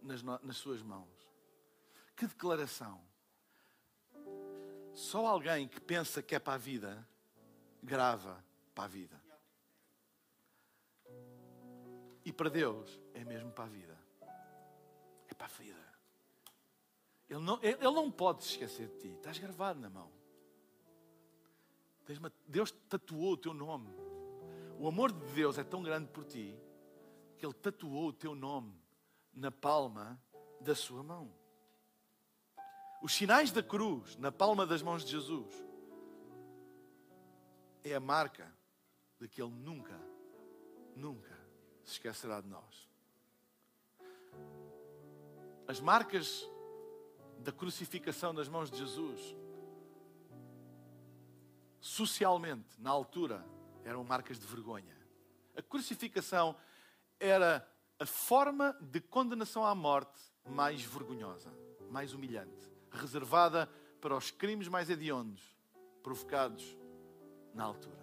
nas, 0.00 0.22
nas 0.22 0.56
suas 0.56 0.82
mãos. 0.82 1.10
Que 2.14 2.28
declaração! 2.28 3.04
Só 4.94 5.26
alguém 5.26 5.66
que 5.66 5.80
pensa 5.80 6.22
que 6.22 6.36
é 6.36 6.38
para 6.38 6.54
a 6.54 6.58
vida, 6.58 7.04
grava 7.82 8.40
para 8.72 8.84
a 8.84 8.86
vida. 8.86 9.20
E 12.24 12.32
para 12.32 12.48
Deus 12.48 13.00
é 13.14 13.24
mesmo 13.24 13.50
para 13.50 13.64
a 13.64 13.68
vida. 13.68 13.98
É 15.26 15.34
para 15.34 15.46
a 15.46 15.50
vida. 15.50 15.99
Ele 17.30 17.38
não, 17.38 17.60
ele 17.62 17.78
não 17.80 18.10
pode 18.10 18.42
se 18.42 18.50
esquecer 18.50 18.88
de 18.88 18.98
ti. 18.98 19.08
Estás 19.08 19.38
gravado 19.38 19.78
na 19.78 19.88
mão. 19.88 20.10
Deus 22.44 22.72
tatuou 22.88 23.34
o 23.34 23.36
teu 23.36 23.54
nome. 23.54 23.88
O 24.76 24.88
amor 24.88 25.12
de 25.12 25.24
Deus 25.32 25.56
é 25.56 25.62
tão 25.62 25.80
grande 25.80 26.08
por 26.08 26.24
ti 26.24 26.58
que 27.38 27.46
Ele 27.46 27.54
tatuou 27.54 28.08
o 28.08 28.12
teu 28.12 28.34
nome 28.34 28.74
na 29.32 29.52
palma 29.52 30.20
da 30.60 30.74
sua 30.74 31.04
mão. 31.04 31.32
Os 33.00 33.14
sinais 33.14 33.52
da 33.52 33.62
cruz 33.62 34.16
na 34.16 34.32
palma 34.32 34.66
das 34.66 34.82
mãos 34.82 35.04
de 35.04 35.12
Jesus 35.12 35.54
é 37.84 37.94
a 37.94 38.00
marca 38.00 38.52
de 39.20 39.28
que 39.28 39.40
Ele 39.40 39.52
nunca, 39.52 39.98
nunca 40.96 41.38
se 41.84 41.92
esquecerá 41.92 42.40
de 42.40 42.48
nós. 42.48 42.90
As 45.68 45.78
marcas 45.78 46.50
da 47.40 47.52
crucificação 47.52 48.32
nas 48.32 48.48
mãos 48.48 48.70
de 48.70 48.78
Jesus, 48.78 49.36
socialmente, 51.80 52.80
na 52.80 52.90
altura, 52.90 53.44
eram 53.84 54.04
marcas 54.04 54.38
de 54.38 54.46
vergonha. 54.46 54.96
A 55.56 55.62
crucificação 55.62 56.54
era 57.18 57.66
a 57.98 58.06
forma 58.06 58.76
de 58.80 59.00
condenação 59.00 59.64
à 59.64 59.74
morte 59.74 60.20
mais 60.48 60.82
vergonhosa, 60.82 61.50
mais 61.90 62.12
humilhante, 62.12 62.70
reservada 62.90 63.68
para 64.00 64.16
os 64.16 64.30
crimes 64.30 64.68
mais 64.68 64.88
hediondos 64.88 65.42
provocados 66.02 66.76
na 67.54 67.64
altura. 67.64 68.00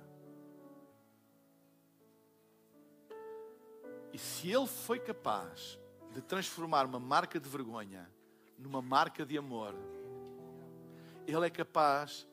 E 4.14 4.18
se 4.18 4.52
ele 4.52 4.68
foi 4.68 5.00
capaz 5.00 5.80
de 6.12 6.22
transformar 6.22 6.86
uma 6.86 7.00
marca 7.00 7.40
de 7.40 7.48
vergonha 7.48 8.10
numa 8.58 8.82
marca 8.82 9.26
de 9.26 9.38
amor, 9.38 9.76
Ele 11.26 11.45
é 11.45 11.49
capaz 11.49 12.28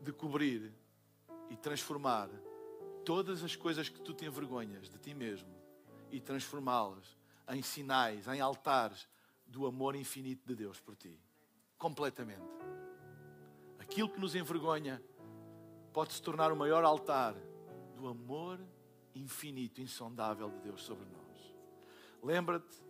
de 0.00 0.12
cobrir 0.12 0.72
e 1.48 1.56
transformar 1.56 2.28
todas 3.04 3.42
as 3.42 3.56
coisas 3.56 3.88
que 3.88 4.00
tu 4.00 4.12
te 4.12 4.24
envergonhas 4.24 4.88
de 4.88 4.98
ti 4.98 5.14
mesmo 5.14 5.52
e 6.10 6.20
transformá-las 6.20 7.16
em 7.48 7.62
sinais, 7.62 8.26
em 8.28 8.40
altares 8.40 9.08
do 9.46 9.66
amor 9.66 9.94
infinito 9.94 10.46
de 10.46 10.54
Deus 10.54 10.80
por 10.80 10.96
ti. 10.96 11.18
Completamente. 11.78 12.42
Aquilo 13.78 14.08
que 14.08 14.20
nos 14.20 14.34
envergonha 14.34 15.02
pode 15.92 16.12
se 16.12 16.22
tornar 16.22 16.52
o 16.52 16.56
maior 16.56 16.84
altar 16.84 17.34
do 17.96 18.08
amor 18.08 18.60
infinito, 19.14 19.80
insondável 19.80 20.50
de 20.50 20.58
Deus 20.60 20.82
sobre 20.82 21.04
nós. 21.06 21.54
Lembra-te 22.22 22.82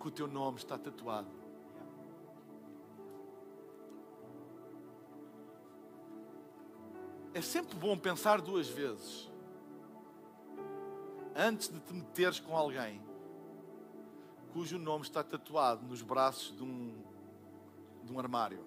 que 0.00 0.08
o 0.08 0.10
teu 0.10 0.26
nome 0.26 0.58
está 0.58 0.78
tatuado. 0.78 1.41
É 7.34 7.40
sempre 7.40 7.76
bom 7.76 7.96
pensar 7.96 8.40
duas 8.40 8.68
vezes 8.68 9.30
antes 11.34 11.68
de 11.68 11.80
te 11.80 11.94
meteres 11.94 12.38
com 12.38 12.56
alguém 12.56 13.00
cujo 14.52 14.78
nome 14.78 15.02
está 15.02 15.24
tatuado 15.24 15.86
nos 15.86 16.02
braços 16.02 16.54
de 16.54 16.62
um, 16.62 16.94
de 18.04 18.12
um 18.12 18.18
armário. 18.18 18.62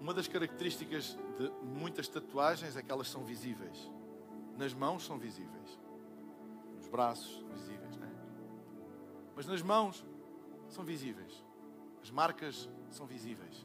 Uma 0.00 0.12
das 0.14 0.26
características 0.26 1.16
de 1.38 1.50
muitas 1.62 2.08
tatuagens 2.08 2.76
é 2.76 2.82
que 2.82 2.90
elas 2.90 3.08
são 3.08 3.24
visíveis. 3.24 3.90
Nas 4.56 4.74
mãos 4.74 5.04
são 5.04 5.18
visíveis. 5.18 5.78
Nos 6.76 6.88
braços, 6.88 7.44
visíveis, 7.52 7.96
não 7.96 8.06
é? 8.06 8.17
Mas 9.38 9.46
nas 9.46 9.62
mãos 9.62 10.04
são 10.68 10.84
visíveis. 10.84 11.44
As 12.02 12.10
marcas 12.10 12.68
são 12.90 13.06
visíveis. 13.06 13.64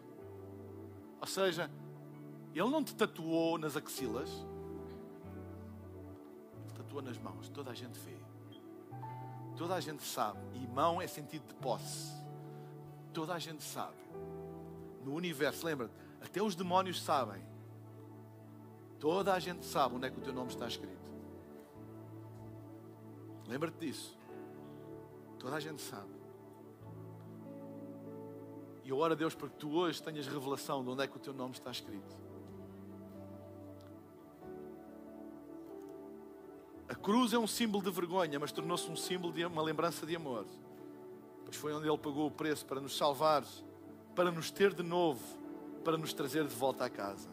Ou 1.20 1.26
seja, 1.26 1.68
ele 2.54 2.70
não 2.70 2.84
te 2.84 2.94
tatuou 2.94 3.58
nas 3.58 3.76
axilas, 3.76 4.30
ele 6.62 6.72
tatua 6.76 7.02
nas 7.02 7.18
mãos. 7.18 7.50
Toda 7.50 7.72
a 7.72 7.74
gente 7.74 7.98
vê. 8.02 8.16
Toda 9.58 9.74
a 9.74 9.80
gente 9.80 10.04
sabe. 10.04 10.38
E 10.54 10.68
mão 10.68 11.02
é 11.02 11.08
sentido 11.08 11.48
de 11.48 11.56
posse. 11.56 12.14
Toda 13.12 13.34
a 13.34 13.40
gente 13.40 13.64
sabe. 13.64 13.98
No 15.04 15.16
universo, 15.16 15.66
lembra-te, 15.66 15.96
até 16.22 16.40
os 16.40 16.54
demónios 16.54 17.02
sabem. 17.02 17.44
Toda 19.00 19.34
a 19.34 19.40
gente 19.40 19.66
sabe 19.66 19.96
onde 19.96 20.06
é 20.06 20.12
que 20.12 20.20
o 20.20 20.22
teu 20.22 20.34
nome 20.34 20.52
está 20.52 20.68
escrito. 20.68 21.12
Lembra-te 23.48 23.80
disso. 23.80 24.22
Toda 25.44 25.58
a 25.58 25.60
gente 25.60 25.82
sabe. 25.82 26.10
E 28.82 28.90
eu 28.90 28.98
oro 28.98 29.12
a 29.12 29.16
Deus 29.16 29.36
para 29.36 29.50
que 29.50 29.58
tu 29.58 29.74
hoje 29.74 30.02
tenhas 30.02 30.26
revelação 30.26 30.82
de 30.82 30.90
onde 30.90 31.04
é 31.04 31.08
que 31.08 31.18
o 31.18 31.20
teu 31.20 31.34
nome 31.34 31.54
está 31.54 31.70
escrito. 31.70 32.18
A 36.88 36.96
cruz 36.96 37.34
é 37.34 37.38
um 37.38 37.46
símbolo 37.46 37.84
de 37.84 37.92
vergonha, 37.92 38.40
mas 38.40 38.54
tornou-se 38.54 38.90
um 38.90 38.96
símbolo 38.96 39.34
de 39.34 39.46
uma 39.46 39.62
lembrança 39.62 40.06
de 40.06 40.16
amor. 40.16 40.46
Pois 41.44 41.58
foi 41.58 41.74
onde 41.74 41.90
Ele 41.90 41.98
pagou 41.98 42.26
o 42.28 42.32
preço 42.32 42.66
para 42.66 42.80
nos 42.80 42.96
salvar, 42.96 43.44
para 44.16 44.32
nos 44.32 44.50
ter 44.50 44.74
de 44.74 44.82
novo, 44.82 45.22
para 45.84 45.98
nos 45.98 46.14
trazer 46.14 46.48
de 46.48 46.56
volta 46.56 46.86
à 46.86 46.90
casa. 46.90 47.30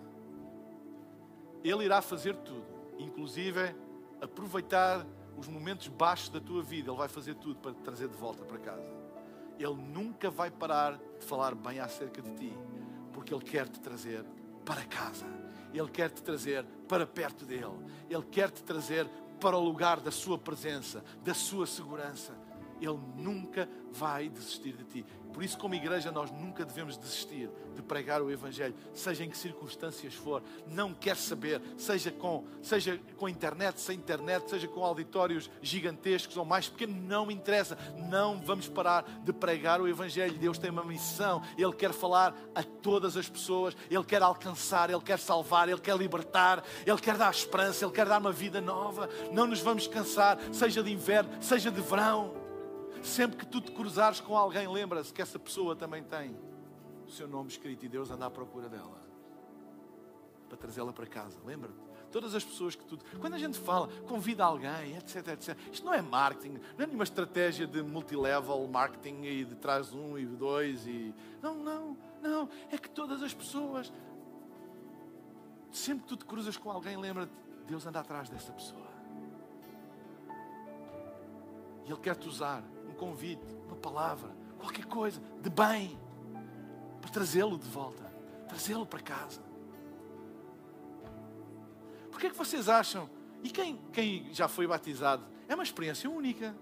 Ele 1.63 1.85
irá 1.85 2.03
fazer 2.03 2.35
tudo, 2.39 2.67
inclusive 2.99 3.73
aproveitar 4.21 5.07
os 5.41 5.49
momentos 5.49 5.89
baixos 5.89 6.29
da 6.29 6.41
tua 6.41 6.63
vida. 6.63 6.91
Ele 6.91 6.99
vai 6.99 7.09
fazer 7.09 7.35
tudo 7.35 7.57
para 7.57 7.73
te 7.73 7.81
trazer 7.81 8.09
de 8.09 8.17
volta 8.17 8.45
para 8.45 8.59
casa. 8.59 8.89
Ele 9.59 9.75
nunca 9.75 10.31
vai 10.31 10.51
parar 10.51 10.99
de 11.19 11.25
falar 11.25 11.55
bem 11.55 11.81
acerca 11.81 12.21
de 12.23 12.31
ti, 12.35 12.53
porque 13.13 13.33
Ele 13.33 13.43
quer 13.43 13.69
te 13.69 13.81
trazer 13.81 14.25
para 14.65 14.85
casa. 14.85 15.27
Ele 15.73 15.89
quer 15.89 16.11
te 16.11 16.23
trazer 16.23 16.65
para 16.89 17.07
perto 17.07 17.45
dele. 17.45 17.79
Ele 18.09 18.23
quer 18.31 18.51
te 18.51 18.63
trazer 18.63 19.07
para 19.41 19.57
o 19.57 19.65
lugar 19.65 20.01
da 20.01 20.11
sua 20.11 20.39
presença, 20.39 21.03
da 21.25 21.33
sua 21.33 21.67
segurança. 21.67 22.35
Ele 22.81 22.99
nunca 23.17 23.69
vai 23.93 24.29
desistir 24.29 24.73
de 24.73 24.85
ti. 24.85 25.07
Por 25.33 25.45
isso, 25.45 25.57
como 25.57 25.75
igreja, 25.75 26.11
nós 26.11 26.31
nunca 26.31 26.65
devemos 26.65 26.97
desistir 26.97 27.49
de 27.75 27.83
pregar 27.83 28.21
o 28.21 28.31
Evangelho, 28.31 28.75
seja 28.93 29.25
em 29.25 29.31
que 29.31 29.39
circunstâncias 29.39 30.15
for. 30.15 30.43
Não 30.67 30.93
quer 30.93 31.17
saber, 31.17 31.63
seja 31.77 32.11
com, 32.11 32.45
seja 32.61 33.01
com 33.17 33.29
internet, 33.29 33.81
sem 33.81 33.97
internet, 33.97 34.51
seja 34.51 34.67
com 34.67 34.85
auditórios 34.85 35.49
gigantescos 35.63 36.37
ou 36.37 36.45
mais 36.45 36.69
pequenos, 36.69 36.97
não 36.97 37.31
interessa. 37.31 37.79
Não 38.09 38.41
vamos 38.41 38.69
parar 38.69 39.05
de 39.23 39.33
pregar 39.33 39.81
o 39.81 39.89
Evangelho. 39.89 40.37
Deus 40.37 40.59
tem 40.59 40.71
uma 40.71 40.85
missão. 40.85 41.43
Ele 41.57 41.73
quer 41.73 41.93
falar 41.93 42.35
a 42.55 42.63
todas 42.63 43.17
as 43.17 43.29
pessoas. 43.29 43.77
Ele 43.89 44.05
quer 44.05 44.23
alcançar, 44.23 44.91
Ele 44.91 45.01
quer 45.01 45.19
salvar, 45.19 45.69
Ele 45.69 45.81
quer 45.81 45.97
libertar, 45.97 46.65
Ele 46.85 46.99
quer 46.99 47.17
dar 47.17 47.31
esperança, 47.31 47.85
Ele 47.85 47.93
quer 47.93 48.07
dar 48.07 48.19
uma 48.19 48.33
vida 48.33 48.61
nova. 48.61 49.09
Não 49.33 49.47
nos 49.47 49.61
vamos 49.61 49.87
cansar, 49.87 50.39
seja 50.53 50.83
de 50.83 50.93
inverno, 50.93 51.31
seja 51.41 51.71
de 51.71 51.81
verão. 51.81 52.40
Sempre 53.03 53.39
que 53.39 53.47
tu 53.47 53.61
te 53.61 53.73
cruzares 53.73 54.21
com 54.21 54.37
alguém, 54.37 54.69
lembra-se 54.69 55.13
que 55.13 55.23
essa 55.23 55.39
pessoa 55.39 55.75
também 55.75 56.03
tem 56.03 56.37
o 57.07 57.11
seu 57.11 57.27
nome 57.27 57.49
escrito 57.49 57.85
e 57.85 57.89
Deus 57.89 58.11
anda 58.11 58.27
à 58.27 58.31
procura 58.31 58.69
dela 58.69 59.01
para 60.49 60.59
trazê-la 60.59 60.93
para 60.93 61.07
casa. 61.07 61.39
Lembra-te? 61.45 61.79
Todas 62.11 62.35
as 62.35 62.43
pessoas 62.43 62.75
que 62.75 62.85
tu. 62.85 62.99
Quando 63.21 63.35
a 63.35 63.39
gente 63.39 63.57
fala, 63.57 63.87
convida 64.09 64.45
alguém, 64.45 64.97
etc, 64.97 65.29
etc. 65.29 65.57
Isto 65.73 65.87
não 65.87 65.95
é 65.95 66.03
marketing, 66.03 66.55
não 66.77 66.85
é 66.85 66.87
nenhuma 66.87 67.05
estratégia 67.05 67.69
de 67.69 67.83
multilevel 67.83 68.67
marketing 68.67 69.23
e 69.23 69.45
de 69.45 69.55
traz 69.55 69.93
um 69.93 70.19
e 70.19 70.27
dois 70.27 70.87
e. 70.89 71.15
Não, 71.41 71.55
não, 71.55 71.97
não. 72.21 72.49
É 72.69 72.77
que 72.77 72.91
todas 72.91 73.23
as 73.23 73.33
pessoas. 73.33 73.93
Sempre 75.71 76.03
que 76.03 76.09
tu 76.09 76.17
te 76.17 76.25
cruzas 76.25 76.57
com 76.57 76.69
alguém, 76.69 76.97
lembra-te, 76.97 77.33
Deus 77.65 77.87
anda 77.87 78.01
atrás 78.01 78.29
dessa 78.29 78.53
pessoa. 78.53 78.90
E 81.85 81.91
Ele 81.91 82.01
quer 82.01 82.17
te 82.17 82.29
usar 82.29 82.63
convite, 83.01 83.57
uma 83.67 83.77
palavra, 83.77 84.29
qualquer 84.59 84.85
coisa 84.85 85.23
de 85.41 85.49
bem, 85.49 85.99
para 87.01 87.11
trazê-lo 87.11 87.57
de 87.57 87.67
volta, 87.67 88.05
trazê-lo 88.47 88.85
para 88.85 89.01
casa. 89.01 89.41
Por 92.11 92.21
que 92.21 92.27
é 92.27 92.31
que 92.31 92.37
vocês 92.37 92.69
acham? 92.69 93.09
E 93.43 93.49
quem, 93.49 93.81
quem 93.91 94.29
já 94.35 94.47
foi 94.49 94.67
batizado? 94.67 95.25
É 95.49 95.55
uma 95.55 95.65
experiência 95.65 96.11
única. 96.11 96.55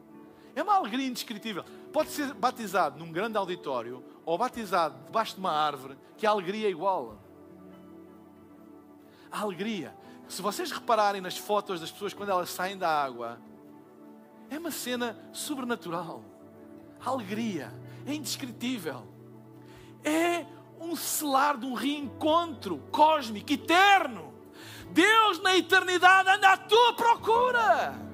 É 0.55 0.63
uma 0.63 0.75
alegria 0.75 1.09
indescritível. 1.09 1.65
Pode 1.93 2.11
ser 2.11 2.33
batizado 2.35 2.97
num 2.97 3.11
grande 3.11 3.37
auditório 3.37 4.05
ou 4.25 4.39
batizado 4.39 4.97
debaixo 5.07 5.35
de 5.35 5.41
uma 5.41 5.51
árvore, 5.51 5.99
que 6.17 6.25
a 6.25 6.31
alegria 6.31 6.69
é 6.69 6.71
igual. 6.71 7.19
A 9.29 9.41
alegria. 9.41 9.93
Se 10.29 10.41
vocês 10.41 10.71
repararem 10.71 11.21
nas 11.21 11.37
fotos 11.37 11.81
das 11.81 11.91
pessoas 11.91 12.15
quando 12.15 12.31
elas 12.31 12.51
saem 12.51 12.79
da 12.79 12.89
água, 12.89 13.41
é 14.51 14.59
uma 14.59 14.71
cena 14.71 15.17
sobrenatural. 15.33 16.25
Alegria 17.05 17.73
é 18.07 18.15
indescritível. 18.15 19.07
É 20.03 20.47
um 20.81 20.97
selar 20.97 21.59
de 21.59 21.67
um 21.67 21.75
reencontro 21.75 22.79
cósmico, 22.91 23.53
eterno. 23.53 24.33
Deus 24.91 25.41
na 25.43 25.57
eternidade 25.57 26.31
anda 26.31 26.53
à 26.53 26.57
tua 26.57 26.95
procura. 26.95 28.09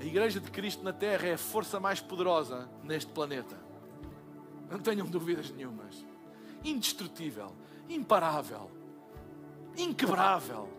A 0.00 0.04
Igreja 0.04 0.40
de 0.40 0.50
Cristo 0.50 0.82
na 0.82 0.92
Terra 0.92 1.28
é 1.28 1.34
a 1.34 1.38
força 1.38 1.80
mais 1.80 2.00
poderosa 2.00 2.68
neste 2.82 3.10
planeta. 3.10 3.58
Não 4.70 4.78
tenham 4.78 5.06
dúvidas 5.06 5.50
nenhumas. 5.50 6.04
Indestrutível, 6.62 7.54
imparável, 7.88 8.70
inquebrável 9.76 10.73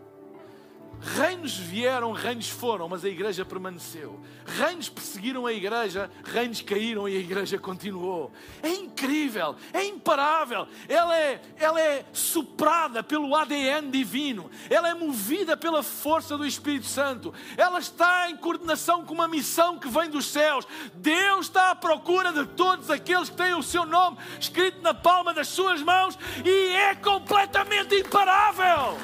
Reinos 1.00 1.56
vieram, 1.56 2.12
reinos 2.12 2.48
foram, 2.48 2.88
mas 2.88 3.04
a 3.04 3.08
igreja 3.08 3.44
permaneceu. 3.44 4.18
Reinos 4.46 4.88
perseguiram 4.88 5.46
a 5.46 5.52
igreja, 5.52 6.10
reinos 6.24 6.60
caíram 6.62 7.08
e 7.08 7.16
a 7.16 7.20
igreja 7.20 7.58
continuou. 7.58 8.32
É 8.62 8.70
incrível, 8.70 9.56
é 9.72 9.84
imparável. 9.84 10.66
Ela 10.88 11.16
é, 11.18 11.42
ela 11.56 11.80
é 11.80 12.04
soprada 12.12 13.02
pelo 13.02 13.36
ADN 13.36 13.90
divino, 13.90 14.50
ela 14.70 14.88
é 14.88 14.94
movida 14.94 15.56
pela 15.56 15.82
força 15.82 16.36
do 16.36 16.46
Espírito 16.46 16.86
Santo, 16.86 17.32
ela 17.56 17.78
está 17.78 18.30
em 18.30 18.36
coordenação 18.36 19.04
com 19.04 19.14
uma 19.14 19.28
missão 19.28 19.78
que 19.78 19.88
vem 19.88 20.08
dos 20.08 20.26
céus. 20.26 20.66
Deus 20.94 21.46
está 21.46 21.70
à 21.70 21.74
procura 21.74 22.32
de 22.32 22.46
todos 22.46 22.90
aqueles 22.90 23.28
que 23.28 23.36
têm 23.36 23.54
o 23.54 23.62
seu 23.62 23.84
nome 23.84 24.16
escrito 24.40 24.80
na 24.80 24.94
palma 24.94 25.34
das 25.34 25.48
suas 25.48 25.82
mãos 25.82 26.18
e 26.44 26.74
é 26.74 26.94
completamente 26.94 27.94
imparável. 27.94 28.96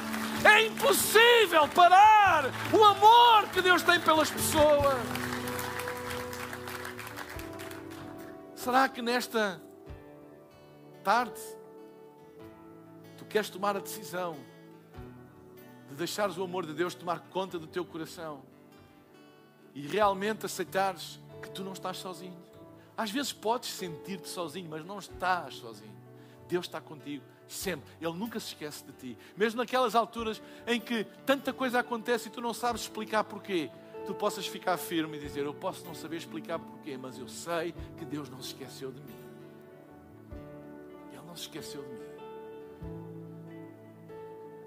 É 0.43 0.65
impossível 0.67 1.67
parar 1.69 2.45
o 2.73 2.83
amor 2.83 3.49
que 3.49 3.61
Deus 3.61 3.81
tem 3.81 3.99
pelas 3.99 4.29
pessoas. 4.29 4.97
Será 8.55 8.87
que 8.87 9.01
nesta 9.01 9.61
tarde 11.03 11.39
tu 13.17 13.25
queres 13.25 13.49
tomar 13.49 13.75
a 13.75 13.79
decisão 13.79 14.37
de 15.89 15.95
deixares 15.95 16.37
o 16.37 16.43
amor 16.43 16.65
de 16.65 16.73
Deus 16.73 16.95
tomar 16.95 17.19
conta 17.29 17.59
do 17.59 17.67
teu 17.67 17.85
coração 17.85 18.41
e 19.73 19.81
realmente 19.81 20.45
aceitares 20.45 21.19
que 21.41 21.49
tu 21.49 21.63
não 21.63 21.73
estás 21.73 21.97
sozinho? 21.97 22.37
Às 22.95 23.11
vezes 23.11 23.33
podes 23.33 23.69
sentir-te 23.69 24.29
sozinho, 24.29 24.69
mas 24.69 24.85
não 24.85 24.99
estás 24.99 25.55
sozinho. 25.55 26.02
Deus 26.47 26.65
está 26.65 26.79
contigo 26.81 27.23
sempre. 27.47 27.89
Ele 28.01 28.13
nunca 28.13 28.39
se 28.39 28.47
esquece 28.47 28.83
de 28.85 28.91
ti. 28.93 29.17
Mesmo 29.35 29.57
naquelas 29.57 29.95
alturas 29.95 30.41
em 30.67 30.79
que 30.79 31.03
tanta 31.25 31.53
coisa 31.53 31.79
acontece 31.79 32.27
e 32.27 32.31
tu 32.31 32.41
não 32.41 32.53
sabes 32.53 32.83
explicar 32.83 33.23
porquê. 33.23 33.69
tu 34.05 34.13
possas 34.13 34.45
ficar 34.45 34.77
firme 34.77 35.17
e 35.17 35.19
dizer: 35.19 35.45
Eu 35.45 35.53
posso 35.53 35.85
não 35.85 35.95
saber 35.95 36.17
explicar 36.17 36.59
porquê, 36.59 36.97
mas 36.97 37.17
eu 37.17 37.27
sei 37.27 37.73
que 37.97 38.05
Deus 38.05 38.29
não 38.29 38.41
se 38.41 38.49
esqueceu 38.49 38.91
de 38.91 39.01
mim. 39.01 39.15
Ele 41.11 41.21
não 41.25 41.35
se 41.35 41.43
esqueceu 41.43 41.81
de 41.81 41.89
mim. 41.89 42.12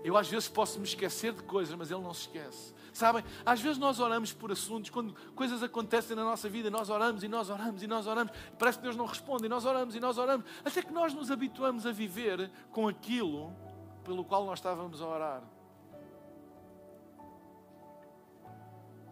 Eu 0.07 0.17
às 0.17 0.29
vezes 0.29 0.49
posso 0.49 0.79
me 0.79 0.85
esquecer 0.85 1.33
de 1.33 1.43
coisas, 1.43 1.75
mas 1.75 1.91
Ele 1.91 2.01
não 2.01 2.15
se 2.15 2.21
esquece. 2.21 2.73
Sabem, 2.93 3.25
às 3.45 3.61
vezes 3.61 3.77
nós 3.77 3.99
oramos 3.99 4.33
por 4.33 4.53
assuntos, 4.53 4.89
quando 4.89 5.13
coisas 5.35 5.65
acontecem 5.65 6.15
na 6.15 6.23
nossa 6.23 6.49
vida, 6.49 6.71
nós 6.71 6.89
oramos 6.89 7.25
e 7.25 7.29
nós 7.29 7.51
oramos 7.51 7.83
e 7.83 7.89
nós 7.89 8.07
oramos, 8.07 8.33
parece 8.57 8.79
que 8.79 8.85
Deus 8.85 8.95
não 8.95 9.05
responde, 9.05 9.47
e 9.47 9.49
nós 9.49 9.65
oramos 9.65 9.97
e 9.97 10.01
nós 10.01 10.17
oramos, 10.17 10.47
até 10.65 10.81
que 10.81 10.93
nós 10.93 11.13
nos 11.13 11.29
habituamos 11.29 11.87
a 11.87 11.91
viver 11.91 12.49
com 12.71 12.87
aquilo 12.87 13.53
pelo 14.05 14.25
qual 14.25 14.47
nós 14.47 14.61
estávamos 14.61 15.03
a 15.03 15.07
orar. 15.07 15.43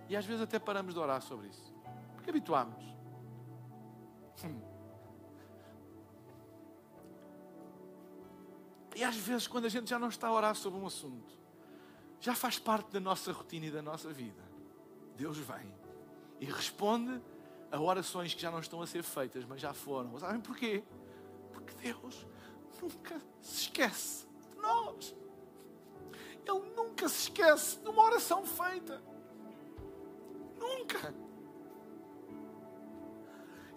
E 0.08 0.14
às 0.14 0.24
vezes 0.24 0.42
até 0.42 0.60
paramos 0.60 0.94
de 0.94 1.00
orar 1.00 1.20
sobre 1.22 1.48
isso, 1.48 1.74
porque 2.14 2.30
habituámos. 2.30 2.84
Hum. 4.44 4.73
E 8.94 9.02
às 9.02 9.16
vezes, 9.16 9.46
quando 9.46 9.64
a 9.64 9.68
gente 9.68 9.90
já 9.90 9.98
não 9.98 10.08
está 10.08 10.28
a 10.28 10.32
orar 10.32 10.54
sobre 10.54 10.78
um 10.78 10.86
assunto, 10.86 11.36
já 12.20 12.34
faz 12.34 12.58
parte 12.58 12.90
da 12.92 13.00
nossa 13.00 13.32
rotina 13.32 13.66
e 13.66 13.70
da 13.70 13.82
nossa 13.82 14.12
vida. 14.12 14.42
Deus 15.16 15.36
vem 15.38 15.74
e 16.40 16.46
responde 16.46 17.20
a 17.70 17.80
orações 17.80 18.34
que 18.34 18.40
já 18.40 18.50
não 18.50 18.60
estão 18.60 18.80
a 18.80 18.86
ser 18.86 19.02
feitas, 19.02 19.44
mas 19.44 19.60
já 19.60 19.74
foram. 19.74 20.16
Sabem 20.18 20.40
porquê? 20.40 20.84
Porque 21.52 21.74
Deus 21.74 22.26
nunca 22.80 23.20
se 23.40 23.62
esquece 23.62 24.26
de 24.52 24.60
nós. 24.60 25.14
Ele 26.46 26.74
nunca 26.76 27.08
se 27.08 27.22
esquece 27.22 27.78
de 27.80 27.88
uma 27.88 28.02
oração 28.02 28.44
feita. 28.44 29.02
Nunca. 30.58 31.14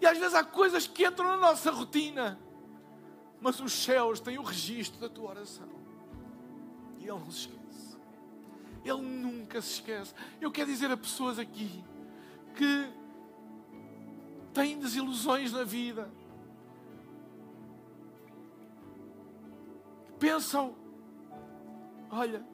E 0.00 0.06
às 0.06 0.16
vezes 0.16 0.34
há 0.34 0.44
coisas 0.44 0.86
que 0.86 1.04
entram 1.04 1.26
na 1.26 1.36
nossa 1.36 1.70
rotina, 1.70 2.38
mas 3.40 3.60
os 3.60 3.72
céus 3.72 4.20
têm 4.20 4.38
o 4.38 4.42
registro 4.42 5.00
da 5.00 5.08
tua 5.08 5.30
oração. 5.30 5.68
E 6.98 7.02
Ele 7.02 7.18
não 7.18 7.30
se 7.30 7.40
esquece. 7.48 7.96
Ele 8.84 9.02
nunca 9.02 9.60
se 9.60 9.74
esquece. 9.74 10.14
Eu 10.40 10.50
quero 10.50 10.70
dizer 10.70 10.90
a 10.90 10.96
pessoas 10.96 11.38
aqui 11.38 11.84
que 12.56 12.92
têm 14.52 14.78
desilusões 14.78 15.52
na 15.52 15.62
vida, 15.62 16.10
pensam: 20.18 20.74
olha, 22.10 22.44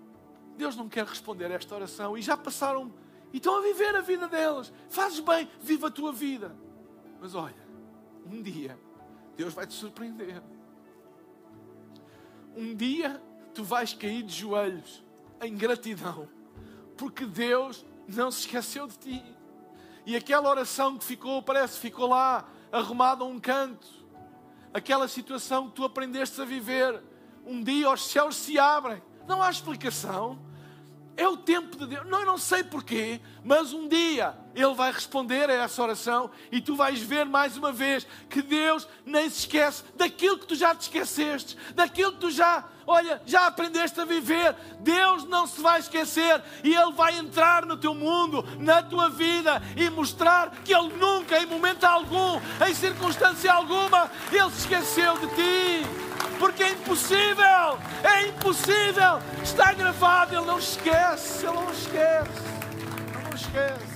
Deus 0.56 0.76
não 0.76 0.88
quer 0.88 1.06
responder 1.06 1.46
a 1.46 1.54
esta 1.54 1.74
oração 1.74 2.16
e 2.16 2.22
já 2.22 2.36
passaram 2.36 2.92
e 3.32 3.38
estão 3.38 3.56
a 3.58 3.62
viver 3.62 3.96
a 3.96 4.00
vida 4.00 4.28
delas. 4.28 4.72
Fazes 4.88 5.20
bem, 5.20 5.48
viva 5.60 5.88
a 5.88 5.90
tua 5.90 6.12
vida. 6.12 6.54
Mas 7.20 7.34
olha, 7.34 7.64
um 8.26 8.42
dia 8.42 8.78
Deus 9.36 9.54
vai 9.54 9.66
te 9.66 9.74
surpreender. 9.74 10.42
Um 12.56 12.74
dia 12.74 13.20
tu 13.52 13.62
vais 13.64 13.92
cair 13.92 14.22
de 14.22 14.34
joelhos 14.34 15.04
em 15.42 15.56
gratidão, 15.56 16.28
porque 16.96 17.24
Deus 17.24 17.84
não 18.06 18.30
se 18.30 18.40
esqueceu 18.40 18.86
de 18.86 18.98
ti. 18.98 19.24
E 20.06 20.14
aquela 20.16 20.50
oração 20.50 20.98
que 20.98 21.04
ficou, 21.04 21.42
parece, 21.42 21.78
ficou 21.78 22.08
lá 22.08 22.48
arrumada 22.70 23.24
a 23.24 23.26
um 23.26 23.38
canto. 23.38 23.86
Aquela 24.72 25.08
situação 25.08 25.68
que 25.68 25.76
tu 25.76 25.84
aprendeste 25.84 26.40
a 26.40 26.44
viver. 26.44 27.02
Um 27.46 27.62
dia 27.62 27.90
os 27.90 28.04
céus 28.06 28.36
se 28.36 28.58
abrem. 28.58 29.02
Não 29.26 29.42
há 29.42 29.50
explicação. 29.50 30.38
É 31.16 31.28
o 31.28 31.36
tempo 31.36 31.76
de 31.76 31.86
Deus. 31.86 32.06
Não, 32.08 32.20
eu 32.20 32.26
não 32.26 32.38
sei 32.38 32.64
porquê, 32.64 33.20
mas 33.44 33.72
um 33.72 33.86
dia 33.86 34.34
Ele 34.54 34.74
vai 34.74 34.90
responder 34.90 35.48
a 35.48 35.52
essa 35.52 35.80
oração 35.80 36.30
e 36.50 36.60
tu 36.60 36.74
vais 36.74 37.00
ver 37.00 37.24
mais 37.24 37.56
uma 37.56 37.70
vez 37.70 38.04
que 38.28 38.42
Deus 38.42 38.88
nem 39.06 39.30
se 39.30 39.40
esquece 39.40 39.84
daquilo 39.94 40.38
que 40.38 40.46
tu 40.46 40.56
já 40.56 40.74
te 40.74 40.82
esqueceste, 40.82 41.56
daquilo 41.72 42.12
que 42.12 42.18
tu 42.18 42.30
já, 42.32 42.64
olha, 42.84 43.22
já 43.24 43.46
aprendeste 43.46 44.00
a 44.00 44.04
viver. 44.04 44.56
Deus 44.80 45.24
não 45.24 45.46
se 45.46 45.60
vai 45.60 45.78
esquecer 45.78 46.42
e 46.64 46.74
Ele 46.74 46.92
vai 46.92 47.16
entrar 47.16 47.64
no 47.64 47.76
teu 47.76 47.94
mundo, 47.94 48.44
na 48.58 48.82
tua 48.82 49.08
vida 49.08 49.62
e 49.76 49.88
mostrar 49.90 50.50
que 50.64 50.74
Ele 50.74 50.96
nunca, 50.96 51.38
em 51.38 51.46
momento 51.46 51.84
algum, 51.84 52.40
em 52.68 52.74
circunstância 52.74 53.52
alguma, 53.52 54.10
Ele 54.32 54.50
se 54.50 54.60
esqueceu 54.60 55.16
de 55.18 55.28
ti 55.28 56.13
porque 56.44 56.62
é 56.62 56.72
impossível, 56.72 57.78
é 58.02 58.28
impossível. 58.28 59.18
Está 59.42 59.72
gravado, 59.72 60.36
ele 60.36 60.44
não 60.44 60.58
esquece, 60.58 61.46
ele 61.46 61.54
não 61.54 61.70
esquece, 61.70 62.42
ele 63.14 63.24
não 63.24 63.34
esquece. 63.34 63.94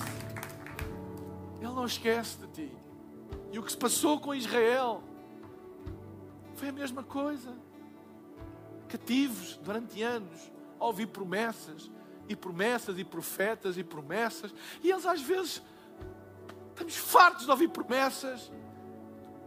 Ele 1.61 1.73
não 1.73 1.85
esquece 1.85 2.39
de 2.39 2.47
ti. 2.47 2.77
E 3.53 3.59
o 3.59 3.63
que 3.63 3.71
se 3.71 3.77
passou 3.77 4.19
com 4.19 4.35
Israel 4.35 5.03
foi 6.55 6.71
a 6.71 6.73
mesma 6.73 7.03
coisa. 7.03 7.55
Cativos 8.89 9.61
durante 9.63 10.03
anos, 10.03 10.51
a 10.81 10.87
ouvir 10.87 11.09
promessas 11.09 11.91
e 12.31 12.35
promessas 12.35 12.99
e 12.99 13.05
profetas 13.05 13.77
e 13.77 13.85
promessas, 13.85 14.55
e 14.83 14.91
eles 14.91 15.05
às 15.05 15.21
vezes 15.21 15.63
estamos 16.71 16.97
fartos 16.97 17.45
de 17.45 17.51
ouvir 17.51 17.69
promessas, 17.69 18.51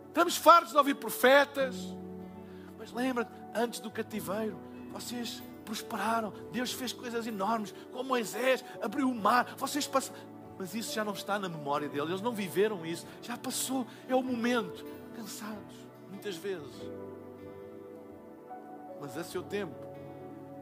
estamos 0.08 0.38
fartos 0.38 0.72
de 0.72 0.78
ouvir 0.78 0.94
profetas. 0.94 2.00
Mas 2.82 2.92
lembra, 2.92 3.30
antes 3.54 3.80
do 3.80 3.92
cativeiro, 3.92 4.58
vocês 4.92 5.44
prosperaram, 5.64 6.34
Deus 6.52 6.74
fez 6.74 6.92
coisas 6.92 7.28
enormes, 7.28 7.76
com 7.92 8.02
Moisés, 8.02 8.66
abriu 8.82 9.08
o 9.08 9.14
mar, 9.14 9.54
vocês 9.56 9.86
passaram. 9.86 10.20
Mas 10.58 10.74
isso 10.74 10.92
já 10.92 11.06
não 11.06 11.14
está 11.14 11.38
na 11.38 11.48
memória 11.48 11.88
deles, 11.88 12.10
eles 12.10 12.22
não 12.24 12.34
viveram 12.34 12.84
isso, 12.84 13.06
já 13.22 13.38
passou, 13.38 13.86
é 14.10 14.16
o 14.16 14.24
momento. 14.24 14.84
Cansados, 15.16 15.76
muitas 16.10 16.36
vezes. 16.38 16.74
Mas 19.00 19.16
a 19.16 19.24
seu 19.24 19.44
tempo, 19.44 19.76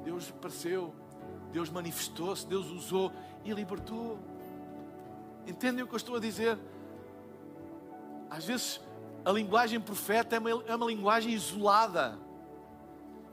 Deus 0.04 0.30
apareceu, 0.30 0.94
Deus 1.54 1.70
manifestou-se, 1.70 2.46
Deus 2.46 2.68
usou 2.68 3.14
e 3.46 3.54
libertou. 3.54 4.20
Entendem 5.48 5.86
o 5.86 5.88
que 5.88 5.94
eu 5.94 5.98
estou 5.98 6.18
a 6.18 6.20
dizer? 6.20 6.60
Às 8.30 8.44
vezes 8.44 8.82
a 9.30 9.32
linguagem 9.32 9.80
profeta 9.80 10.36
é 10.36 10.40
uma, 10.40 10.50
é 10.50 10.76
uma 10.76 10.88
linguagem 10.88 11.32
isolada. 11.32 12.18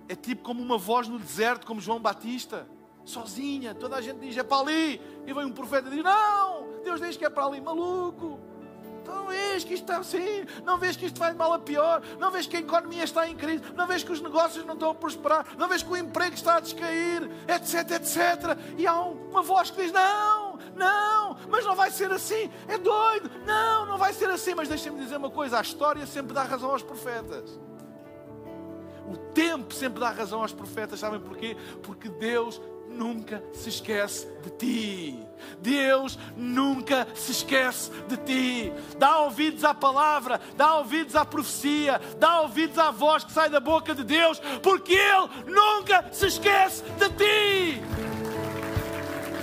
É 0.07 0.15
tipo 0.15 0.43
como 0.43 0.63
uma 0.63 0.77
voz 0.77 1.09
no 1.09 1.19
deserto, 1.19 1.67
como 1.67 1.81
João 1.81 1.99
Batista, 1.99 2.69
sozinha. 3.03 3.75
Toda 3.75 3.97
a 3.97 4.03
gente 4.03 4.19
diz: 4.19 4.37
é 4.37 4.43
para 4.43 4.59
ali. 4.59 5.01
E 5.27 5.33
vem 5.33 5.47
um 5.47 5.53
profeta 5.53 5.89
e 5.89 5.93
diz: 5.93 6.05
não, 6.05 6.83
Deus 6.85 7.01
diz 7.01 7.17
que 7.17 7.25
é 7.25 7.31
para 7.31 7.47
ali, 7.47 7.63
maluco. 7.63 8.39
Então 9.03 9.27
vês 9.29 9.65
que 9.65 9.73
isto 9.73 9.85
está 9.85 9.99
assim, 9.99 10.45
não 10.65 10.79
vês 10.79 10.97
que 10.97 11.07
isto 11.07 11.19
vai 11.19 11.31
de 11.31 11.39
mal 11.39 11.53
a 11.53 11.61
pior, 11.61 12.03
não 12.19 12.31
vês 12.31 12.47
que 12.47 12.57
a 12.57 12.61
economia 12.61 13.05
está 13.05 13.29
em 13.29 13.37
crise, 13.37 13.63
não 13.77 13.87
vês 13.87 14.03
que 14.03 14.11
os 14.11 14.21
negócios 14.21 14.67
não 14.67 14.75
estão 14.75 14.91
a 14.91 14.95
prosperar, 14.95 15.47
não 15.57 15.69
vês 15.69 15.81
que 15.81 15.91
o 15.91 15.97
emprego 15.97 16.35
está 16.35 16.57
a 16.57 16.61
descair, 16.61 17.23
etc, 17.47 17.91
etc. 17.93 18.19
E 18.77 18.85
há 18.87 19.01
uma 19.01 19.43
voz 19.43 19.71
que 19.71 19.81
diz: 19.81 19.93
Não, 19.93 20.36
não, 20.75 21.37
mas 21.49 21.65
não 21.65 21.75
vai 21.75 21.91
ser 21.91 22.11
assim, 22.11 22.51
é 22.69 22.79
doido, 22.79 23.31
não, 23.45 23.87
não 23.87 23.99
vai 23.99 24.13
ser 24.13 24.29
assim. 24.31 24.55
Mas 24.55 24.69
deixem-me 24.69 24.99
dizer 24.99 25.17
uma 25.17 25.31
coisa: 25.31 25.59
a 25.59 25.63
história 25.63 26.07
sempre 26.07 26.33
dá 26.33 26.43
razão 26.43 26.71
aos 26.71 26.83
profetas. 26.83 27.59
O 29.09 29.17
tempo 29.17 29.73
sempre 29.73 30.01
dá 30.01 30.11
razão 30.11 30.43
aos 30.43 30.53
profetas, 30.53 30.99
sabem 30.99 31.21
porquê? 31.21 31.57
Porque 31.83 32.09
Deus 32.09 32.61
nunca 32.89 33.43
se 33.53 33.69
esquece 33.69 34.27
de 34.43 34.51
ti. 34.51 35.27
Deus 35.61 36.19
nunca 36.37 37.07
se 37.15 37.33
esquece 37.33 37.91
de 38.09 38.17
ti. 38.17 38.73
Dá 38.99 39.21
ouvidos 39.21 39.65
à 39.65 39.75
palavra, 39.75 40.41
dá 40.57 40.77
ouvidos 40.79 41.15
à 41.15 41.25
profecia, 41.25 42.01
dá 42.19 42.41
ouvidos 42.41 42.79
à 42.79 42.91
voz 42.91 43.25
que 43.25 43.33
sai 43.33 43.49
da 43.49 43.61
boca 43.61 43.95
de 43.95 44.03
Deus, 44.03 44.41
porque 44.63 44.95
Ele 44.95 45.53
nunca 45.53 46.09
se 46.13 46.27
esquece 46.27 46.83
de 46.83 47.09
ti. 47.11 48.16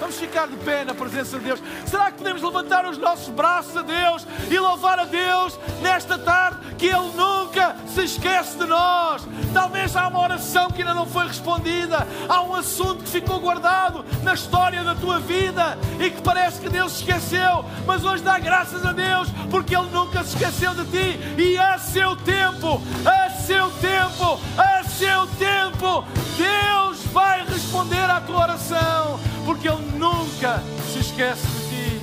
Vamos 0.04 0.18
ficar 0.18 0.49
de 0.49 0.58
pé 0.58 0.84
na 0.84 0.93
presença 0.93 1.39
de 1.39 1.45
Deus. 1.45 1.64
Será 1.86 2.12
que 2.12 2.18
podemos 2.18 2.41
levantar 2.41 2.86
os 2.86 2.97
nossos 2.97 3.30
braços 3.30 3.78
a 3.78 3.82
Deus 3.82 4.28
e 4.51 4.60
louvar 4.60 4.99
a 4.99 5.06
Deus 5.06 5.58
nesta 5.82 6.18
tarde 6.18 6.76
que 6.76 6.88
Ele 6.88 7.10
nunca 7.16 7.74
se 7.88 8.04
esquece 8.04 8.58
de 8.58 8.66
nós? 8.66 9.26
Talvez 9.54 9.95
há 9.95 10.10
uma 10.10 10.20
oração 10.20 10.70
que 10.70 10.82
ainda 10.82 10.93
não 10.93 11.06
foi 11.06 11.28
respondida, 11.28 12.06
há 12.28 12.41
um 12.41 12.54
assunto 12.54 13.01
que 13.06 13.12
ficou 13.12 13.39
guardado 13.39 14.04
na 14.24 14.34
história 14.34 14.84
da 14.84 14.93
tua 14.93 15.22
vida 15.22 15.78
e 15.97 16.10
que 16.10 16.22
parece 16.22 16.60
que 16.60 16.68
Deus 16.68 16.97
esqueceu, 16.97 17.64
mas 17.88 18.04
hoje 18.04 18.24
dá 18.24 18.38
graças 18.39 18.86
a 18.86 18.91
Deus 18.91 19.30
porque 19.49 19.74
Ele 19.74 19.89
nunca 19.89 20.22
se 20.26 20.36
esqueceu 20.36 20.76
de 20.76 20.84
ti 20.84 21.41
e 21.41 21.58
a 21.58 21.78
seu 21.78 22.14
tempo, 22.18 22.82
a 23.06 23.30
seu 23.30 23.72
tempo, 23.80 24.38
a 24.58 24.72
seu 24.94 25.28
tempo, 25.38 26.04
Deus 26.38 27.04
vai 27.08 27.46
responder 27.46 28.10
à 28.10 28.22
tua 28.22 28.41
oração 28.41 29.20
porque 29.46 29.68
Ele 29.68 29.98
nunca 29.98 30.60
se 30.91 31.00
esquece 31.00 31.48
de 31.48 31.70
ti. 31.70 32.02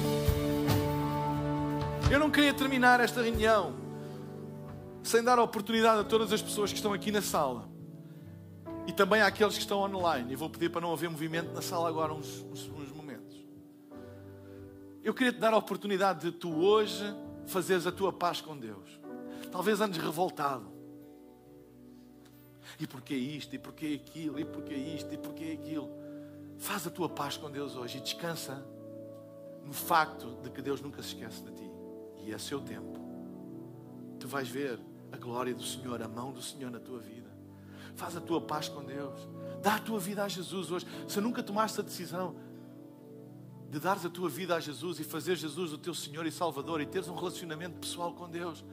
Eu 2.12 2.18
não 2.18 2.30
queria 2.30 2.52
terminar 2.52 2.98
esta 3.00 3.22
reunião 3.22 3.74
sem 5.02 5.22
dar 5.22 5.38
a 5.38 5.42
oportunidade 5.42 6.00
a 6.00 6.04
todas 6.04 6.32
as 6.32 6.42
pessoas 6.42 6.70
que 6.70 6.76
estão 6.76 6.92
aqui 6.92 7.12
na 7.12 7.22
sala 7.22 7.68
e 8.86 8.92
também 8.92 9.22
àqueles 9.22 9.54
que 9.54 9.60
estão 9.60 9.78
online. 9.80 10.32
E 10.32 10.36
vou 10.36 10.50
pedir 10.50 10.70
para 10.70 10.80
não 10.80 10.92
haver 10.92 11.08
movimento 11.08 11.52
na 11.52 11.62
sala 11.62 11.88
agora 11.88 12.12
uns, 12.12 12.44
uns, 12.50 12.68
uns 12.68 12.90
momentos. 12.90 13.36
Eu 15.02 15.14
queria 15.14 15.32
te 15.32 15.38
dar 15.38 15.54
a 15.54 15.56
oportunidade 15.56 16.20
de 16.20 16.32
tu 16.32 16.52
hoje 16.52 17.04
fazeres 17.46 17.86
a 17.86 17.92
tua 17.92 18.12
paz 18.12 18.40
com 18.40 18.56
Deus. 18.58 19.00
Talvez 19.52 19.80
andes 19.80 19.98
revoltado. 20.02 20.79
E 22.80 22.86
porquê 22.86 23.14
isto? 23.14 23.54
E 23.54 23.58
porquê 23.58 24.00
aquilo? 24.02 24.40
E 24.40 24.44
porquê 24.44 24.74
isto? 24.74 25.12
E 25.12 25.18
porquê 25.18 25.58
aquilo? 25.60 25.90
Faz 26.58 26.86
a 26.86 26.90
tua 26.90 27.10
paz 27.10 27.36
com 27.36 27.50
Deus 27.50 27.76
hoje 27.76 27.98
e 27.98 28.00
descansa 28.00 28.64
no 29.64 29.72
facto 29.72 30.38
de 30.42 30.48
que 30.48 30.62
Deus 30.62 30.80
nunca 30.80 31.02
se 31.02 31.08
esquece 31.08 31.42
de 31.42 31.52
ti. 31.52 31.70
E 32.24 32.32
é 32.32 32.38
seu 32.38 32.58
tempo. 32.58 32.98
Tu 34.18 34.26
vais 34.26 34.48
ver 34.48 34.80
a 35.12 35.18
glória 35.18 35.54
do 35.54 35.62
Senhor, 35.62 36.02
a 36.02 36.08
mão 36.08 36.32
do 36.32 36.40
Senhor 36.40 36.70
na 36.70 36.80
tua 36.80 36.98
vida. 36.98 37.28
Faz 37.94 38.16
a 38.16 38.20
tua 38.20 38.40
paz 38.40 38.68
com 38.68 38.82
Deus. 38.82 39.28
Dá 39.62 39.74
a 39.74 39.78
tua 39.78 40.00
vida 40.00 40.24
a 40.24 40.28
Jesus 40.28 40.70
hoje. 40.70 40.86
Se 41.06 41.20
nunca 41.20 41.42
tomaste 41.42 41.80
a 41.80 41.82
decisão 41.82 42.34
de 43.68 43.78
dares 43.78 44.06
a 44.06 44.10
tua 44.10 44.28
vida 44.28 44.56
a 44.56 44.60
Jesus 44.60 44.98
e 44.98 45.04
fazer 45.04 45.36
Jesus 45.36 45.72
o 45.72 45.78
teu 45.78 45.94
Senhor 45.94 46.24
e 46.26 46.32
Salvador 46.32 46.80
e 46.80 46.86
teres 46.86 47.08
um 47.08 47.14
relacionamento 47.14 47.78
pessoal 47.78 48.14
com 48.14 48.28
Deus, 48.28 48.64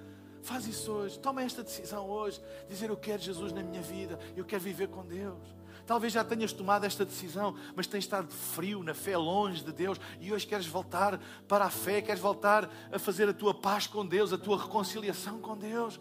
faz 0.42 0.68
isso 0.68 0.92
hoje. 0.92 1.20
Toma 1.20 1.44
esta 1.44 1.64
decisão 1.64 2.10
hoje. 2.10 2.42
Dizer 2.70 2.90
eu 2.90 2.98
quero 2.98 3.22
Jesus 3.22 3.52
na 3.52 3.64
minha 3.64 3.82
vida, 3.82 4.20
eu 4.36 4.46
quero 4.46 4.62
viver 4.62 4.88
com 4.88 5.06
Deus. 5.06 5.58
Talvez 5.86 6.12
já 6.12 6.24
tenhas 6.24 6.52
tomado 6.52 6.84
esta 6.84 7.06
decisão, 7.06 7.56
mas 7.74 7.88
tens 7.88 8.04
estado 8.04 8.28
frio 8.30 8.84
na 8.84 8.94
fé, 8.94 9.16
longe 9.16 9.64
de 9.64 9.72
Deus, 9.72 9.98
e 10.20 10.34
hoje 10.34 10.46
queres 10.46 10.68
voltar 10.68 11.18
para 11.48 11.64
a 11.64 11.70
fé, 11.70 12.02
queres 12.02 12.22
voltar 12.22 12.70
a 12.92 13.00
fazer 13.00 13.30
a 13.30 13.34
tua 13.34 13.54
paz 13.54 13.88
com 13.88 14.06
Deus, 14.06 14.34
a 14.34 14.38
tua 14.38 14.62
reconciliação 14.62 15.40
com 15.40 15.58
Deus. 15.58 15.98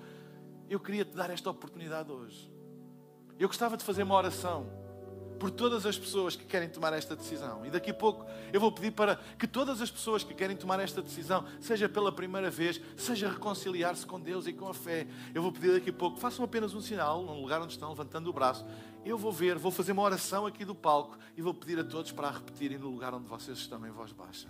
Eu 0.68 0.80
queria 0.80 1.04
te 1.04 1.14
dar 1.14 1.30
esta 1.30 1.48
oportunidade 1.50 2.10
hoje. 2.10 2.50
Eu 3.38 3.46
gostava 3.46 3.76
de 3.76 3.84
fazer 3.84 4.02
uma 4.02 4.16
oração 4.16 4.85
por 5.38 5.50
todas 5.50 5.86
as 5.86 5.98
pessoas 5.98 6.34
que 6.34 6.44
querem 6.44 6.68
tomar 6.68 6.92
esta 6.92 7.14
decisão. 7.14 7.64
E 7.64 7.70
daqui 7.70 7.90
a 7.90 7.94
pouco 7.94 8.26
eu 8.52 8.60
vou 8.60 8.72
pedir 8.72 8.90
para 8.90 9.16
que 9.38 9.46
todas 9.46 9.80
as 9.80 9.90
pessoas 9.90 10.24
que 10.24 10.34
querem 10.34 10.56
tomar 10.56 10.80
esta 10.80 11.02
decisão, 11.02 11.44
seja 11.60 11.88
pela 11.88 12.10
primeira 12.10 12.50
vez, 12.50 12.80
seja 12.96 13.28
reconciliar-se 13.28 14.06
com 14.06 14.20
Deus 14.20 14.46
e 14.46 14.52
com 14.52 14.68
a 14.68 14.74
fé. 14.74 15.06
Eu 15.34 15.42
vou 15.42 15.52
pedir 15.52 15.72
daqui 15.72 15.90
a 15.90 15.92
pouco, 15.92 16.18
façam 16.18 16.44
apenas 16.44 16.74
um 16.74 16.80
sinal 16.80 17.22
no 17.22 17.40
lugar 17.40 17.60
onde 17.60 17.72
estão, 17.72 17.90
levantando 17.90 18.28
o 18.28 18.32
braço. 18.32 18.66
Eu 19.04 19.16
vou 19.16 19.30
ver, 19.30 19.56
vou 19.56 19.70
fazer 19.70 19.92
uma 19.92 20.02
oração 20.02 20.46
aqui 20.46 20.64
do 20.64 20.74
palco 20.74 21.16
e 21.36 21.42
vou 21.42 21.54
pedir 21.54 21.78
a 21.78 21.84
todos 21.84 22.10
para 22.12 22.28
a 22.28 22.30
repetirem 22.32 22.78
no 22.78 22.88
lugar 22.88 23.14
onde 23.14 23.28
vocês 23.28 23.58
estão 23.58 23.84
em 23.86 23.90
voz 23.90 24.12
baixa. 24.12 24.48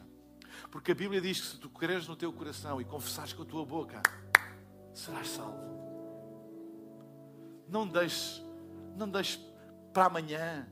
Porque 0.70 0.92
a 0.92 0.94
Bíblia 0.94 1.20
diz 1.20 1.40
que 1.40 1.46
se 1.46 1.56
tu 1.58 1.68
creres 1.68 2.08
no 2.08 2.16
teu 2.16 2.32
coração 2.32 2.80
e 2.80 2.84
confessares 2.84 3.32
com 3.32 3.42
a 3.42 3.46
tua 3.46 3.64
boca, 3.64 4.00
serás 4.94 5.28
salvo. 5.28 5.76
Não 7.68 7.86
deixes, 7.86 8.42
não 8.96 9.08
deixes 9.08 9.40
para 9.92 10.06
amanhã. 10.06 10.66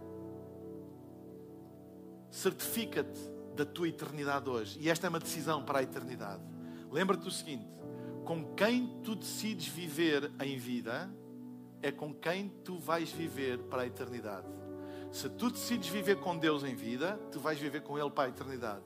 Certifica-te 2.35 3.21
da 3.55 3.65
tua 3.65 3.89
eternidade 3.89 4.51
hoje. 4.51 4.77
E 4.81 4.91
esta 4.91 5.07
é 5.07 5.09
uma 5.09 5.21
decisão 5.21 5.65
para 5.65 5.79
a 5.79 5.83
eternidade. 5.85 6.43
Lembra-te 6.91 7.23
do 7.23 7.31
seguinte: 7.31 7.65
com 8.25 8.53
quem 8.57 9.01
tu 9.05 9.15
decides 9.15 9.69
viver 9.69 10.33
em 10.41 10.59
vida, 10.59 11.09
é 11.81 11.93
com 11.93 12.13
quem 12.13 12.49
tu 12.65 12.77
vais 12.77 13.13
viver 13.13 13.59
para 13.59 13.83
a 13.83 13.87
eternidade. 13.87 14.49
Se 15.13 15.29
tu 15.29 15.49
decides 15.49 15.89
viver 15.89 16.19
com 16.19 16.37
Deus 16.37 16.65
em 16.65 16.75
vida, 16.75 17.17
tu 17.31 17.39
vais 17.39 17.57
viver 17.57 17.83
com 17.83 17.97
Ele 17.97 18.11
para 18.11 18.25
a 18.25 18.29
eternidade. 18.29 18.83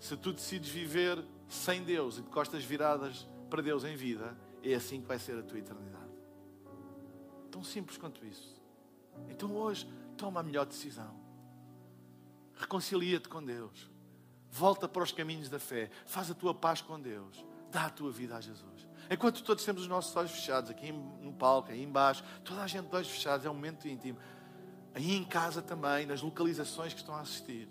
Se 0.00 0.16
tu 0.16 0.32
decides 0.32 0.68
viver 0.68 1.24
sem 1.48 1.84
Deus 1.84 2.18
e 2.18 2.22
de 2.22 2.28
costas 2.30 2.64
viradas 2.64 3.28
para 3.48 3.62
Deus 3.62 3.84
em 3.84 3.94
vida, 3.94 4.36
é 4.60 4.74
assim 4.74 5.00
que 5.00 5.06
vai 5.06 5.20
ser 5.20 5.38
a 5.38 5.42
tua 5.44 5.60
eternidade. 5.60 6.10
Tão 7.48 7.62
simples 7.62 7.96
quanto 7.96 8.26
isso. 8.26 8.60
Então 9.30 9.54
hoje, 9.54 9.88
toma 10.16 10.40
a 10.40 10.42
melhor 10.42 10.66
decisão. 10.66 11.14
Reconcilia-te 12.58 13.28
com 13.28 13.42
Deus. 13.42 13.90
Volta 14.50 14.88
para 14.88 15.02
os 15.02 15.12
caminhos 15.12 15.48
da 15.48 15.58
fé. 15.58 15.90
Faz 16.06 16.30
a 16.30 16.34
tua 16.34 16.54
paz 16.54 16.80
com 16.80 17.00
Deus. 17.00 17.44
Dá 17.70 17.86
a 17.86 17.90
tua 17.90 18.10
vida 18.10 18.36
a 18.36 18.40
Jesus. 18.40 18.88
Enquanto 19.10 19.42
todos 19.42 19.64
temos 19.64 19.82
os 19.82 19.88
nossos 19.88 20.14
olhos 20.16 20.32
fechados, 20.32 20.70
aqui 20.70 20.92
no 20.92 21.32
palco, 21.32 21.70
aí 21.70 21.82
embaixo, 21.82 22.22
toda 22.44 22.62
a 22.62 22.66
gente 22.66 22.88
de 22.88 22.96
olhos 22.96 23.08
fechados, 23.08 23.46
é 23.46 23.50
um 23.50 23.54
momento 23.54 23.86
íntimo. 23.86 24.18
Aí 24.94 25.14
em 25.14 25.24
casa 25.24 25.62
também, 25.62 26.04
nas 26.06 26.20
localizações 26.20 26.92
que 26.92 27.00
estão 27.00 27.14
a 27.14 27.20
assistir. 27.20 27.68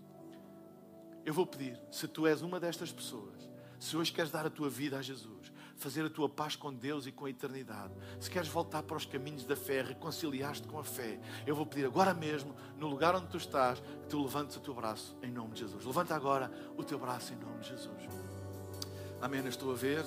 Eu 1.25 1.33
vou 1.33 1.45
pedir, 1.45 1.79
se 1.91 2.07
tu 2.07 2.25
és 2.25 2.41
uma 2.41 2.59
destas 2.59 2.91
pessoas, 2.91 3.49
se 3.79 3.97
hoje 3.97 4.11
queres 4.11 4.31
dar 4.31 4.45
a 4.45 4.49
tua 4.49 4.69
vida 4.69 4.97
a 4.97 5.01
Jesus, 5.01 5.36
fazer 5.77 6.05
a 6.05 6.09
tua 6.09 6.27
paz 6.27 6.55
com 6.55 6.73
Deus 6.73 7.05
e 7.05 7.11
com 7.11 7.25
a 7.25 7.29
eternidade, 7.29 7.93
se 8.19 8.29
queres 8.29 8.49
voltar 8.49 8.83
para 8.83 8.97
os 8.97 9.05
caminhos 9.05 9.45
da 9.45 9.55
fé, 9.55 9.81
reconciliar-te 9.81 10.67
com 10.67 10.79
a 10.79 10.83
fé, 10.83 11.19
eu 11.45 11.55
vou 11.55 11.65
pedir 11.65 11.85
agora 11.85 12.13
mesmo, 12.13 12.55
no 12.77 12.87
lugar 12.87 13.15
onde 13.15 13.27
tu 13.27 13.37
estás, 13.37 13.79
que 13.79 14.07
tu 14.09 14.21
levantes 14.21 14.57
o 14.57 14.59
teu 14.59 14.73
braço 14.73 15.15
em 15.21 15.31
nome 15.31 15.53
de 15.53 15.61
Jesus. 15.61 15.85
Levanta 15.85 16.15
agora 16.15 16.51
o 16.75 16.83
teu 16.83 16.99
braço 16.99 17.33
em 17.33 17.37
nome 17.37 17.59
de 17.59 17.69
Jesus. 17.69 18.27
Amém. 19.21 19.41
Eu 19.41 19.49
estou 19.49 19.71
a 19.71 19.75
ver, 19.75 20.05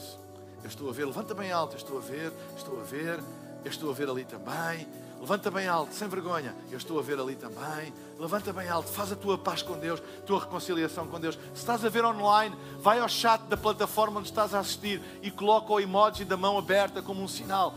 eu 0.62 0.68
estou 0.68 0.88
a 0.88 0.92
ver, 0.92 1.04
levanta 1.04 1.34
bem 1.34 1.50
alto, 1.50 1.74
eu 1.74 1.78
estou 1.78 1.98
a 1.98 2.00
ver, 2.00 2.32
estou 2.56 2.80
a 2.80 2.84
ver, 2.84 3.18
eu 3.64 3.70
estou 3.70 3.90
a 3.90 3.92
ver 3.92 4.08
ali 4.08 4.24
também. 4.24 4.86
Levanta 5.20 5.50
bem 5.50 5.68
alto, 5.68 5.94
sem 5.94 6.08
vergonha. 6.08 6.56
Eu 6.70 6.78
estou 6.78 6.98
a 6.98 7.02
ver 7.02 7.20
ali 7.20 7.36
também. 7.36 7.92
Levanta 8.18 8.52
bem 8.54 8.68
alto, 8.68 8.90
faz 8.90 9.12
a 9.12 9.16
tua 9.16 9.36
paz 9.36 9.60
com 9.60 9.78
Deus, 9.78 10.02
tua 10.26 10.40
reconciliação 10.40 11.06
com 11.06 11.20
Deus. 11.20 11.38
Se 11.52 11.60
estás 11.60 11.84
a 11.84 11.88
ver 11.90 12.04
online, 12.04 12.56
vai 12.78 12.98
ao 12.98 13.08
chat 13.08 13.42
da 13.42 13.56
plataforma 13.56 14.18
onde 14.18 14.28
estás 14.28 14.54
a 14.54 14.60
assistir 14.60 15.00
e 15.22 15.30
coloca 15.30 15.72
o 15.72 15.78
emoji 15.78 16.24
da 16.24 16.38
mão 16.38 16.56
aberta 16.56 17.02
como 17.02 17.22
um 17.22 17.28
sinal. 17.28 17.74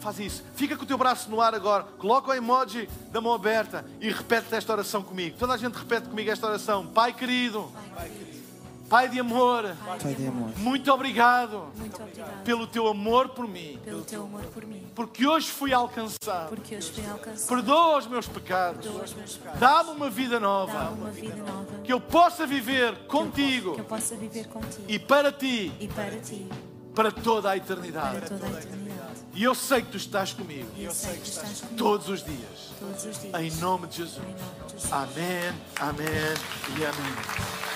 Faz 0.00 0.20
isso. 0.20 0.44
Fica 0.54 0.76
com 0.76 0.84
o 0.84 0.86
teu 0.86 0.98
braço 0.98 1.30
no 1.30 1.40
ar 1.40 1.54
agora. 1.54 1.84
Coloca 1.98 2.30
o 2.30 2.34
emoji 2.34 2.86
da 3.10 3.22
mão 3.22 3.32
aberta 3.32 3.82
e 3.98 4.10
repete 4.10 4.54
esta 4.54 4.72
oração 4.72 5.02
comigo. 5.02 5.36
Toda 5.38 5.54
a 5.54 5.56
gente 5.56 5.74
repete 5.74 6.08
comigo 6.08 6.30
esta 6.30 6.46
oração. 6.46 6.86
Pai 6.86 7.14
querido. 7.14 7.72
Pai 7.94 8.10
querido 8.10 8.35
Pai 8.88 9.08
de 9.08 9.18
amor, 9.18 9.74
Pai 10.00 10.14
de 10.14 10.26
amor. 10.28 10.50
muito 10.58 10.92
obrigado, 10.92 11.72
Muito 11.76 12.00
obrigado 12.00 12.44
pelo 12.44 12.66
teu 12.68 12.86
amor 12.86 13.30
por 13.30 13.48
mim, 13.48 13.80
pelo 13.84 14.02
teu 14.04 14.22
amor 14.22 14.42
por 14.46 14.64
mim, 14.64 14.86
porque 14.94 15.26
hoje 15.26 15.48
fui 15.50 15.72
alcançado. 15.72 16.50
porque 16.50 16.76
hoje 16.76 16.92
fui 16.92 17.04
alcançado. 17.04 17.48
Perdoa 17.48 17.98
os 17.98 18.06
meus 18.06 18.26
pecados, 18.28 18.86
dá-me 19.58 19.90
uma 19.90 20.08
vida 20.08 20.38
nova, 20.38 20.90
uma 20.90 21.10
vida 21.10 21.34
nova. 21.34 21.66
que 21.82 21.92
eu 21.92 22.00
possa 22.00 22.46
viver 22.46 22.94
Que 22.94 23.04
contigo 23.06 23.74
eu 23.76 23.84
possa 23.84 24.14
viver 24.14 24.46
contigo 24.46 24.84
e 24.86 24.98
para 25.00 25.32
ti, 25.32 25.72
e 25.80 25.88
para 25.88 26.16
ti, 26.20 26.46
para 26.94 27.10
toda 27.10 27.48
a 27.48 27.52
para 27.52 27.56
eternidade. 27.56 28.28
toda 28.28 28.46
a 28.46 28.50
eternidade. 28.60 28.96
E 29.34 29.42
eu 29.42 29.54
sei 29.54 29.82
que 29.82 29.90
tu 29.90 29.96
estás 29.96 30.32
comigo 30.32 30.66
E 30.76 30.84
eu 30.84 30.92
sei 30.92 31.14
que 31.18 31.28
estás 31.28 31.60
comigo 31.60 31.76
todos 31.76 32.08
os 32.08 32.22
dias, 32.24 32.70
todos 32.78 33.04
os 33.04 33.20
dias. 33.20 33.34
em 33.34 33.50
nome 33.60 33.86
de 33.88 33.96
Jesus. 33.96 34.18
Em 34.18 34.30
nome 34.30 34.64
de 34.66 34.72
Jesus. 34.74 34.92
Amém, 34.92 35.52
amém 35.80 36.78
e 36.78 36.84
amém. 36.84 37.75